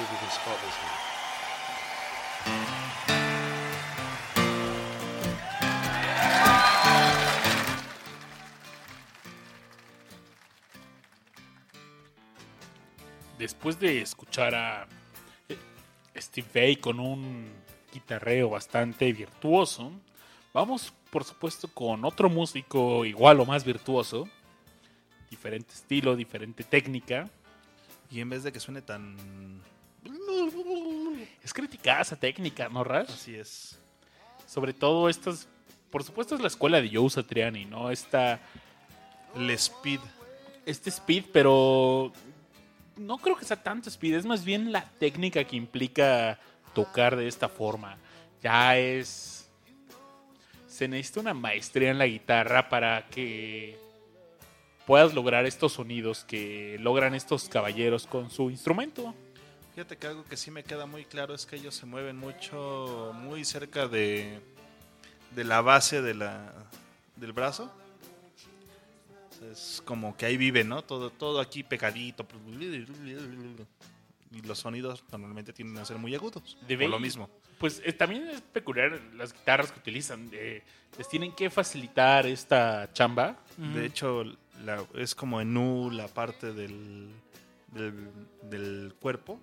See 0.00 0.06
if 0.06 0.12
we 0.12 0.18
can 0.18 0.30
spot 0.30 0.56
this 0.64 0.76
one. 0.80 0.96
Después 13.38 13.78
de 13.78 14.00
escuchar 14.00 14.54
a 14.54 14.86
eh, 15.50 15.58
Steve 16.16 16.48
Vai 16.54 16.76
con 16.76 16.98
un 16.98 17.50
guitarreo 17.92 18.48
bastante 18.48 19.12
virtuoso, 19.12 19.92
vamos 20.54 20.94
por 21.10 21.24
supuesto 21.24 21.68
con 21.68 22.06
otro 22.06 22.30
músico 22.30 23.04
igual 23.04 23.40
o 23.40 23.44
más 23.44 23.64
virtuoso, 23.64 24.26
diferente 25.28 25.74
estilo, 25.74 26.16
diferente 26.16 26.64
técnica. 26.64 27.28
Y 28.10 28.20
en 28.20 28.30
vez 28.30 28.42
de 28.42 28.50
que 28.50 28.60
suene 28.60 28.80
tan... 28.82 29.60
Es 31.42 31.52
criticada 31.52 32.02
esa 32.02 32.16
técnica, 32.16 32.68
¿no, 32.68 32.84
Rash? 32.84 33.10
Así 33.10 33.34
es. 33.34 33.78
Sobre 34.46 34.72
todo 34.72 35.08
estas, 35.08 35.48
por 35.90 36.04
supuesto 36.04 36.34
es 36.34 36.40
la 36.40 36.48
escuela 36.48 36.80
de 36.80 36.90
Joe 36.92 37.08
Satriani, 37.08 37.64
¿no? 37.64 37.90
Esta, 37.90 38.40
El 39.34 39.50
speed. 39.50 40.00
este 40.66 40.90
speed, 40.90 41.24
pero 41.32 42.12
no 42.96 43.18
creo 43.18 43.36
que 43.36 43.44
sea 43.44 43.62
tanto 43.62 43.88
speed, 43.88 44.14
es 44.14 44.26
más 44.26 44.44
bien 44.44 44.72
la 44.72 44.84
técnica 44.84 45.44
que 45.44 45.56
implica 45.56 46.38
tocar 46.74 47.16
de 47.16 47.28
esta 47.28 47.48
forma. 47.48 47.96
Ya 48.42 48.76
es... 48.76 49.48
Se 50.66 50.88
necesita 50.88 51.20
una 51.20 51.34
maestría 51.34 51.90
en 51.90 51.98
la 51.98 52.06
guitarra 52.06 52.68
para 52.68 53.06
que 53.08 53.76
puedas 54.86 55.14
lograr 55.14 55.46
estos 55.46 55.74
sonidos 55.74 56.24
que 56.24 56.76
logran 56.80 57.14
estos 57.14 57.48
caballeros 57.48 58.06
con 58.06 58.30
su 58.30 58.50
instrumento. 58.50 59.14
Fíjate 59.80 59.96
que 59.96 60.06
algo 60.08 60.24
que 60.26 60.36
sí 60.36 60.50
me 60.50 60.62
queda 60.62 60.84
muy 60.84 61.06
claro 61.06 61.32
es 61.32 61.46
que 61.46 61.56
ellos 61.56 61.74
se 61.74 61.86
mueven 61.86 62.14
mucho, 62.18 63.12
muy 63.14 63.46
cerca 63.46 63.88
de, 63.88 64.38
de 65.34 65.42
la 65.42 65.62
base 65.62 66.02
de 66.02 66.12
la, 66.12 66.52
del 67.16 67.32
brazo. 67.32 67.72
Es 69.50 69.80
como 69.86 70.14
que 70.18 70.26
ahí 70.26 70.36
vive, 70.36 70.64
¿no? 70.64 70.82
Todo, 70.82 71.08
todo 71.08 71.40
aquí 71.40 71.62
pegadito. 71.62 72.26
Y 74.30 74.42
los 74.42 74.58
sonidos 74.58 75.02
normalmente 75.10 75.54
tienden 75.54 75.78
a 75.82 75.86
ser 75.86 75.96
muy 75.96 76.14
agudos. 76.14 76.58
De 76.68 76.76
por 76.76 76.90
lo 76.90 77.00
mismo. 77.00 77.30
Pues 77.58 77.80
eh, 77.82 77.94
también 77.94 78.28
es 78.28 78.42
peculiar 78.42 79.00
las 79.16 79.32
guitarras 79.32 79.72
que 79.72 79.78
utilizan. 79.78 80.28
eh, 80.34 80.62
les 80.98 81.08
tienen 81.08 81.32
que 81.34 81.48
facilitar 81.48 82.26
esta 82.26 82.92
chamba. 82.92 83.38
De 83.56 83.86
hecho, 83.86 84.24
la- 84.62 84.84
es 84.92 85.14
como 85.14 85.40
en 85.40 85.56
U 85.56 85.90
la 85.90 86.06
parte 86.06 86.52
del, 86.52 87.08
del, 87.68 88.10
del 88.42 88.94
cuerpo 89.00 89.40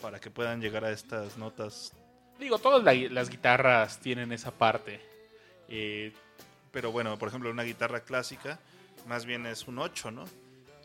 para 0.00 0.20
que 0.20 0.30
puedan 0.30 0.60
llegar 0.60 0.84
a 0.84 0.90
estas 0.90 1.36
notas. 1.38 1.92
Digo, 2.38 2.58
todas 2.58 2.84
la- 2.84 2.94
las 3.10 3.30
guitarras 3.30 3.98
tienen 4.00 4.32
esa 4.32 4.50
parte. 4.50 5.00
Eh, 5.68 6.12
Pero 6.70 6.92
bueno, 6.92 7.18
por 7.18 7.28
ejemplo, 7.28 7.50
una 7.50 7.62
guitarra 7.62 8.00
clásica 8.00 8.58
más 9.06 9.24
bien 9.24 9.46
es 9.46 9.66
un 9.66 9.78
8, 9.78 10.10
¿no? 10.10 10.26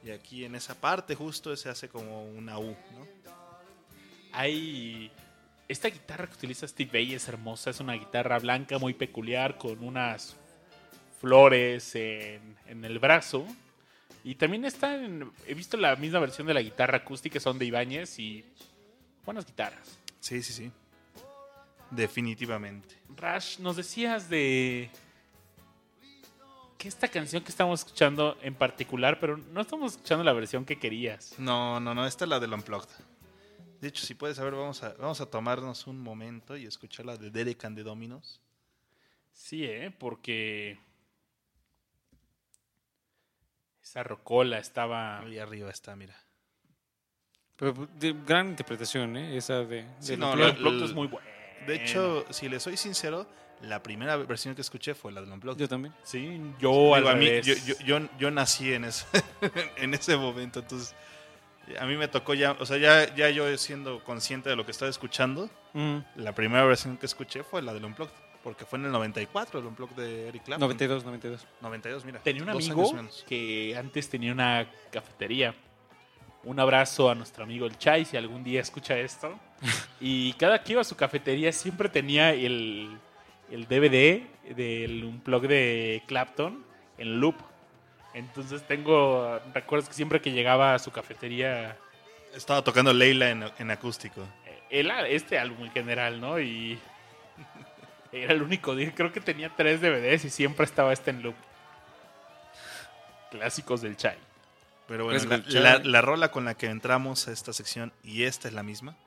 Y 0.03 0.11
aquí 0.11 0.45
en 0.45 0.55
esa 0.55 0.75
parte 0.79 1.13
justo 1.13 1.55
se 1.57 1.67
hace 1.69 1.89
como 1.89 2.23
una 2.25 2.57
U, 2.57 2.75
¿no? 2.93 3.07
hay. 4.31 5.11
Esta 5.67 5.89
guitarra 5.89 6.27
que 6.27 6.33
utiliza 6.35 6.67
Steve 6.67 6.89
Vai 6.91 7.13
es 7.13 7.27
hermosa. 7.27 7.69
Es 7.69 7.79
una 7.79 7.93
guitarra 7.93 8.37
blanca 8.39 8.77
muy 8.79 8.93
peculiar 8.93 9.57
con 9.57 9.81
unas 9.83 10.35
flores 11.19 11.95
en, 11.95 12.57
en 12.67 12.83
el 12.85 12.99
brazo. 12.99 13.45
Y 14.23 14.35
también 14.35 14.65
está 14.65 14.95
en- 14.95 15.31
He 15.47 15.53
visto 15.53 15.77
la 15.77 15.95
misma 15.95 16.19
versión 16.19 16.47
de 16.47 16.53
la 16.53 16.61
guitarra 16.61 16.97
acústica, 16.97 17.39
son 17.39 17.57
de 17.59 17.65
Ibáñez 17.65 18.19
y. 18.19 18.45
Buenas 19.25 19.45
guitarras. 19.45 19.97
Sí, 20.19 20.41
sí, 20.43 20.53
sí. 20.53 20.71
Definitivamente. 21.91 22.95
Rash, 23.15 23.59
nos 23.59 23.75
decías 23.75 24.29
de 24.29 24.89
que 26.77 26.87
esta 26.87 27.07
canción 27.07 27.43
que 27.43 27.49
estamos 27.49 27.81
escuchando 27.81 28.37
en 28.41 28.55
particular, 28.55 29.19
pero 29.19 29.37
no 29.37 29.61
estamos 29.61 29.93
escuchando 29.93 30.23
la 30.23 30.33
versión 30.33 30.65
que 30.65 30.77
querías. 30.77 31.37
No, 31.39 31.79
no, 31.79 31.93
no, 31.93 32.05
esta 32.05 32.25
es 32.25 32.29
la 32.29 32.39
del 32.39 32.53
Unplugged. 32.53 32.89
De 33.79 33.87
hecho, 33.87 34.05
si 34.05 34.15
puedes 34.15 34.37
saber, 34.37 34.53
vamos 34.53 34.81
a, 34.83 34.93
vamos 34.93 35.21
a 35.21 35.25
tomarnos 35.25 35.87
un 35.87 36.01
momento 36.01 36.57
y 36.57 36.65
escuchar 36.65 37.05
la 37.05 37.17
de 37.17 37.29
Derek 37.29 37.63
and 37.65 37.77
the 37.77 37.83
Dominos. 37.83 38.41
Sí, 39.33 39.65
¿eh? 39.65 39.91
Porque 39.91 40.79
esa 43.81 44.03
rocola 44.03 44.57
estaba... 44.57 45.19
Ahí 45.19 45.37
arriba 45.37 45.69
está, 45.69 45.95
mira. 45.95 46.15
Pero 47.55 47.87
de 47.99 48.13
gran 48.25 48.49
interpretación, 48.49 49.15
¿eh? 49.17 49.37
Esa 49.37 49.63
de... 49.63 49.85
Sí, 49.99 50.11
de 50.11 50.17
no, 50.17 50.35
lo- 50.35 50.43
la- 50.45 50.51
Unplugged 50.51 50.83
es 50.83 50.93
muy 50.93 51.07
bueno. 51.07 51.27
De 51.67 51.75
hecho, 51.75 52.25
si 52.31 52.49
le 52.49 52.59
soy 52.59 52.75
sincero, 52.77 53.25
la 53.61 53.81
primera 53.81 54.17
versión 54.17 54.53
que 54.55 54.61
escuché 54.61 54.93
fue 54.95 55.11
la 55.11 55.21
del 55.21 55.31
Unplugged. 55.31 55.59
yo 55.61 55.67
también. 55.69 55.93
Sí, 56.03 56.41
yo 56.59 56.95
al 56.95 57.01
Digo, 57.03 57.09
a 57.11 57.15
mí- 57.15 57.25
revés. 57.27 57.45
yo, 57.45 57.53
yo, 57.65 57.85
yo, 57.99 58.07
yo 58.19 58.31
nací 58.31 58.73
en 58.73 58.85
ese, 58.85 59.05
en 59.77 59.93
ese 59.93 60.17
momento, 60.17 60.59
entonces 60.59 60.93
a 61.79 61.85
mí 61.85 61.95
me 61.95 62.09
tocó 62.09 62.33
ya, 62.33 62.51
o 62.59 62.65
sea, 62.65 62.77
ya, 62.77 63.15
ya 63.15 63.29
yo 63.29 63.55
siendo 63.57 64.03
consciente 64.03 64.49
de 64.49 64.55
lo 64.57 64.65
que 64.65 64.71
estaba 64.71 64.89
escuchando, 64.89 65.49
Mm, 65.75 65.99
la 66.17 66.35
primera 66.35 66.63
versión 66.65 66.97
que 66.97 67.07
escuché 67.07 67.41
fue 67.43 67.61
la 67.63 67.73
del 67.73 67.83
Unplugged, 67.85 68.13
porque 68.43 68.63
fue 68.65 68.77
en 68.77 68.85
el 68.85 68.91
94, 68.91 69.59
el 69.59 69.65
Unplugged 69.65 69.95
de 69.95 70.27
Eric 70.27 70.43
Clapton. 70.43 70.59
92, 70.67 71.03
92. 71.03 71.47
92, 71.61 72.05
mira. 72.05 72.19
Tenía 72.19 72.43
un 72.43 72.51
dos 72.51 72.69
amigo 72.69 73.09
que 73.27 73.75
antes 73.75 74.07
tenía 74.09 74.31
una 74.33 74.69
cafetería. 74.91 75.55
Un 76.43 76.59
abrazo 76.59 77.09
a 77.09 77.15
nuestro 77.15 77.43
amigo 77.43 77.65
el 77.65 77.77
Chai, 77.77 78.03
si 78.05 78.17
algún 78.17 78.43
día 78.43 78.61
escucha 78.61 78.97
esto. 78.97 79.37
Y 80.01 80.33
cada 80.33 80.61
que 80.61 80.73
iba 80.73 80.81
a 80.81 80.83
su 80.83 80.97
cafetería 80.97 81.53
siempre 81.53 81.87
tenía 81.87 82.31
el, 82.33 82.97
el 83.49 83.67
DVD 83.67 84.21
del 84.53 85.05
Unplug 85.05 85.47
de 85.47 86.03
Clapton 86.07 86.61
en 86.97 87.21
loop. 87.21 87.35
Entonces 88.13 88.67
tengo 88.67 89.39
recuerdos 89.53 89.87
que 89.87 89.95
siempre 89.95 90.19
que 90.19 90.31
llegaba 90.33 90.75
a 90.75 90.79
su 90.79 90.91
cafetería, 90.91 91.77
Estaba 92.35 92.61
tocando 92.63 92.91
Leila 92.91 93.29
en, 93.29 93.45
en 93.57 93.71
acústico. 93.71 94.21
eh, 94.45 94.59
él, 94.71 94.91
este 95.07 95.39
álbum 95.39 95.63
en 95.65 95.71
general, 95.71 96.19
¿no? 96.19 96.37
Y 96.39 96.77
era 98.11 98.33
el 98.33 98.41
único 98.41 98.75
día, 98.75 98.91
creo 98.93 99.13
que 99.13 99.21
tenía 99.21 99.49
tres 99.55 99.79
DVDs 99.79 100.25
y 100.25 100.29
siempre 100.29 100.65
estaba 100.65 100.91
este 100.91 101.11
en 101.11 101.23
loop. 101.23 101.35
Clásicos 103.31 103.81
del 103.81 103.95
Chai. 103.95 104.17
Pero 104.87 105.05
bueno, 105.05 105.17
Es 105.17 105.25
la, 105.25 105.37
la- 105.61 105.79
la 105.79 106.01
rola 106.01 106.29
con 106.31 106.45
la 106.45 106.55
que 106.55 106.65
entramos 106.67 107.27
a 107.27 107.31
esta 107.31 107.53
sección, 107.53 107.93
y 108.03 108.23
esta 108.23 108.47
es 108.47 108.53
la 108.53 108.63
misma, 108.63 108.97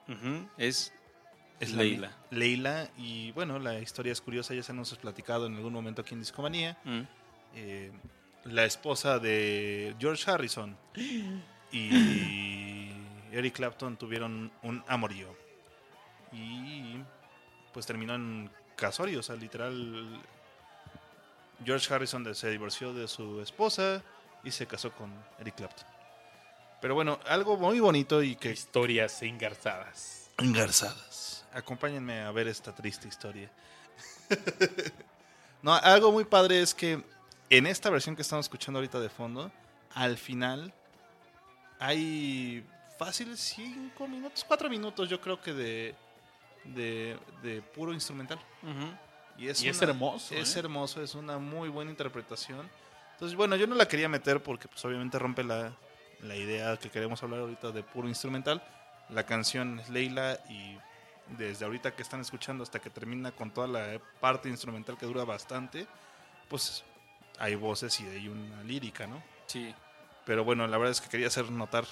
Es 0.57 0.93
es 1.61 1.73
la 1.73 1.83
Leila. 2.31 2.91
y 2.99 3.33
bueno, 3.33 3.59
la 3.59 3.79
historia 3.81 4.13
es 4.13 4.21
curiosa, 4.21 4.55
ya 4.55 4.63
se 4.63 4.73
nos 4.75 4.93
ha 4.93 4.97
platicado 4.97 5.47
en 5.47 5.57
algún 5.57 5.73
momento 5.73 6.03
aquí 6.03 6.15
en 6.15 6.21
Discomanía. 6.21 6.77
eh, 7.55 7.91
la 8.45 8.65
esposa 8.65 9.19
de 9.19 9.95
George 9.99 10.31
Harrison 10.31 10.77
y 11.73 12.91
Eric 13.33 13.55
Clapton 13.55 13.97
tuvieron 13.97 14.53
un 14.63 14.83
amorío. 14.87 15.35
Y 16.33 16.97
pues 17.73 17.87
terminó 17.87 18.15
en 18.15 18.51
casorio, 18.77 19.21
o 19.21 19.23
sea, 19.23 19.37
literal. 19.37 20.23
George 21.65 21.93
Harrison 21.93 22.35
se 22.35 22.51
divorció 22.51 22.93
de 22.93 23.09
su 23.09 23.41
esposa 23.41 24.03
y 24.47 24.53
se 24.53 24.67
casó 24.67 24.93
con 24.93 25.13
Eric 25.39 25.57
Clapton. 25.57 25.85
Pero 26.81 26.95
bueno, 26.95 27.19
algo 27.27 27.57
muy 27.57 27.81
bonito 27.81 28.23
y 28.23 28.37
que 28.37 28.53
Historias 28.53 29.21
engarzadas. 29.23 30.31
engarzadas. 30.39 31.45
Acompáñenme 31.53 32.21
a 32.23 32.31
ver 32.31 32.47
esta 32.49 32.75
triste 32.75 33.09
historia. 33.09 33.51
no, 35.63 35.75
algo 35.75 36.13
muy 36.13 36.25
padre 36.25 36.63
es 36.63 36.75
que 36.75 37.03
en 37.51 37.67
esta 37.67 37.91
versión 37.91 38.15
que 38.15 38.23
estamos 38.23 38.47
escuchando 38.47 38.79
ahorita 38.79 39.01
de 39.01 39.09
fondo, 39.09 39.51
al 39.95 40.17
final 40.17 40.73
hay 41.79 42.65
fácil 42.99 43.37
5 43.37 44.07
minutos, 44.09 44.45
4 44.47 44.69
minutos 44.71 45.09
yo 45.09 45.21
creo 45.21 45.41
que 45.41 45.53
de, 45.53 45.95
de, 46.65 47.19
de 47.43 47.63
puro 47.63 47.93
instrumental. 47.93 48.39
Y 49.39 49.49
es, 49.49 49.63
Y 49.63 49.69
es 49.69 49.83
hermoso, 49.83 50.35
Es 50.35 50.57
¿eh? 50.57 50.61
hermoso, 50.61 51.03
es 51.03 51.15
una 51.15 51.39
muy 51.39 51.69
buena 51.69 51.91
interpretación. 51.91 52.69
Entonces, 53.17 53.35
bueno, 53.37 53.57
yo 53.57 53.67
no 53.67 53.75
la 53.75 53.89
quería 53.89 54.09
meter 54.11 54.43
porque 54.43 54.69
pues 54.69 54.85
obviamente 54.85 55.19
rompe 55.19 55.43
la, 55.43 55.73
la 56.21 56.37
idea 56.37 56.77
que 56.77 56.91
queremos 56.91 57.23
hablar 57.23 57.41
ahorita 57.41 57.71
de 57.73 57.83
puro 57.83 58.09
instrumental. 58.09 58.63
La 59.09 59.25
canción 59.25 59.81
es 59.81 59.89
Leila 59.89 60.39
y 60.51 60.77
desde 61.39 61.65
ahorita 61.65 61.95
que 61.95 62.03
están 62.03 62.21
escuchando 62.21 62.63
hasta 62.63 62.79
que 62.79 62.91
termina 62.91 63.33
con 63.33 63.51
toda 63.51 63.67
la 63.67 63.99
parte 64.21 64.49
instrumental 64.51 64.99
que 64.99 65.07
dura 65.07 65.25
bastante, 65.25 65.87
pues 66.49 66.85
hay 67.39 67.55
voces 67.55 67.99
y 68.01 68.07
hay 68.07 68.29
una 68.29 68.63
lírica, 68.65 69.07
¿no? 69.07 69.23
Sí, 69.47 69.75
Pero 70.27 70.45
bueno, 70.45 70.67
la 70.67 70.77
verdad 70.77 70.93
es 70.93 71.01
que 71.01 71.09
quería 71.09 71.29
hacer 71.29 71.51
notar 71.51 71.85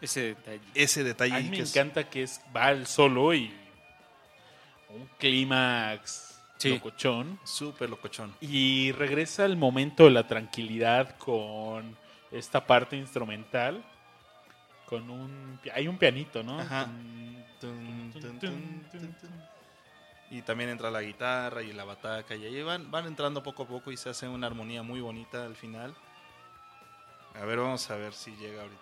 ese 0.00 0.34
detalle. 0.34 0.60
ese 0.74 1.04
detalle. 1.04 1.34
A 1.34 1.38
mí 1.40 1.50
me 1.50 1.56
que 1.58 1.62
es 1.62 1.76
encanta 1.76 2.08
que 2.08 2.22
es, 2.22 2.40
va 2.56 2.70
el 2.70 2.86
solo 2.86 3.34
y 3.34 3.52
un 4.88 5.06
clímax 5.18 6.35
Sí. 6.58 6.70
locochón. 6.70 7.38
Súper 7.44 7.90
locochón. 7.90 8.34
Y 8.40 8.92
regresa 8.92 9.44
el 9.44 9.56
momento 9.56 10.04
de 10.04 10.10
la 10.10 10.26
tranquilidad 10.26 11.16
con 11.18 11.96
esta 12.30 12.66
parte 12.66 12.96
instrumental. 12.96 13.84
Con 14.86 15.10
un... 15.10 15.60
Hay 15.74 15.88
un 15.88 15.98
pianito, 15.98 16.42
¿no? 16.42 16.60
Ajá. 16.60 16.88
Tun, 17.60 18.12
tun, 18.20 18.38
tun. 18.38 18.86
Y 20.30 20.42
también 20.42 20.70
entra 20.70 20.90
la 20.90 21.02
guitarra 21.02 21.62
y 21.62 21.72
la 21.72 21.84
bataca 21.84 22.34
y 22.34 22.44
ahí 22.44 22.62
van, 22.62 22.90
van 22.90 23.06
entrando 23.06 23.42
poco 23.42 23.62
a 23.62 23.66
poco 23.66 23.92
y 23.92 23.96
se 23.96 24.10
hace 24.10 24.26
una 24.26 24.48
armonía 24.48 24.82
muy 24.82 25.00
bonita 25.00 25.44
al 25.44 25.54
final. 25.54 25.94
A 27.40 27.44
ver, 27.44 27.58
vamos 27.58 27.88
a 27.90 27.96
ver 27.96 28.12
si 28.12 28.32
llega 28.36 28.62
ahorita. 28.62 28.80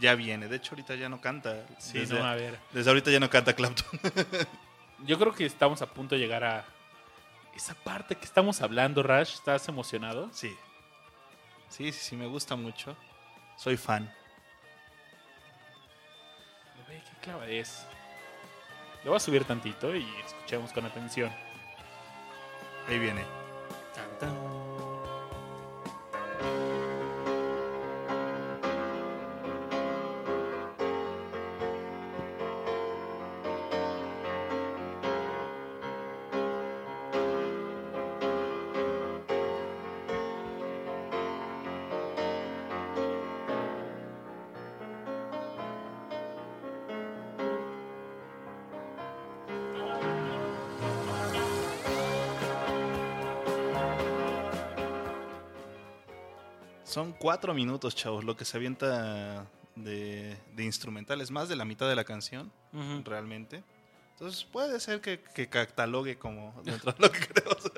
Ya 0.00 0.14
viene, 0.14 0.48
de 0.48 0.56
hecho 0.56 0.70
ahorita 0.74 0.94
ya 0.94 1.08
no 1.08 1.20
canta. 1.20 1.66
Sí, 1.78 1.98
desde, 1.98 2.18
no, 2.18 2.24
a 2.24 2.34
ver. 2.36 2.58
desde 2.72 2.88
ahorita 2.90 3.10
ya 3.10 3.20
no 3.20 3.28
canta 3.28 3.54
Clapton. 3.54 4.00
Yo 5.04 5.18
creo 5.18 5.32
que 5.32 5.46
estamos 5.46 5.82
a 5.82 5.86
punto 5.86 6.14
de 6.14 6.20
llegar 6.20 6.44
a 6.44 6.64
esa 7.54 7.74
parte 7.74 8.14
que 8.14 8.24
estamos 8.24 8.60
hablando, 8.60 9.02
Rash. 9.02 9.34
¿Estás 9.34 9.68
emocionado? 9.68 10.28
Sí. 10.32 10.56
Sí, 11.68 11.92
sí, 11.92 12.00
sí, 12.00 12.16
me 12.16 12.26
gusta 12.26 12.56
mucho. 12.56 12.96
Soy 13.56 13.76
fan. 13.76 14.12
Ve 16.88 17.02
qué 17.04 17.20
clava 17.22 17.46
es. 17.46 17.86
Le 19.02 19.08
voy 19.08 19.16
a 19.16 19.20
subir 19.20 19.44
tantito 19.44 19.94
y 19.94 20.06
escuchemos 20.26 20.72
con 20.72 20.84
atención. 20.84 21.30
Ahí 22.88 22.98
viene. 22.98 23.39
Son 56.90 57.12
cuatro 57.12 57.54
minutos, 57.54 57.94
chavos, 57.94 58.24
lo 58.24 58.36
que 58.36 58.44
se 58.44 58.56
avienta 58.56 59.46
de, 59.76 60.36
de 60.56 60.64
instrumental. 60.64 61.20
Es 61.20 61.30
más 61.30 61.48
de 61.48 61.54
la 61.56 61.64
mitad 61.64 61.88
de 61.88 61.94
la 61.94 62.02
canción, 62.04 62.50
realmente. 63.04 63.62
Entonces 64.12 64.44
puede 64.44 64.78
ser 64.80 65.00
que, 65.00 65.20
que 65.34 65.48
catalogue 65.48 66.18
como 66.18 66.52
dentro 66.64 66.92
de 66.92 66.98
lo 67.00 67.12
que 67.12 67.20
queremos 67.20 67.70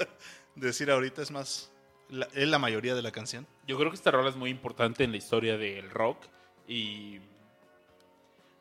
decir 0.54 0.90
ahorita. 0.90 1.20
Es 1.22 1.30
más, 1.30 1.70
la- 2.08 2.28
es 2.34 2.48
la 2.48 2.58
mayoría 2.58 2.94
de 2.94 3.02
la 3.02 3.10
canción. 3.10 3.46
Yo 3.66 3.76
creo 3.78 3.90
que 3.90 3.96
esta 3.96 4.10
rola 4.10 4.30
es 4.30 4.36
muy 4.36 4.48
importante 4.50 5.04
en 5.04 5.10
la 5.10 5.18
historia 5.18 5.58
del 5.58 5.90
rock 5.90 6.16
y 6.66 7.18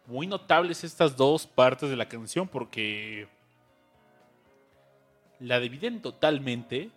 muy 0.07 0.27
notables 0.27 0.83
estas 0.83 1.15
dos 1.15 1.47
partes 1.47 1.89
de 1.89 1.95
la 1.95 2.09
canción 2.09 2.47
porque 2.47 3.27
la 5.39 5.59
dividen 5.61 6.01
totalmente, 6.01 6.91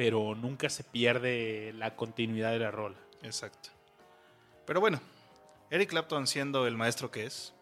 pero 0.00 0.34
nunca 0.34 0.70
se 0.70 0.82
pierde 0.82 1.74
la 1.76 1.94
continuidad 1.94 2.52
de 2.52 2.58
la 2.58 2.70
rola. 2.70 2.96
Exacto. 3.20 3.68
Pero 4.64 4.80
bueno, 4.80 4.98
Eric 5.68 5.90
Clapton 5.90 6.26
siendo 6.26 6.66
el 6.66 6.74
maestro 6.74 7.10
que 7.10 7.26
es. 7.26 7.52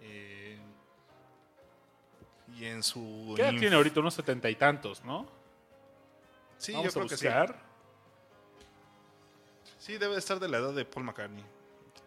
eh, 0.00 0.58
y 2.58 2.64
en 2.64 2.82
su... 2.82 3.34
¿Qué 3.36 3.42
edad 3.42 3.52
tiene 3.60 3.76
ahorita? 3.76 4.00
Unos 4.00 4.14
setenta 4.14 4.50
y 4.50 4.56
tantos, 4.56 5.04
¿no? 5.04 5.28
Sí, 6.58 6.72
Vamos 6.72 6.86
yo 6.86 6.92
creo 6.94 7.04
a 7.04 7.08
que 7.08 7.16
sí. 7.16 7.26
buscar. 7.26 7.62
Sí, 9.78 9.96
debe 9.96 10.16
estar 10.16 10.40
de 10.40 10.48
la 10.48 10.58
edad 10.58 10.74
de 10.74 10.84
Paul 10.84 11.04
McCartney. 11.04 11.44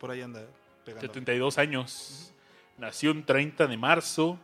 Por 0.02 0.12
ahí 0.12 0.22
anda 0.22 0.46
pegando. 0.84 1.08
72 1.08 1.58
años. 1.58 2.34
Nació 2.78 3.12
un 3.12 3.26
30 3.26 3.68
de 3.68 3.78
marzo 3.78 4.38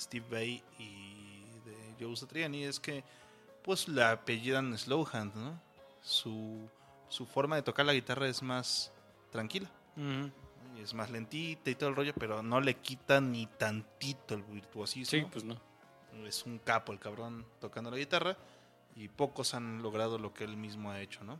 Steve 0.00 0.24
Vai 0.30 0.62
y 0.78 1.44
de 1.66 1.94
Joe 2.00 2.16
Satriani 2.16 2.64
es 2.64 2.80
que 2.80 3.04
pues 3.62 3.86
la 3.86 4.12
apellidan 4.12 4.78
Slowhand, 4.78 5.34
¿no? 5.34 5.60
Su, 6.00 6.70
su 7.10 7.26
forma 7.26 7.56
de 7.56 7.62
tocar 7.62 7.84
la 7.84 7.92
guitarra 7.92 8.28
es 8.28 8.42
más 8.42 8.90
tranquila. 9.30 9.68
Ujú. 9.94 10.30
Y 10.76 10.82
es 10.82 10.94
más 10.94 11.10
lentita 11.10 11.70
y 11.70 11.74
todo 11.74 11.88
el 11.90 11.96
rollo, 11.96 12.12
pero 12.18 12.42
no 12.42 12.60
le 12.60 12.74
quita 12.74 13.20
ni 13.20 13.46
tantito 13.46 14.34
el 14.34 14.42
virtuosismo. 14.42 15.10
Sí, 15.10 15.26
pues 15.30 15.44
no. 15.44 15.58
Es 16.26 16.44
un 16.44 16.58
capo 16.58 16.92
el 16.92 16.98
cabrón 16.98 17.46
tocando 17.60 17.90
la 17.90 17.96
guitarra 17.96 18.36
y 18.94 19.08
pocos 19.08 19.54
han 19.54 19.82
logrado 19.82 20.18
lo 20.18 20.32
que 20.32 20.44
él 20.44 20.56
mismo 20.56 20.90
ha 20.90 21.00
hecho, 21.00 21.24
¿no? 21.24 21.38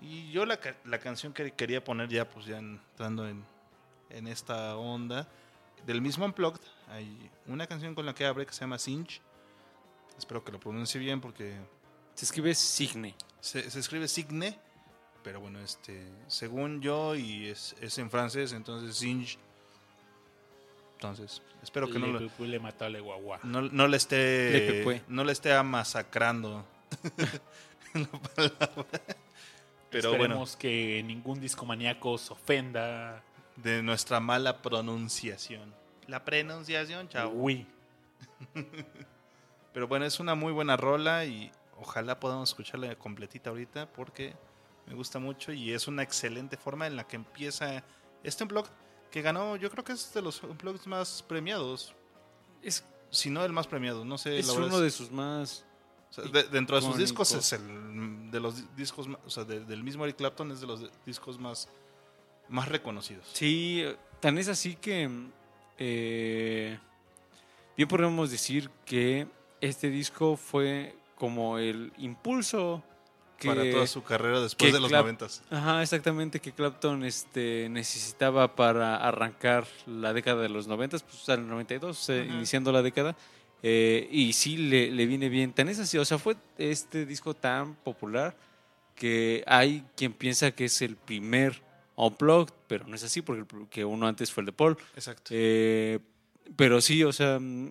Y 0.00 0.30
yo 0.32 0.46
la, 0.46 0.58
la 0.84 0.98
canción 0.98 1.32
que 1.32 1.52
quería 1.52 1.84
poner 1.84 2.08
ya, 2.08 2.28
pues 2.28 2.46
ya 2.46 2.58
entrando 2.58 3.28
en, 3.28 3.44
en 4.10 4.26
esta 4.26 4.76
onda, 4.76 5.28
del 5.86 6.00
mismo 6.00 6.24
Unplugged, 6.24 6.60
hay 6.88 7.30
una 7.46 7.66
canción 7.66 7.94
con 7.94 8.06
la 8.06 8.14
que 8.14 8.24
abre 8.26 8.46
que 8.46 8.52
se 8.52 8.60
llama 8.60 8.78
Cinch. 8.78 9.20
Espero 10.18 10.44
que 10.44 10.52
lo 10.52 10.60
pronuncie 10.60 11.00
bien 11.00 11.20
porque 11.20 11.56
Se 12.14 12.24
escribe 12.24 12.54
Signe. 12.54 13.14
se, 13.40 13.68
se 13.70 13.78
escribe 13.80 14.06
Signe, 14.08 14.58
pero 15.22 15.40
bueno, 15.40 15.60
este, 15.60 16.04
según 16.26 16.80
yo, 16.80 17.14
y 17.14 17.48
es, 17.48 17.74
es 17.80 17.98
en 17.98 18.10
francés, 18.10 18.52
entonces 18.52 18.96
Cinch. 18.96 19.38
Entonces, 20.94 21.42
espero 21.62 21.90
que 21.90 21.98
no 21.98 22.06
le, 22.06 22.12
lo, 22.12 22.18
pupú 22.20 22.44
le 22.44 22.60
mató 22.60 22.84
a 22.84 22.88
le 22.88 23.00
guagua. 23.00 23.40
no, 23.42 23.62
no 23.62 23.88
le 23.88 23.96
esté 23.96 24.84
Le 24.84 25.02
no 25.08 25.24
le 25.24 25.32
esté 25.32 25.60
masacrando 25.62 26.64
la 27.94 28.06
palabra. 28.06 29.00
Pero 29.90 30.10
bueno, 30.10 30.24
Esperemos 30.24 30.56
que 30.56 31.02
ningún 31.04 31.40
discomaníaco 31.40 32.16
se 32.18 32.32
ofenda. 32.32 33.22
de 33.56 33.82
nuestra 33.82 34.20
mala 34.20 34.62
pronunciación. 34.62 35.74
La 36.06 36.24
pronunciación, 36.24 37.08
chao. 37.08 37.30
Uy. 37.30 37.66
Pero 39.74 39.88
bueno, 39.88 40.04
es 40.04 40.20
una 40.20 40.34
muy 40.34 40.52
buena 40.52 40.76
rola 40.76 41.24
y 41.24 41.50
ojalá 41.78 42.20
podamos 42.20 42.50
escucharla 42.50 42.94
completita 42.96 43.50
ahorita 43.50 43.86
porque 43.92 44.34
me 44.86 44.94
gusta 44.94 45.18
mucho 45.18 45.52
y 45.52 45.72
es 45.72 45.86
una 45.88 46.02
excelente 46.02 46.56
forma 46.56 46.86
en 46.86 46.96
la 46.96 47.06
que 47.06 47.16
empieza 47.16 47.84
este 48.22 48.44
blog 48.44 48.66
que 49.10 49.22
ganó, 49.22 49.56
yo 49.56 49.70
creo 49.70 49.84
que 49.84 49.92
es 49.92 50.12
de 50.14 50.22
los 50.22 50.40
blogs 50.62 50.86
más 50.86 51.22
premiados, 51.22 51.94
Es, 52.62 52.84
si 53.10 53.28
no 53.30 53.44
el 53.44 53.52
más 53.52 53.66
premiado, 53.66 54.04
no 54.04 54.16
sé. 54.18 54.38
es 54.38 54.46
la 54.46 54.52
uno 54.54 54.76
es- 54.76 54.82
de 54.82 54.90
sus 54.90 55.10
más. 55.10 55.64
O 56.10 56.14
sea, 56.14 56.24
de- 56.24 56.44
dentro 56.44 56.76
de 56.76 56.82
sus 56.82 56.96
discos 56.98 57.32
es 57.32 57.52
el 57.54 58.30
de 58.30 58.38
los 58.40 58.74
discos, 58.76 59.08
o 59.24 59.30
sea, 59.30 59.44
de- 59.44 59.60
del 59.64 59.82
mismo 59.82 60.04
Eric 60.04 60.16
Clapton 60.16 60.50
es 60.52 60.60
de 60.60 60.66
los 60.66 60.90
discos 61.06 61.38
más 61.38 61.68
más 62.48 62.68
reconocidos. 62.68 63.26
Sí, 63.32 63.82
tan 64.20 64.36
es 64.38 64.48
así 64.48 64.76
que. 64.76 65.08
eh, 65.78 66.78
bien 67.76 67.88
podríamos 67.88 68.30
decir 68.30 68.70
que 68.84 69.26
este 69.60 69.88
disco 69.90 70.36
fue 70.36 70.96
como 71.16 71.58
el 71.58 71.92
impulso 71.98 72.82
que. 73.42 73.48
para 73.48 73.70
toda 73.70 73.86
su 73.86 74.02
carrera 74.02 74.40
después 74.40 74.72
de 74.72 74.80
los 74.80 74.90
Clap- 74.90 75.00
noventas. 75.02 75.42
Ajá, 75.50 75.82
exactamente, 75.82 76.40
que 76.40 76.52
Clapton 76.52 77.04
este, 77.04 77.68
necesitaba 77.68 78.54
para 78.54 78.96
arrancar 78.96 79.66
la 79.86 80.12
década 80.12 80.40
de 80.42 80.48
los 80.48 80.66
90, 80.66 80.98
pues 80.98 81.28
al 81.28 81.46
92, 81.46 82.08
eh, 82.10 82.26
iniciando 82.30 82.72
la 82.72 82.82
década. 82.82 83.16
eh, 83.62 84.08
y 84.10 84.32
sí, 84.32 84.56
le, 84.56 84.90
le 84.90 85.06
viene 85.06 85.28
bien. 85.28 85.52
Tan 85.52 85.68
es 85.68 85.78
así, 85.78 85.96
o 85.98 86.04
sea, 86.04 86.18
fue 86.18 86.36
este 86.58 87.06
disco 87.06 87.34
tan 87.34 87.74
popular 87.76 88.34
que 88.96 89.44
hay 89.46 89.84
quien 89.96 90.12
piensa 90.12 90.50
que 90.52 90.64
es 90.64 90.82
el 90.82 90.96
primer 90.96 91.62
Unplugged, 91.94 92.52
pero 92.66 92.86
no 92.86 92.94
es 92.96 93.02
así, 93.04 93.22
porque 93.22 93.42
el- 93.56 93.68
que 93.68 93.84
uno 93.84 94.06
antes 94.08 94.32
fue 94.32 94.40
el 94.42 94.46
de 94.46 94.52
Paul. 94.52 94.76
Exacto. 94.94 95.30
Eh, 95.30 95.98
pero 96.56 96.80
sí, 96.80 97.04
o 97.04 97.12
sea, 97.12 97.38
mm, 97.38 97.70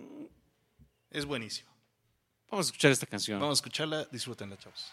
es 1.10 1.24
buenísimo. 1.26 1.70
vamos 2.50 2.66
a 2.66 2.68
escuchar 2.68 2.90
esta 2.90 3.06
canción. 3.06 3.40
Vamos 3.40 3.58
a 3.58 3.60
escucharla, 3.60 4.04
disfrútenla, 4.10 4.56
chavos. 4.58 4.92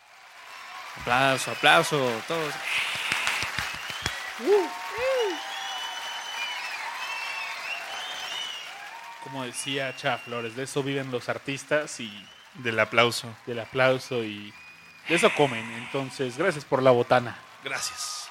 Aplauso, 1.02 1.52
aplauso, 1.52 2.22
todos. 2.28 2.54
Como 9.24 9.44
decía 9.44 9.96
Chava 9.96 10.18
Flores, 10.18 10.56
de 10.56 10.64
eso 10.64 10.82
viven 10.84 11.12
los 11.12 11.30
artistas 11.30 12.00
y 12.00 12.26
Del 12.56 12.80
aplauso. 12.80 13.36
del 13.46 13.60
aplauso 13.60 14.24
y 14.24 14.54
de 15.08 15.16
eso 15.16 15.34
comen. 15.36 15.70
Entonces, 15.74 16.38
gracias 16.38 16.66
por 16.66 16.82
la 16.82 16.92
botana. 16.92 17.38
Gracias. 17.64 18.30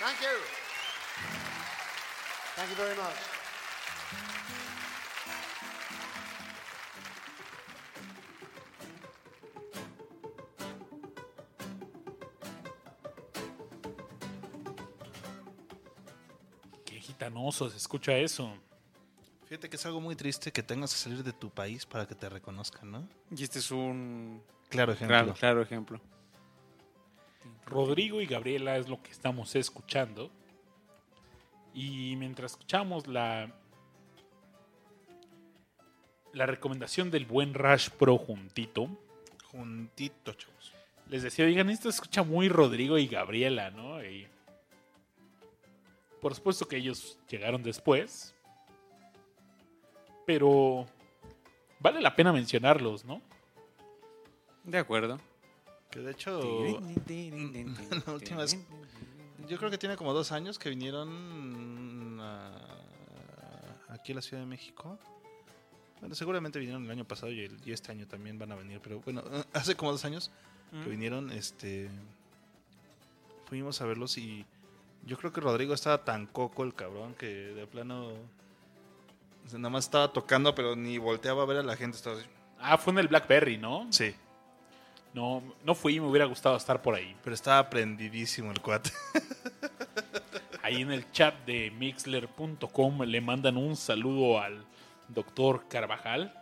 Thank 0.00 0.20
you. 0.22 0.36
Thank 2.56 2.70
you 2.70 2.76
very 2.76 2.96
much. 2.96 3.16
Qué 16.84 17.00
gitanoso 17.00 17.68
se 17.70 17.76
escucha 17.76 18.16
eso. 18.16 18.52
Fíjate 19.46 19.68
que 19.68 19.76
es 19.76 19.86
algo 19.86 20.00
muy 20.00 20.14
triste 20.16 20.52
que 20.52 20.62
tengas 20.62 20.92
que 20.92 20.98
salir 20.98 21.24
de 21.24 21.32
tu 21.32 21.50
país 21.50 21.84
para 21.84 22.06
que 22.06 22.14
te 22.14 22.28
reconozcan, 22.28 22.90
¿no? 22.90 23.08
Y 23.36 23.42
este 23.42 23.58
es 23.58 23.70
un 23.70 24.42
Claro 24.68 24.92
ejemplo. 24.92 25.16
claro, 25.16 25.34
claro 25.34 25.62
ejemplo. 25.62 26.00
Rodrigo 27.70 28.20
y 28.20 28.26
Gabriela 28.26 28.76
es 28.76 28.88
lo 28.88 29.02
que 29.02 29.10
estamos 29.10 29.54
escuchando. 29.56 30.30
Y 31.72 32.16
mientras 32.16 32.52
escuchamos 32.52 33.06
la 33.06 33.54
la 36.32 36.46
recomendación 36.46 37.10
del 37.10 37.26
buen 37.26 37.54
Rush 37.54 37.90
Pro 37.90 38.16
juntito, 38.18 38.88
Juntito, 39.50 40.32
chavos. 40.34 40.72
les 41.08 41.24
decía, 41.24 41.44
oigan, 41.44 41.70
esto 41.70 41.90
se 41.90 41.96
escucha 41.96 42.22
muy 42.22 42.48
Rodrigo 42.48 42.98
y 42.98 43.08
Gabriela, 43.08 43.70
¿no? 43.70 44.02
Y 44.04 44.28
por 46.20 46.34
supuesto 46.36 46.68
que 46.68 46.76
ellos 46.76 47.18
llegaron 47.28 47.62
después, 47.62 48.32
pero 50.24 50.86
vale 51.80 52.00
la 52.00 52.14
pena 52.14 52.32
mencionarlos, 52.32 53.04
¿no? 53.04 53.20
De 54.62 54.78
acuerdo. 54.78 55.18
Que 55.90 56.00
de 56.00 56.12
hecho, 56.12 56.40
la 58.06 58.12
última 58.12 58.38
vez- 58.42 58.58
yo 59.48 59.58
creo 59.58 59.70
que 59.70 59.78
tiene 59.78 59.96
como 59.96 60.12
dos 60.14 60.30
años 60.32 60.58
que 60.58 60.68
vinieron 60.70 62.18
a- 62.20 62.52
aquí 63.88 64.12
a 64.12 64.14
la 64.16 64.22
Ciudad 64.22 64.42
de 64.42 64.46
México. 64.48 64.98
Bueno, 66.00 66.14
seguramente 66.14 66.58
vinieron 66.58 66.84
el 66.84 66.90
año 66.92 67.04
pasado 67.04 67.32
y, 67.32 67.40
el- 67.40 67.58
y 67.64 67.72
este 67.72 67.90
año 67.92 68.06
también 68.06 68.38
van 68.38 68.52
a 68.52 68.54
venir, 68.54 68.80
pero 68.82 69.00
bueno, 69.00 69.22
hace 69.52 69.74
como 69.74 69.90
dos 69.92 70.04
años 70.04 70.30
que 70.84 70.88
vinieron, 70.88 71.32
este, 71.32 71.90
fuimos 73.46 73.80
a 73.80 73.86
verlos 73.86 74.16
y 74.18 74.46
yo 75.04 75.16
creo 75.18 75.32
que 75.32 75.40
Rodrigo 75.40 75.74
estaba 75.74 76.04
tan 76.04 76.26
coco 76.26 76.62
el 76.62 76.74
cabrón 76.74 77.14
que 77.14 77.26
de 77.26 77.66
plano 77.66 78.12
nada 79.52 79.68
más 79.70 79.84
estaba 79.86 80.12
tocando, 80.12 80.54
pero 80.54 80.76
ni 80.76 80.98
volteaba 80.98 81.42
a 81.42 81.46
ver 81.46 81.56
a 81.56 81.62
la 81.64 81.74
gente. 81.76 81.96
Estaba 81.96 82.16
así. 82.16 82.26
Ah, 82.60 82.78
fue 82.78 82.92
en 82.92 83.00
el 83.00 83.08
Blackberry, 83.08 83.58
¿no? 83.58 83.88
Sí, 83.90 84.14
No, 85.12 85.42
no 85.64 85.74
fui, 85.74 85.98
me 85.98 86.06
hubiera 86.06 86.26
gustado 86.26 86.56
estar 86.56 86.80
por 86.82 86.94
ahí. 86.94 87.16
pero 87.22 87.34
estaba 87.34 87.68
prendidísimo 87.68 88.52
el 88.52 88.60
cuate. 88.60 88.90
Ahí 90.62 90.82
en 90.82 90.92
el 90.92 91.10
chat 91.10 91.34
de 91.46 91.70
mixler.com 91.72 93.02
le 93.02 93.20
mandan 93.20 93.56
un 93.56 93.76
saludo 93.76 94.40
al 94.40 94.64
doctor 95.08 95.66
Carvajal. 95.68 96.32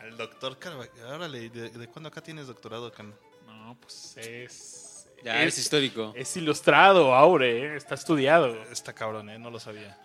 Al 0.00 0.16
doctor 0.16 0.58
Carvajal. 0.58 1.04
Órale, 1.06 1.50
¿de, 1.50 1.70
de 1.70 1.88
cuándo 1.88 2.08
acá 2.08 2.20
tienes 2.20 2.46
doctorado, 2.46 2.90
Cano? 2.90 3.12
No, 3.46 3.76
pues 3.80 4.16
es. 4.16 5.06
Ya 5.22 5.42
es, 5.44 5.58
histórico. 5.58 6.14
es 6.16 6.34
ilustrado, 6.36 7.14
Aure, 7.14 7.74
¿eh? 7.74 7.76
está 7.76 7.94
estudiado. 7.94 8.54
Está 8.72 8.94
cabrón, 8.94 9.28
¿eh? 9.28 9.38
No 9.38 9.50
lo 9.50 9.60
sabía. 9.60 9.98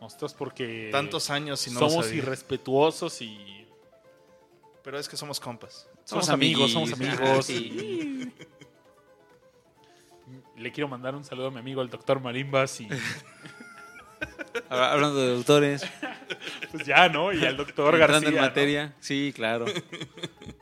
Nosotros 0.00 0.32
porque. 0.32 0.88
Tantos 0.90 1.28
años 1.28 1.66
y 1.66 1.70
no 1.70 1.80
lo 1.80 1.90
somos 1.90 2.06
sabía. 2.06 2.22
irrespetuosos 2.22 3.20
y. 3.20 3.66
Pero 4.82 4.98
es 4.98 5.08
que 5.08 5.18
somos 5.18 5.38
compas. 5.38 5.86
Somos, 6.10 6.26
Somos 6.26 6.34
amigos, 6.34 6.72
somos 6.72 6.92
amigos. 7.00 7.46
Sí. 7.46 8.32
Le 10.56 10.72
quiero 10.72 10.88
mandar 10.88 11.14
un 11.14 11.22
saludo 11.22 11.46
a 11.46 11.50
mi 11.52 11.60
amigo 11.60 11.82
el 11.82 11.88
doctor 11.88 12.20
Marimbas 12.20 12.80
y 12.80 12.88
Hablando 14.68 15.24
de 15.24 15.34
autores, 15.36 15.84
pues 16.72 16.84
ya, 16.84 17.08
¿no? 17.08 17.32
Y 17.32 17.44
al 17.44 17.56
doctor 17.56 17.94
entrando 17.94 18.12
García. 18.14 18.28
en 18.28 18.34
¿no? 18.34 18.40
materia. 18.40 18.96
Sí, 18.98 19.32
claro. 19.34 19.66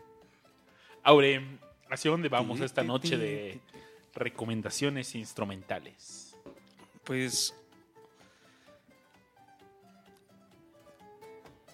Aure, 1.03 1.43
¿hacia 1.89 2.11
dónde 2.11 2.29
vamos 2.29 2.61
esta 2.61 2.85
noche 2.85 3.17
de 3.17 3.59
recomendaciones 4.15 5.15
instrumentales? 5.15 6.37
Pues. 7.05 7.55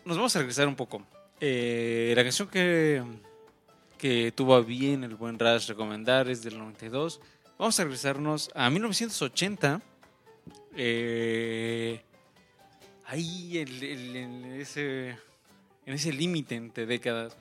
Nos 0.04 0.16
vamos 0.16 0.36
a 0.36 0.38
regresar 0.38 0.68
un 0.68 0.76
poco. 0.76 1.04
Eh, 1.40 2.12
la 2.16 2.22
canción 2.22 2.46
que, 2.48 3.02
que 4.04 4.32
tuvo 4.32 4.54
a 4.54 4.60
bien 4.60 5.02
el 5.02 5.14
buen 5.14 5.38
Rush 5.38 5.68
recomendar 5.68 6.28
es 6.28 6.42
del 6.42 6.58
92. 6.58 7.22
Vamos 7.58 7.80
a 7.80 7.84
regresarnos 7.84 8.50
a 8.54 8.68
1980. 8.68 9.80
Eh, 10.76 12.02
ahí 13.06 13.56
en, 13.56 14.44
ese, 14.60 15.16
en 15.86 15.94
ese 15.94 16.12
límite 16.12 16.54
entre 16.54 16.84
décadas. 16.84 17.34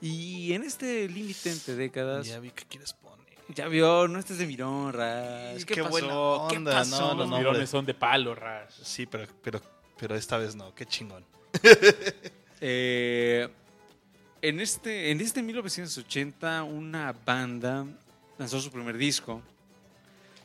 Y 0.00 0.52
en 0.52 0.62
este 0.62 1.08
límite 1.08 1.50
entre 1.50 1.74
décadas. 1.74 2.28
Ya 2.28 2.38
vi 2.38 2.52
que 2.52 2.64
quieres 2.66 2.92
poner. 2.92 3.26
Ya 3.48 3.66
vio, 3.66 4.06
no 4.06 4.20
estés 4.20 4.38
de 4.38 4.46
mirón, 4.46 4.92
Ras. 4.92 5.64
Qué 5.64 5.74
¿Qué, 5.74 5.82
pasó? 5.82 5.90
buena 5.90 6.48
¿Qué 6.48 6.60
pasó? 6.60 7.00
no, 7.00 7.08
no, 7.08 7.14
Los 7.16 7.28
no. 7.28 7.38
mirones 7.38 7.56
hombre. 7.58 7.66
son 7.66 7.86
de 7.86 7.94
palo, 7.94 8.36
Rash. 8.36 8.70
Sí, 8.84 9.06
pero, 9.06 9.26
pero, 9.42 9.60
pero 9.98 10.14
esta 10.14 10.38
vez 10.38 10.54
no. 10.54 10.72
Qué 10.76 10.86
chingón. 10.86 11.24
Eh, 12.60 13.46
en, 14.42 14.60
este, 14.60 15.10
en 15.10 15.20
este 15.20 15.42
1980, 15.42 16.62
una 16.64 17.12
banda 17.24 17.86
lanzó 18.38 18.60
su 18.60 18.70
primer 18.70 18.96
disco. 18.96 19.42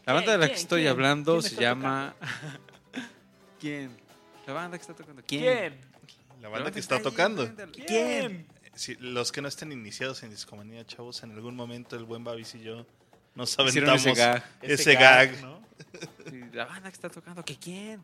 La 0.06 0.14
banda 0.14 0.32
de 0.32 0.38
la 0.40 0.48
que 0.48 0.56
estoy 0.56 0.82
quién? 0.82 0.92
hablando 0.92 1.40
¿Quién 1.40 1.52
se 1.52 1.62
llama. 1.62 2.16
¿Quién? 3.60 3.92
La 4.48 4.54
banda 4.54 4.78
que 4.78 4.82
está 4.82 4.96
tocando. 4.96 5.22
¿Quién? 5.26 5.42
¿Quién? 5.44 6.42
La 6.42 6.50
banda 6.50 6.72
que 6.72 6.80
está 6.80 7.02
tocando. 7.02 7.50
¿Quién? 7.88 8.48
Sí, 8.74 8.96
los 9.00 9.32
que 9.32 9.42
no 9.42 9.48
estén 9.48 9.72
iniciados 9.72 10.24
en 10.24 10.30
discomanía, 10.32 10.86
chavos, 10.86 11.22
en 11.24 11.32
algún 11.32 11.56
momento 11.56 11.96
el 11.96 12.06
buen 12.06 12.24
Babis 12.24 12.56
y 12.56 12.62
yo 12.62 12.86
nos 13.36 13.58
aventamos 13.60 14.02
Hicieron 14.02 14.14
ese 14.14 14.14
gag. 14.14 14.44
ese 14.62 14.94
gag. 14.96 15.42
¿no? 15.42 15.62
Sí, 16.30 16.42
La 16.54 16.66
banda 16.66 16.90
que 16.90 16.96
está 16.96 17.10
tocando. 17.10 17.44
¿Que 17.46 17.58
quién? 17.58 18.02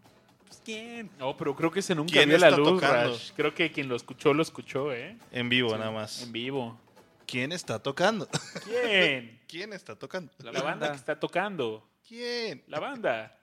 Pues, 0.48 0.62
¿Quién? 0.64 1.10
No, 1.20 1.36
pero 1.38 1.56
creo 1.56 1.72
que 1.72 1.80
ese 1.80 1.96
nunca 1.96 2.14
¿Quién 2.14 2.30
vio 2.30 2.38
la 2.38 2.48
está 2.50 2.58
luz, 2.60 2.82
tocando? 2.82 3.12
Rash. 3.14 3.32
Creo 3.36 3.54
que 3.54 3.72
quien 3.72 3.88
lo 3.90 3.96
escuchó, 3.96 4.34
lo 4.34 4.42
escuchó, 4.42 4.94
¿eh? 4.94 5.18
En 5.32 5.50
vivo, 5.50 5.78
nada 5.78 5.92
más. 5.92 6.22
En 6.24 6.32
vivo. 6.32 6.80
¿Quién 7.26 7.52
está 7.52 7.80
tocando? 7.84 8.28
¿Quién? 8.64 9.42
¿Quién 9.48 9.74
está 9.74 9.96
tocando? 9.96 10.32
La, 10.40 10.52
banda 10.62 10.92
que 10.92 10.98
está 10.98 11.20
tocando. 11.20 11.88
¿Quién? 12.08 12.64
La 12.68 12.80
banda. 12.80 13.38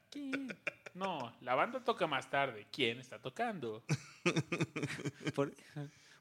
No, 0.95 1.35
la 1.41 1.55
banda 1.55 1.83
toca 1.85 2.07
más 2.07 2.31
tarde. 2.31 2.67
¿Quién 2.73 3.01
está 3.01 3.19
tocando? 3.19 3.83
Por- 5.35 5.53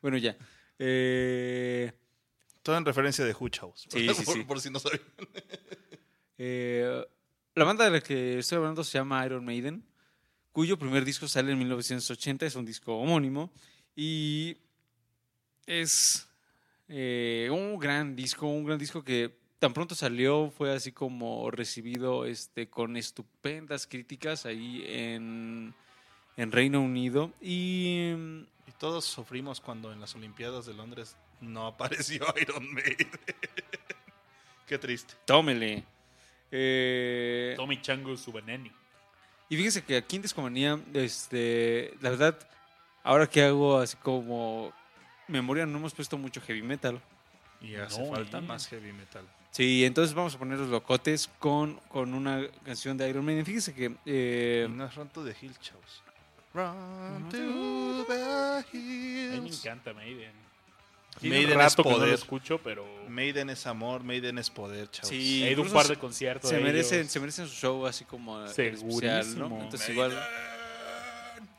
Bueno, 0.01 0.17
ya. 0.17 0.35
Eh, 0.79 1.91
Todo 2.63 2.77
en 2.77 2.85
referencia 2.85 3.23
de 3.23 3.33
Who, 3.33 3.49
chavos. 3.49 3.85
Sí, 3.87 4.09
sí, 4.13 4.23
por, 4.25 4.33
sí. 4.35 4.43
por 4.43 4.59
si 4.61 4.69
no 4.69 4.79
sabían. 4.79 5.01
Eh, 6.37 7.05
la 7.55 7.63
banda 7.63 7.85
de 7.85 7.91
la 7.91 8.01
que 8.01 8.39
estoy 8.39 8.57
hablando 8.57 8.83
se 8.83 8.97
llama 8.97 9.25
Iron 9.25 9.45
Maiden, 9.45 9.85
cuyo 10.53 10.77
primer 10.77 11.03
disco 11.03 11.27
sale 11.27 11.51
en 11.51 11.57
1980, 11.57 12.45
es 12.45 12.55
un 12.55 12.65
disco 12.65 12.95
homónimo 12.95 13.51
y 13.95 14.55
es 15.65 16.29
eh, 16.87 17.49
un 17.51 17.79
gran 17.79 18.15
disco, 18.15 18.47
un 18.47 18.63
gran 18.63 18.77
disco 18.77 19.03
que 19.03 19.35
tan 19.57 19.73
pronto 19.73 19.95
salió 19.95 20.51
fue 20.51 20.73
así 20.73 20.91
como 20.91 21.49
recibido 21.49 22.25
este, 22.25 22.69
con 22.69 22.97
estupendas 22.97 23.87
críticas 23.87 24.45
ahí 24.45 24.83
en, 24.87 25.73
en 26.37 26.51
Reino 26.51 26.81
Unido 26.81 27.31
y 27.41 28.11
Y 28.67 28.71
todos 28.77 29.05
sufrimos 29.05 29.59
cuando 29.59 29.91
en 29.91 29.99
las 29.99 30.13
Olimpiadas 30.15 30.67
de 30.67 30.73
Londres 30.75 31.17
no 31.41 31.65
apareció 31.67 32.25
Iron 32.39 32.71
Maiden. 32.73 33.09
Qué 34.67 34.77
triste. 34.77 35.15
tómele. 35.25 35.83
Eh, 36.51 37.55
Tommy 37.57 37.81
Chango 37.81 38.15
su 38.15 38.31
veneno. 38.31 38.82
Y 39.53 39.55
fíjense 39.55 39.83
que 39.83 39.97
aquí 39.97 40.15
en 40.15 40.23
Discomanía, 40.23 40.79
este, 40.95 41.93
la 42.01 42.09
verdad, 42.09 42.35
ahora 43.03 43.27
que 43.27 43.43
hago 43.43 43.77
así 43.77 43.95
como 43.97 44.73
memoria, 45.27 45.67
no 45.67 45.77
hemos 45.77 45.93
puesto 45.93 46.17
mucho 46.17 46.41
heavy 46.41 46.63
metal. 46.63 46.99
Y 47.61 47.75
hace 47.75 48.01
No, 48.01 48.11
falta 48.11 48.39
eh. 48.39 48.41
más 48.41 48.67
heavy 48.67 48.91
metal. 48.93 49.23
Sí, 49.51 49.85
entonces 49.85 50.15
vamos 50.15 50.33
a 50.33 50.39
poner 50.39 50.57
los 50.57 50.69
locotes 50.69 51.29
con, 51.37 51.75
con 51.87 52.15
una 52.15 52.41
canción 52.65 52.97
de 52.97 53.07
Iron 53.07 53.23
Maiden. 53.23 53.45
Fíjense 53.45 53.75
que 53.75 53.95
eh, 54.07 54.67
No 54.71 54.85
es 54.85 54.95
Run 54.95 55.09
to 55.09 55.23
the 55.23 55.35
Hill, 55.39 55.55
chavos. 55.59 56.01
Run 56.55 57.29
to 57.29 58.05
the 58.07 58.13
A 58.23 58.65
mí 58.73 58.79
me 58.79 59.35
hills. 59.37 59.59
encanta 59.63 59.93
Maiden. 59.93 60.33
Maiden 61.21 61.45
un 61.45 61.51
es 61.51 61.57
rato 61.71 61.83
que 61.83 61.89
no 61.89 61.95
lo 61.95 62.01
poder. 62.01 62.13
escucho, 62.15 62.57
pero 62.63 62.85
Maiden 63.07 63.49
es 63.49 63.65
amor, 63.67 64.03
Maiden 64.03 64.37
es 64.37 64.49
poder, 64.49 64.89
chavos. 64.89 65.09
Sí. 65.09 65.43
he 65.43 65.51
ido 65.51 65.61
a 65.63 65.65
un 65.65 65.71
par 65.71 65.87
de 65.87 65.95
conciertos. 65.97 66.49
se, 66.49 66.57
de 66.57 66.63
merecen, 66.63 66.99
ellos. 67.01 67.11
se 67.11 67.19
merecen 67.19 67.47
su 67.47 67.53
show 67.55 67.85
así 67.85 68.05
como 68.05 68.43
especial, 68.45 68.77
Segurísimo. 69.23 69.49
¿no? 69.49 69.63
Entonces 69.63 69.89
igual 69.89 70.17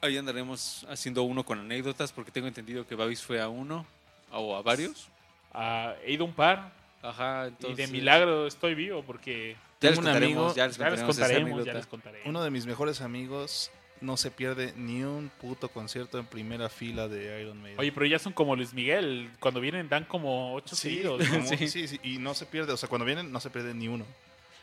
ahí 0.00 0.16
andaremos 0.18 0.86
haciendo 0.88 1.22
uno 1.22 1.44
con 1.44 1.58
anécdotas 1.60 2.12
porque 2.12 2.30
tengo 2.30 2.46
entendido 2.46 2.86
que 2.86 2.94
Babis 2.94 3.22
fue 3.22 3.40
a 3.40 3.48
uno 3.48 3.86
o 4.32 4.56
a 4.56 4.62
varios. 4.62 5.08
Ah, 5.52 5.94
he 6.04 6.12
ido 6.12 6.24
a 6.24 6.28
un 6.28 6.34
par 6.34 6.72
Ajá, 7.02 7.44
y 7.44 7.48
entonces... 7.48 7.76
de 7.76 7.86
milagro 7.88 8.46
estoy 8.46 8.74
vivo 8.74 9.02
porque 9.06 9.56
Ya 9.80 9.90
les 9.90 9.98
un 9.98 10.04
contaremos, 10.04 10.36
amigo- 10.36 10.54
ya 10.56 10.66
les 10.66 10.76
Ya 10.76 10.90
les 10.90 11.02
contaremos, 11.02 11.64
ya 11.64 11.72
les 11.74 11.86
contaremos. 11.86 12.26
Uno 12.26 12.42
de 12.42 12.50
mis 12.50 12.66
mejores 12.66 13.00
amigos 13.00 13.70
no 14.00 14.16
se 14.16 14.30
pierde 14.30 14.72
ni 14.76 15.02
un 15.02 15.30
puto 15.40 15.68
concierto 15.68 16.18
en 16.18 16.26
primera 16.26 16.68
fila 16.68 17.08
de 17.08 17.40
Iron 17.42 17.60
Maiden. 17.60 17.80
Oye, 17.80 17.92
pero 17.92 18.06
ya 18.06 18.18
son 18.18 18.32
como 18.32 18.54
Luis 18.56 18.74
Miguel. 18.74 19.30
Cuando 19.40 19.60
vienen 19.60 19.88
dan 19.88 20.04
como 20.04 20.54
ocho 20.54 20.76
sí, 20.76 20.88
seguidos, 20.90 21.20
¿no? 21.28 21.34
como- 21.36 21.48
sí. 21.48 21.68
sí, 21.68 22.00
y 22.02 22.18
no 22.18 22.34
se 22.34 22.46
pierde, 22.46 22.72
o 22.72 22.76
sea, 22.76 22.88
cuando 22.88 23.04
vienen 23.04 23.32
no 23.32 23.40
se 23.40 23.50
pierde 23.50 23.74
ni 23.74 23.88
uno. 23.88 24.04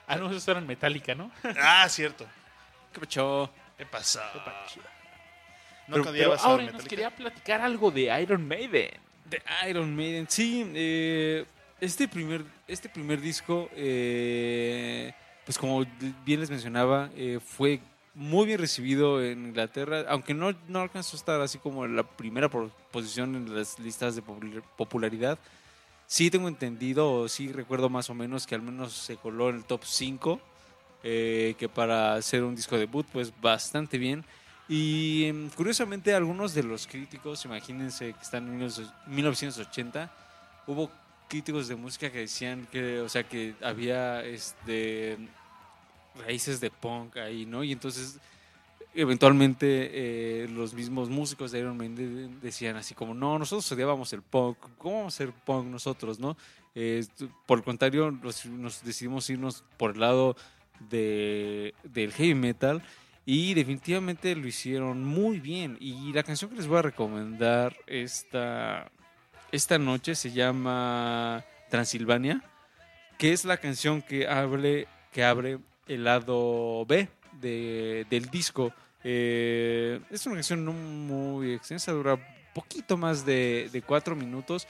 Ah, 0.08 0.16
no, 0.18 0.30
esos 0.30 0.48
eran 0.48 0.68
Metallica, 0.68 1.16
¿no? 1.16 1.32
ah, 1.62 1.88
cierto. 1.90 2.26
¿Qué 2.94 3.00
pacho? 3.00 3.50
¿Qué 3.78 3.86
pasó? 3.86 4.20
No 5.88 5.96
pero, 5.96 6.04
cuando 6.04 6.12
pero 6.20 6.34
a 6.34 6.38
ahora 6.38 6.72
nos 6.72 6.86
quería 6.86 7.10
platicar 7.10 7.62
algo 7.62 7.92
de 7.92 8.22
Iron 8.22 8.48
Maiden. 8.48 8.92
De 9.26 9.42
Iron 9.70 9.96
Maiden, 9.96 10.28
sí. 10.30 10.70
eh, 10.76 11.46
este, 11.80 12.08
primer, 12.08 12.44
este 12.68 12.90
primer 12.90 13.20
disco, 13.20 13.70
eh, 13.76 15.12
pues 15.46 15.58
como 15.58 15.86
bien 16.24 16.40
les 16.40 16.50
mencionaba, 16.50 17.10
eh, 17.16 17.40
fue 17.44 17.80
muy 18.14 18.46
bien 18.46 18.60
recibido 18.60 19.24
en 19.24 19.48
Inglaterra, 19.48 20.06
aunque 20.10 20.34
no, 20.34 20.54
no 20.68 20.82
alcanzó 20.82 21.16
a 21.16 21.20
estar 21.20 21.42
así 21.42 21.58
como 21.58 21.86
en 21.86 21.96
la 21.96 22.04
primera 22.04 22.50
posición 22.50 23.36
en 23.36 23.56
las 23.56 23.80
listas 23.80 24.16
de 24.16 24.22
popular- 24.22 24.64
popularidad. 24.78 25.40
Sí 26.08 26.30
tengo 26.30 26.48
entendido, 26.50 27.12
o 27.12 27.28
sí 27.30 27.52
recuerdo 27.52 27.90
más 27.90 28.10
o 28.10 28.14
menos 28.14 28.46
que 28.46 28.56
al 28.56 28.62
menos 28.62 28.92
se 28.94 29.16
coló 29.16 29.50
en 29.50 29.58
el 29.58 29.64
top 29.64 29.82
5, 29.86 30.42
eh, 31.04 31.56
que 31.58 31.70
para 31.70 32.16
hacer 32.16 32.44
un 32.44 32.56
disco 32.56 32.78
debut, 32.78 33.06
pues 33.14 33.32
bastante 33.42 33.98
bien. 33.98 34.26
Y 34.68 35.26
em, 35.26 35.50
curiosamente 35.50 36.14
algunos 36.14 36.54
de 36.54 36.64
los 36.64 36.86
críticos, 36.88 37.46
imagínense 37.46 38.14
que 38.14 38.22
están 38.22 38.48
en 38.48 38.60
19- 38.68 38.92
1980, 39.08 40.12
hubo 40.68 40.92
críticos 41.30 41.70
de 41.70 41.76
música 41.76 42.12
que 42.12 42.20
decían 42.20 42.68
que, 42.72 43.00
o 43.00 43.08
sea, 43.10 43.24
que 43.24 43.56
había 43.64 44.22
este 44.24 45.18
raíces 46.16 46.60
de 46.60 46.70
punk 46.70 47.18
ahí, 47.18 47.46
¿no? 47.46 47.64
Y 47.64 47.72
entonces 47.72 48.20
eventualmente 48.94 50.44
eh, 50.44 50.48
los 50.50 50.74
mismos 50.74 51.10
músicos 51.10 51.52
de 51.52 51.60
Iron 51.60 51.78
Maiden 51.78 52.40
decían 52.42 52.76
así 52.76 52.94
como, 52.94 53.14
no, 53.14 53.40
nosotros 53.40 53.72
odiábamos 53.72 54.12
el 54.14 54.22
punk, 54.22 54.58
¿cómo 54.78 54.98
vamos 54.98 55.16
a 55.16 55.18
ser 55.18 55.32
punk 55.32 55.68
nosotros, 55.68 56.20
no? 56.20 56.36
Por 57.46 57.60
el 57.60 57.64
contrario, 57.64 58.12
nos, 58.12 58.84
decidimos 58.84 59.30
irnos 59.30 59.64
por 59.78 59.92
el 59.92 60.00
lado 60.00 60.36
de, 60.90 61.74
del 61.84 62.14
heavy 62.14 62.34
metal 62.34 62.82
y 63.26 63.54
definitivamente 63.54 64.36
lo 64.36 64.48
hicieron 64.48 65.04
muy 65.04 65.40
bien. 65.40 65.78
Y 65.80 66.12
la 66.14 66.24
canción 66.24 66.50
que 66.50 66.58
les 66.58 66.68
voy 66.68 66.80
a 66.80 66.84
recomendar 66.84 67.76
esta, 67.88 68.92
esta 69.52 69.78
noche 69.78 70.16
se 70.16 70.32
llama 70.32 71.44
Transilvania, 71.70 72.44
que 73.18 73.34
es 73.34 73.46
la 73.46 73.58
canción 73.58 74.02
que 74.02 74.28
abre, 74.28 74.88
que 75.12 75.24
abre 75.24 75.60
el 75.88 76.04
lado 76.04 76.86
B 76.86 77.08
de- 77.42 78.06
del 78.10 78.30
disco. 78.30 78.74
Eh, 79.04 80.00
es 80.12 80.26
una 80.26 80.36
canción 80.36 80.64
no 80.64 80.74
muy 80.74 81.54
extensa, 81.54 81.92
dura 81.92 82.18
poquito 82.54 82.98
más 82.98 83.26
de, 83.26 83.70
de 83.72 83.82
cuatro 83.82 84.16
minutos, 84.16 84.68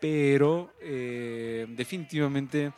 pero 0.00 0.72
eh, 0.80 1.66
definitivamente 1.68 2.72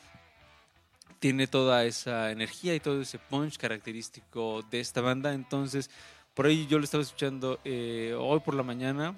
tiene 1.19 1.47
toda 1.47 1.85
esa 1.85 2.31
energía 2.31 2.75
y 2.75 2.81
todo 2.81 3.01
ese 3.01 3.19
punch 3.19 3.57
característico 3.57 4.63
de 4.71 4.81
esta 4.81 5.01
banda. 5.01 5.33
Entonces, 5.33 5.89
por 6.35 6.45
ahí 6.47 6.67
yo 6.67 6.79
lo 6.79 6.85
estaba 6.85 7.03
escuchando 7.03 7.61
eh, 7.65 8.15
hoy 8.19 8.41
por 8.41 8.55
la 8.55 8.63
mañana. 8.63 9.15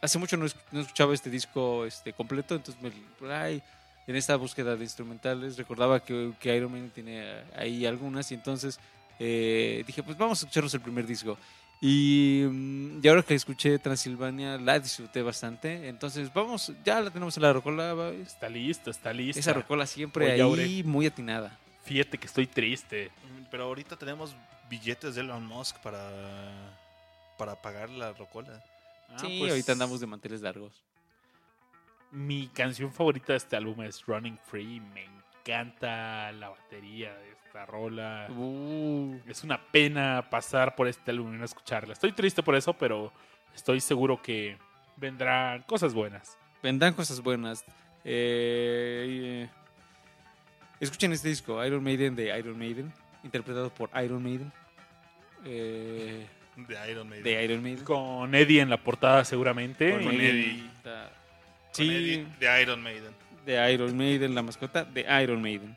Hace 0.00 0.18
mucho 0.18 0.36
no, 0.36 0.46
no 0.72 0.80
escuchaba 0.80 1.14
este 1.14 1.30
disco 1.30 1.84
este, 1.84 2.12
completo, 2.12 2.54
entonces 2.56 2.82
me, 2.82 2.90
ahí, 3.32 3.62
en 4.06 4.16
esta 4.16 4.36
búsqueda 4.36 4.76
de 4.76 4.84
instrumentales 4.84 5.56
recordaba 5.56 6.00
que, 6.00 6.32
que 6.40 6.56
Iron 6.56 6.72
Man 6.72 6.90
tiene 6.94 7.42
ahí 7.56 7.86
algunas 7.86 8.30
y 8.30 8.34
entonces 8.34 8.78
eh, 9.18 9.84
dije, 9.86 10.02
pues 10.02 10.18
vamos 10.18 10.38
a 10.38 10.46
escucharnos 10.46 10.74
el 10.74 10.80
primer 10.80 11.06
disco. 11.06 11.38
Y, 11.80 12.44
mm, 12.48 13.00
y 13.02 13.08
ahora 13.08 13.22
que 13.22 13.34
escuché 13.34 13.78
Transilvania, 13.78 14.56
la 14.58 14.78
disfruté 14.78 15.22
bastante. 15.22 15.88
Entonces, 15.88 16.32
vamos, 16.32 16.72
ya 16.84 17.00
la 17.00 17.10
tenemos 17.10 17.36
en 17.36 17.42
la 17.42 17.52
rocola. 17.52 17.94
va, 17.94 18.10
Está 18.10 18.48
lista, 18.48 18.90
está 18.90 19.12
lista. 19.12 19.40
Esa 19.40 19.52
rocola 19.52 19.86
siempre 19.86 20.24
Oye, 20.24 20.34
ahí, 20.34 20.40
Aure. 20.40 20.82
muy 20.84 21.06
atinada. 21.06 21.58
Fíjate 21.84 22.16
que 22.16 22.26
estoy 22.26 22.46
triste. 22.46 23.10
Pero 23.50 23.64
ahorita 23.64 23.96
tenemos 23.96 24.34
billetes 24.70 25.14
de 25.14 25.20
Elon 25.20 25.44
Musk 25.46 25.76
para, 25.80 26.10
para 27.36 27.60
pagar 27.60 27.90
la 27.90 28.12
rocola. 28.12 28.64
Ah, 29.10 29.18
sí, 29.20 29.36
pues, 29.38 29.50
ahorita 29.50 29.72
andamos 29.72 30.00
de 30.00 30.06
manteles 30.06 30.40
largos. 30.40 30.72
Mi 32.14 32.46
canción 32.48 32.92
favorita 32.92 33.32
de 33.32 33.38
este 33.38 33.56
álbum 33.56 33.82
es 33.82 34.04
Running 34.06 34.38
Free. 34.46 34.80
Me 34.80 35.04
encanta 35.40 36.30
la 36.32 36.48
batería 36.50 37.12
de 37.14 37.30
esta 37.32 37.66
rola. 37.66 38.28
Uh, 38.30 39.18
Es 39.26 39.42
una 39.42 39.60
pena 39.60 40.24
pasar 40.30 40.74
por 40.76 40.86
este 40.86 41.10
álbum 41.10 41.34
y 41.34 41.38
no 41.38 41.44
escucharla. 41.44 41.92
Estoy 41.92 42.12
triste 42.12 42.42
por 42.42 42.54
eso, 42.54 42.72
pero 42.72 43.12
estoy 43.54 43.80
seguro 43.80 44.22
que 44.22 44.56
vendrán 44.96 45.62
cosas 45.62 45.92
buenas. 45.92 46.38
vendrán 46.62 46.94
cosas 46.94 47.20
buenas. 47.20 47.64
Eh, 48.04 49.46
eh, 49.46 49.48
escuchen 50.80 51.12
este 51.12 51.28
disco, 51.28 51.64
Iron 51.64 51.82
Maiden 51.82 52.14
de 52.14 52.38
Iron 52.38 52.56
Maiden, 52.58 52.92
interpretado 53.24 53.70
por 53.74 53.90
Iron 54.04 54.22
Maiden. 54.22 54.52
Eh, 55.44 56.26
De 56.56 56.90
Iron 56.92 57.08
Maiden. 57.08 57.24
de 57.24 57.44
Iron 57.44 57.62
Maiden. 57.62 57.84
Con 57.84 58.34
Eddie 58.34 58.60
en 58.60 58.70
la 58.70 58.76
portada 58.76 59.24
seguramente. 59.24 59.90
Con 59.92 60.14
Eddie. 60.14 60.70
Sí, 61.74 61.90
Eddie, 61.94 62.26
de 62.40 62.62
Iron 62.62 62.82
Maiden. 62.82 63.14
de 63.44 63.72
Iron 63.72 63.96
Maiden, 63.96 64.34
la 64.34 64.42
mascota 64.42 64.84
de 64.84 65.04
Iron 65.22 65.42
Maiden. 65.42 65.76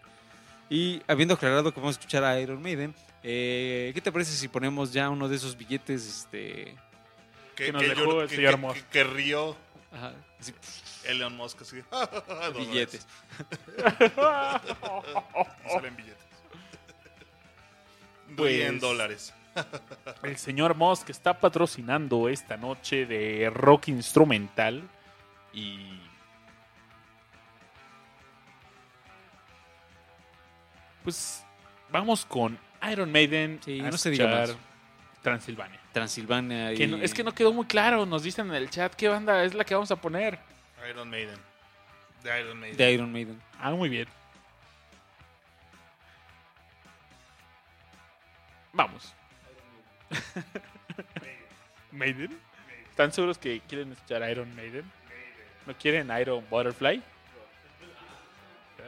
Y 0.69 1.01
habiendo 1.07 1.33
aclarado 1.33 1.73
que 1.73 1.79
vamos 1.79 1.95
a 1.95 1.99
escuchar 1.99 2.23
a 2.23 2.39
Iron 2.39 2.61
Maiden, 2.61 2.93
eh, 3.23 3.91
¿qué 3.93 4.01
te 4.01 4.11
parece 4.11 4.31
si 4.33 4.47
ponemos 4.47 4.93
ya 4.93 5.09
uno 5.09 5.27
de 5.27 5.35
esos 5.35 5.57
billetes? 5.57 6.05
Este, 6.07 6.75
Que 7.55 7.71
nos 7.71 7.81
dejó 7.81 8.21
el 8.21 8.29
señor 8.29 8.57
Musk. 8.57 8.77
Que, 8.77 8.85
que 8.91 9.03
rió 9.03 9.55
ajá, 9.91 10.13
así, 10.39 10.53
Elon 11.05 11.35
Musk 11.37 11.61
así. 11.61 11.77
Billetes. 12.57 13.07
Salen 15.67 15.95
billetes. 15.95 16.17
Pues- 18.35 18.51
Ríen 18.53 18.79
dólares. 18.79 19.33
El 20.21 20.37
señor 20.37 20.75
Musk 20.75 21.09
está 21.09 21.39
patrocinando 21.39 22.29
esta 22.29 22.57
noche 22.57 23.05
de 23.07 23.49
rock 23.51 23.87
instrumental 23.87 24.83
y 25.57 25.99
pues 31.03 31.43
vamos 31.89 32.25
con 32.25 32.57
Iron 32.91 33.11
Maiden 33.11 33.59
Sí, 33.63 33.79
a 33.79 33.89
no 33.89 33.97
se 33.97 34.09
diga 34.11 34.27
más. 34.27 34.55
Transilvania. 35.21 35.79
Transilvania. 35.91 36.73
Que 36.73 36.83
y- 36.83 36.87
no- 36.87 36.97
es 36.97 37.13
que 37.13 37.23
no 37.23 37.33
quedó 37.33 37.51
muy 37.53 37.65
claro, 37.65 38.05
nos 38.05 38.23
dicen 38.23 38.47
en 38.49 38.55
el 38.55 38.69
chat 38.69 38.93
qué 38.93 39.07
banda 39.09 39.43
es 39.43 39.53
la 39.53 39.63
que 39.63 39.73
vamos 39.73 39.91
a 39.91 39.95
poner. 39.95 40.39
Iron 40.89 41.09
Maiden. 41.09 41.37
De 42.23 42.39
Iron 42.41 42.59
Maiden. 42.59 42.77
De 42.77 42.91
Iron 42.93 43.11
Maiden. 43.11 43.41
Ah, 43.59 43.71
muy 43.71 43.89
bien. 43.89 44.07
Vamos. 48.73 49.13
Maiden. 51.91 52.37
¿Están 52.89 53.11
seguros 53.11 53.37
que 53.37 53.59
quieren 53.61 53.91
escuchar 53.91 54.29
Iron 54.29 54.55
Maiden? 54.55 54.89
¿No 55.67 55.73
quieren 55.73 56.09
Iron 56.17 56.45
Butterfly? 56.49 57.03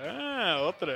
Ah, 0.02 0.60
otra. 0.62 0.94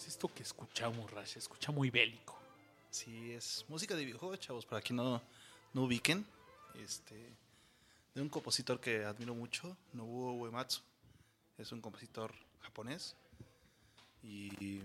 Es 0.00 0.08
esto 0.08 0.32
que 0.32 0.42
escuchamos, 0.42 1.10
Rash? 1.10 1.36
Escucha 1.36 1.70
muy 1.72 1.90
bélico. 1.90 2.38
Sí, 2.90 3.32
es 3.32 3.66
música 3.68 3.94
de 3.94 4.06
videojuegos, 4.06 4.40
chavos, 4.40 4.64
para 4.64 4.80
que 4.80 4.94
no, 4.94 5.20
no 5.74 5.82
ubiquen. 5.82 6.24
Este, 6.74 7.14
de 8.14 8.22
un 8.22 8.30
compositor 8.30 8.80
que 8.80 9.04
admiro 9.04 9.34
mucho, 9.34 9.76
Nobuo 9.92 10.32
Uematsu. 10.32 10.80
Es 11.58 11.70
un 11.72 11.82
compositor 11.82 12.32
japonés. 12.62 13.14
Y 14.22 14.80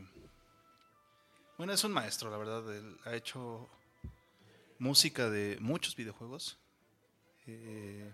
bueno, 1.58 1.72
es 1.72 1.84
un 1.86 1.94
maestro, 1.94 2.30
la 2.30 2.38
verdad. 2.38 2.76
Él 2.76 2.98
ha 3.06 3.16
hecho 3.16 3.70
música 4.80 5.30
de 5.30 5.58
muchos 5.62 5.96
videojuegos. 5.96 6.58
Eh, 7.48 8.12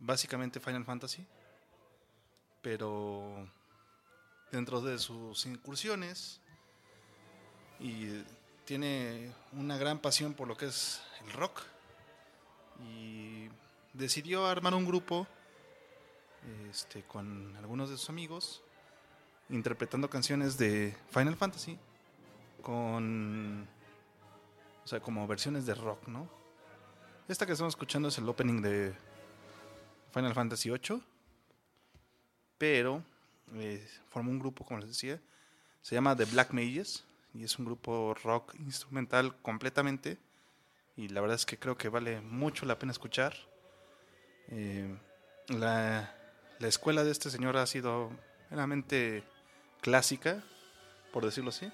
básicamente 0.00 0.58
Final 0.58 0.84
Fantasy. 0.84 1.24
Pero 2.60 3.48
dentro 4.50 4.80
de 4.80 4.98
sus 4.98 5.46
incursiones 5.46 6.40
y 7.78 8.22
tiene 8.64 9.32
una 9.52 9.76
gran 9.78 9.98
pasión 9.98 10.34
por 10.34 10.48
lo 10.48 10.56
que 10.56 10.66
es 10.66 11.00
el 11.24 11.32
rock. 11.32 11.62
Y 12.82 13.48
decidió 13.92 14.46
armar 14.46 14.74
un 14.74 14.86
grupo 14.86 15.26
este, 16.70 17.02
con 17.02 17.56
algunos 17.56 17.90
de 17.90 17.96
sus 17.96 18.08
amigos 18.08 18.62
interpretando 19.48 20.08
canciones 20.08 20.56
de 20.56 20.96
Final 21.10 21.36
Fantasy 21.36 21.78
con 22.62 23.66
o 24.84 24.86
sea 24.86 25.00
como 25.00 25.26
versiones 25.26 25.66
de 25.66 25.74
rock 25.74 26.06
no 26.06 26.28
esta 27.28 27.46
que 27.46 27.52
estamos 27.52 27.72
escuchando 27.72 28.08
es 28.08 28.18
el 28.18 28.28
opening 28.28 28.62
de 28.62 28.94
Final 30.12 30.34
Fantasy 30.34 30.70
VIII 30.70 31.02
pero 32.56 33.02
eh, 33.54 33.86
formó 34.08 34.30
un 34.30 34.38
grupo, 34.38 34.64
como 34.64 34.80
les 34.80 34.88
decía, 34.88 35.20
se 35.82 35.94
llama 35.94 36.16
The 36.16 36.24
Black 36.26 36.52
Mages 36.52 37.04
y 37.34 37.44
es 37.44 37.58
un 37.58 37.64
grupo 37.64 38.14
rock 38.22 38.54
instrumental 38.58 39.36
completamente 39.42 40.18
y 40.96 41.08
la 41.08 41.20
verdad 41.20 41.36
es 41.36 41.46
que 41.46 41.58
creo 41.58 41.76
que 41.76 41.88
vale 41.88 42.20
mucho 42.20 42.66
la 42.66 42.78
pena 42.78 42.92
escuchar. 42.92 43.34
Eh, 44.48 44.94
la, 45.48 46.14
la 46.58 46.68
escuela 46.68 47.04
de 47.04 47.10
este 47.10 47.30
señor 47.30 47.56
ha 47.56 47.66
sido 47.66 48.10
realmente 48.50 49.24
clásica, 49.80 50.42
por 51.12 51.24
decirlo 51.24 51.50
así. 51.50 51.72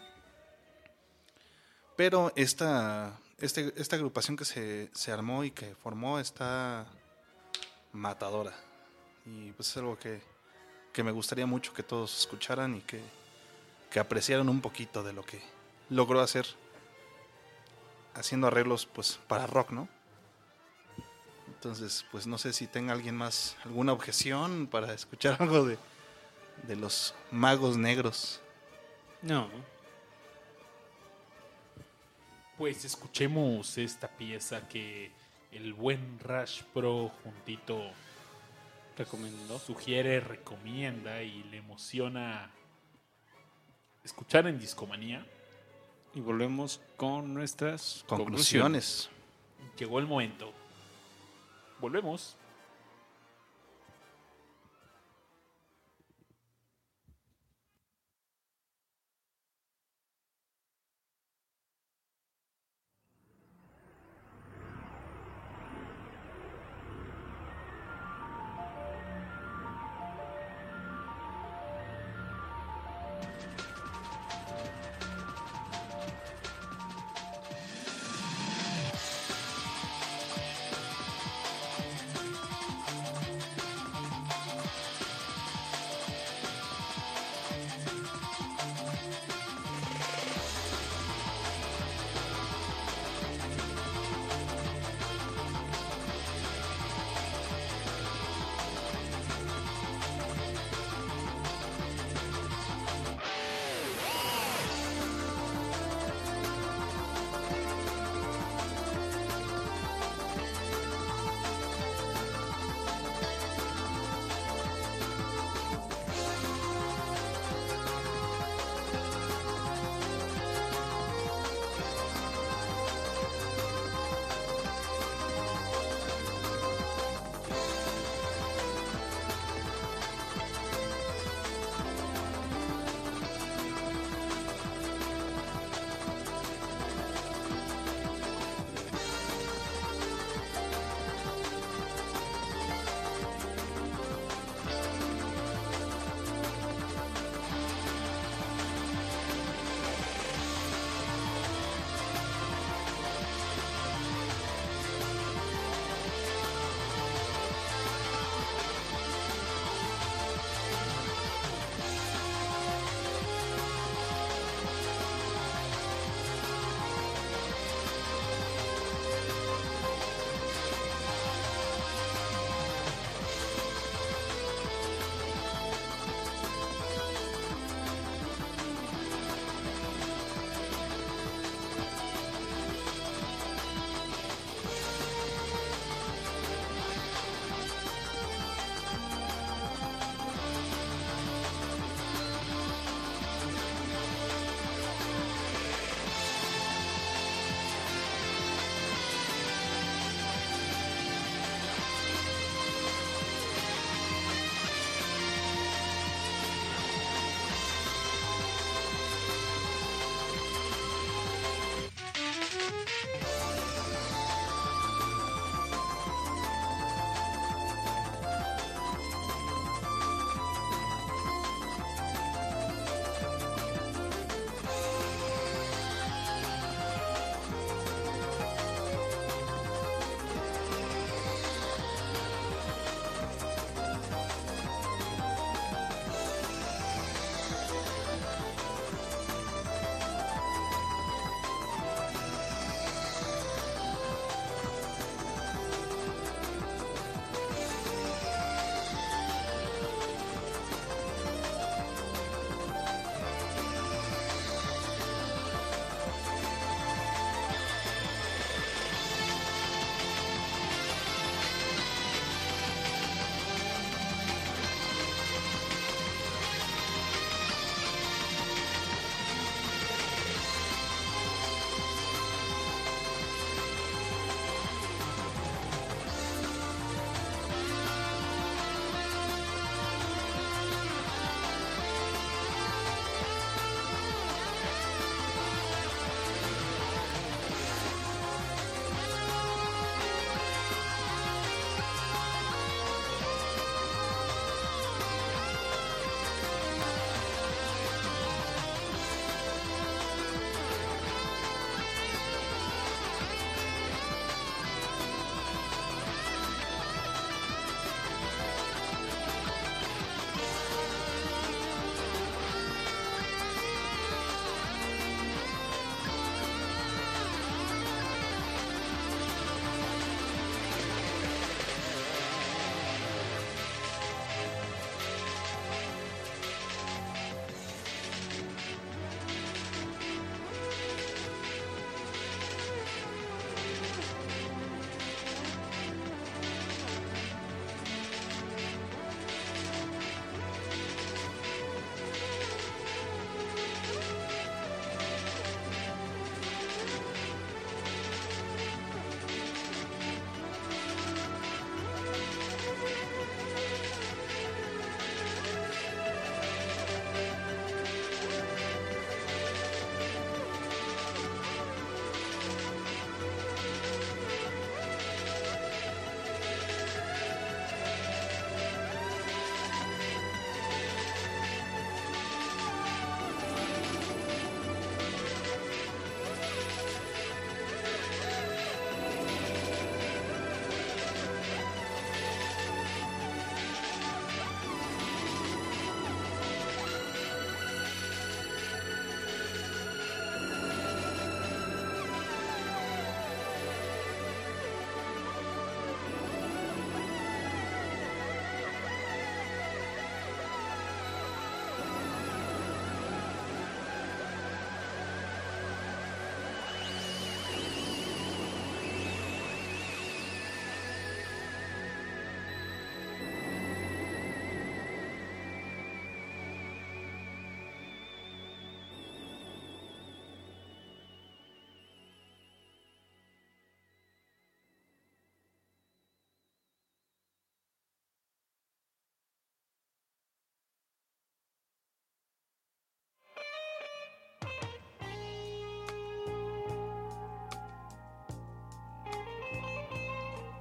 Pero 1.96 2.32
esta, 2.36 3.18
este, 3.38 3.72
esta 3.76 3.96
agrupación 3.96 4.36
que 4.36 4.44
se, 4.44 4.90
se 4.92 5.10
armó 5.10 5.44
y 5.44 5.50
que 5.50 5.74
formó 5.74 6.18
está 6.20 6.86
matadora. 7.92 8.54
Y 9.24 9.50
pues 9.52 9.70
es 9.70 9.76
algo 9.78 9.98
que, 9.98 10.20
que 10.96 11.04
me 11.04 11.12
gustaría 11.12 11.44
mucho 11.44 11.74
que 11.74 11.82
todos 11.82 12.18
escucharan 12.20 12.74
y 12.74 12.80
que, 12.80 13.02
que 13.90 14.00
apreciaran 14.00 14.48
un 14.48 14.62
poquito 14.62 15.02
de 15.02 15.12
lo 15.12 15.22
que 15.26 15.42
logró 15.90 16.22
hacer 16.22 16.46
haciendo 18.14 18.46
arreglos 18.46 18.86
pues 18.86 19.20
para 19.28 19.46
rock, 19.46 19.72
¿no? 19.72 19.90
Entonces, 21.48 22.06
pues 22.10 22.26
no 22.26 22.38
sé 22.38 22.54
si 22.54 22.66
tenga 22.66 22.94
alguien 22.94 23.14
más 23.14 23.58
alguna 23.66 23.92
objeción 23.92 24.68
para 24.68 24.94
escuchar 24.94 25.36
algo 25.42 25.66
de, 25.66 25.76
de 26.66 26.76
los 26.76 27.14
magos 27.30 27.76
negros. 27.76 28.40
No. 29.20 29.50
Pues 32.56 32.86
escuchemos 32.86 33.76
esta 33.76 34.08
pieza 34.08 34.66
que 34.66 35.12
el 35.52 35.74
buen 35.74 36.18
Rash 36.20 36.62
Pro 36.72 37.12
juntito 37.22 37.82
Recomendó. 38.96 39.58
sugiere, 39.58 40.20
recomienda 40.20 41.22
y 41.22 41.42
le 41.44 41.58
emociona 41.58 42.50
escuchar 44.04 44.46
en 44.46 44.58
Discomanía. 44.58 45.26
Y 46.14 46.20
volvemos 46.20 46.80
con 46.96 47.34
nuestras 47.34 48.04
Conclusiones. 48.08 49.08
conclusiones. 49.08 49.10
Llegó 49.78 49.98
el 49.98 50.06
momento. 50.06 50.52
Volvemos. 51.80 52.36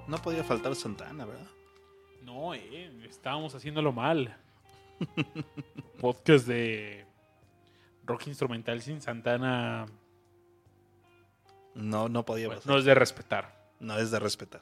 No 0.07 0.17
podía 0.19 0.43
faltar 0.43 0.75
Santana, 0.75 1.25
¿verdad? 1.25 1.47
No, 2.21 2.53
eh, 2.53 2.91
estábamos 3.07 3.53
haciéndolo 3.55 3.91
mal. 3.91 4.37
Podcast 5.99 6.47
de 6.47 7.05
rock 8.05 8.27
instrumental 8.27 8.81
sin 8.81 9.01
Santana 9.01 9.85
No, 11.73 12.07
no 12.07 12.23
podía 12.23 12.49
pasar. 12.49 12.67
no 12.67 12.77
es 12.77 12.85
de 12.85 12.93
respetar. 12.95 13.69
No 13.79 13.97
es 13.97 14.11
de 14.11 14.19
respetar. 14.19 14.61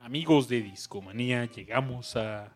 Amigos 0.00 0.48
de 0.48 0.62
Discomanía, 0.62 1.46
llegamos 1.46 2.16
a 2.16 2.52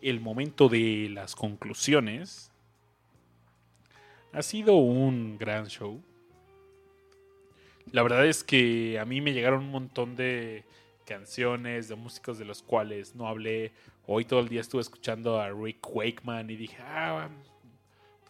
el 0.00 0.20
momento 0.20 0.68
de 0.68 1.08
las 1.10 1.34
conclusiones. 1.34 2.50
Ha 4.32 4.42
sido 4.42 4.74
un 4.74 5.38
gran 5.38 5.66
show. 5.66 6.02
La 7.90 8.02
verdad 8.02 8.26
es 8.26 8.44
que 8.44 8.98
a 8.98 9.04
mí 9.04 9.20
me 9.20 9.32
llegaron 9.32 9.60
un 9.60 9.70
montón 9.70 10.16
de 10.16 10.64
canciones, 11.04 11.88
de 11.88 11.96
músicos 11.96 12.38
de 12.38 12.44
los 12.44 12.62
cuales 12.62 13.14
no 13.14 13.26
hablé. 13.26 13.72
Hoy 14.06 14.24
todo 14.24 14.40
el 14.40 14.48
día 14.48 14.60
estuve 14.60 14.82
escuchando 14.82 15.40
a 15.40 15.50
Rick 15.50 15.86
Wakeman 15.94 16.50
y 16.50 16.56
dije, 16.56 16.76
ah, 16.80 17.28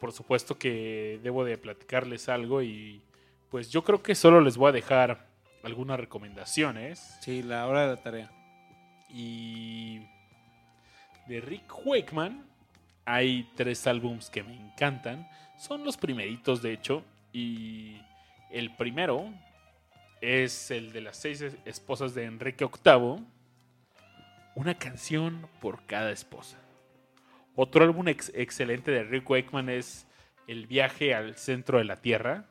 por 0.01 0.13
supuesto 0.13 0.59
que 0.59 1.21
debo 1.23 1.45
de 1.45 1.59
platicarles 1.59 2.29
algo 2.29 2.63
y 2.63 3.03
pues 3.51 3.71
yo 3.71 3.85
creo 3.85 4.03
que 4.03 4.15
solo 4.15 4.41
les 4.41 4.57
voy 4.57 4.71
a 4.71 4.73
dejar 4.73 5.29
algunas 5.63 6.01
recomendaciones. 6.01 7.19
Sí, 7.21 7.43
la 7.43 7.67
hora 7.67 7.83
de 7.83 7.89
la 7.89 8.03
tarea. 8.03 8.31
Y 9.09 10.01
de 11.29 11.41
Rick 11.41 11.87
Wakeman 11.87 12.45
hay 13.05 13.51
tres 13.55 13.87
álbums 13.87 14.31
que 14.31 14.43
me 14.43 14.55
encantan. 14.55 15.29
Son 15.59 15.85
los 15.85 15.97
primeritos, 15.97 16.63
de 16.63 16.73
hecho. 16.73 17.05
Y 17.33 18.01
el 18.53 18.75
primero 18.77 19.33
es 20.21 20.71
el 20.71 20.93
de 20.93 21.01
las 21.01 21.17
seis 21.17 21.41
es- 21.41 21.57
esposas 21.65 22.15
de 22.15 22.25
Enrique 22.25 22.65
VIII. 22.67 23.25
Una 24.55 24.79
canción 24.79 25.49
por 25.61 25.85
cada 25.87 26.11
esposa. 26.13 26.59
Otro 27.57 27.85
álbum 27.85 28.09
ex- 28.09 28.31
excelente 28.35 28.91
de 28.91 29.03
Rick 29.05 29.29
Wakeman 29.29 29.69
es 29.69 30.07
El 30.47 30.67
viaje 30.67 31.15
al 31.15 31.37
centro 31.37 31.79
de 31.79 31.85
la 31.85 32.01
Tierra. 32.03 32.47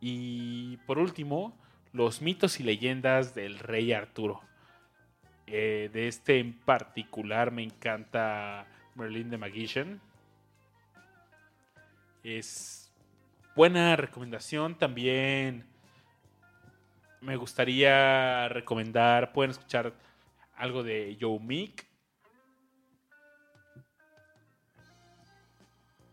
Y 0.00 0.78
por 0.86 0.98
último, 0.98 1.58
los 1.92 2.22
mitos 2.22 2.60
y 2.60 2.62
leyendas 2.62 3.34
del 3.34 3.58
rey 3.58 3.92
Arturo. 3.92 4.40
Eh, 5.46 5.90
de 5.92 6.06
este 6.08 6.38
en 6.38 6.52
particular 6.58 7.50
me 7.50 7.62
encanta 7.64 8.66
Merlin 8.94 9.28
the 9.30 9.36
Magician. 9.38 10.00
Es 12.22 12.79
buena 13.54 13.96
recomendación. 13.96 14.76
También 14.76 15.66
me 17.20 17.36
gustaría 17.36 18.48
recomendar, 18.48 19.32
pueden 19.32 19.50
escuchar 19.50 19.92
algo 20.56 20.82
de 20.82 21.16
Joe 21.20 21.38
Meek. 21.40 21.86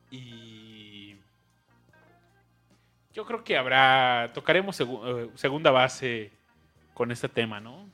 Y 0.09 1.15
yo 3.13 3.25
creo 3.25 3.43
que 3.43 3.57
habrá, 3.57 4.31
tocaremos 4.33 4.79
eh, 4.79 5.29
segunda 5.35 5.71
base 5.71 6.31
con 6.93 7.11
este 7.11 7.27
tema, 7.29 7.59
¿no? 7.59 7.89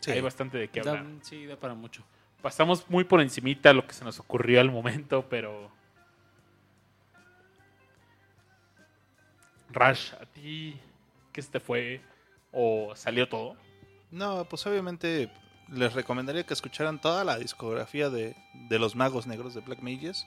Sí. 0.00 0.12
Hay 0.12 0.20
bastante 0.20 0.58
de 0.58 0.68
qué 0.68 0.80
Da- 0.82 0.90
hablar. 0.92 1.06
sí, 1.22 1.46
da 1.46 1.56
para 1.56 1.74
mucho. 1.74 2.04
Pasamos 2.42 2.88
muy 2.88 3.04
por 3.04 3.20
encimita 3.20 3.72
lo 3.72 3.86
que 3.86 3.94
se 3.94 4.04
nos 4.04 4.20
ocurrió 4.20 4.60
al 4.60 4.70
momento, 4.70 5.26
pero... 5.28 5.70
Rash, 9.76 10.12
¿a 10.14 10.24
ti 10.26 10.78
qué 11.32 11.42
te 11.42 11.60
fue? 11.60 12.00
¿O 12.50 12.94
salió 12.96 13.28
todo? 13.28 13.56
No, 14.10 14.46
pues 14.48 14.66
obviamente 14.66 15.30
les 15.68 15.92
recomendaría 15.92 16.46
que 16.46 16.54
escucharan 16.54 17.00
toda 17.00 17.24
la 17.24 17.38
discografía 17.38 18.08
de, 18.08 18.34
de 18.54 18.78
los 18.78 18.96
magos 18.96 19.26
negros 19.26 19.52
de 19.54 19.60
Black 19.60 19.80
Mages. 19.80 20.26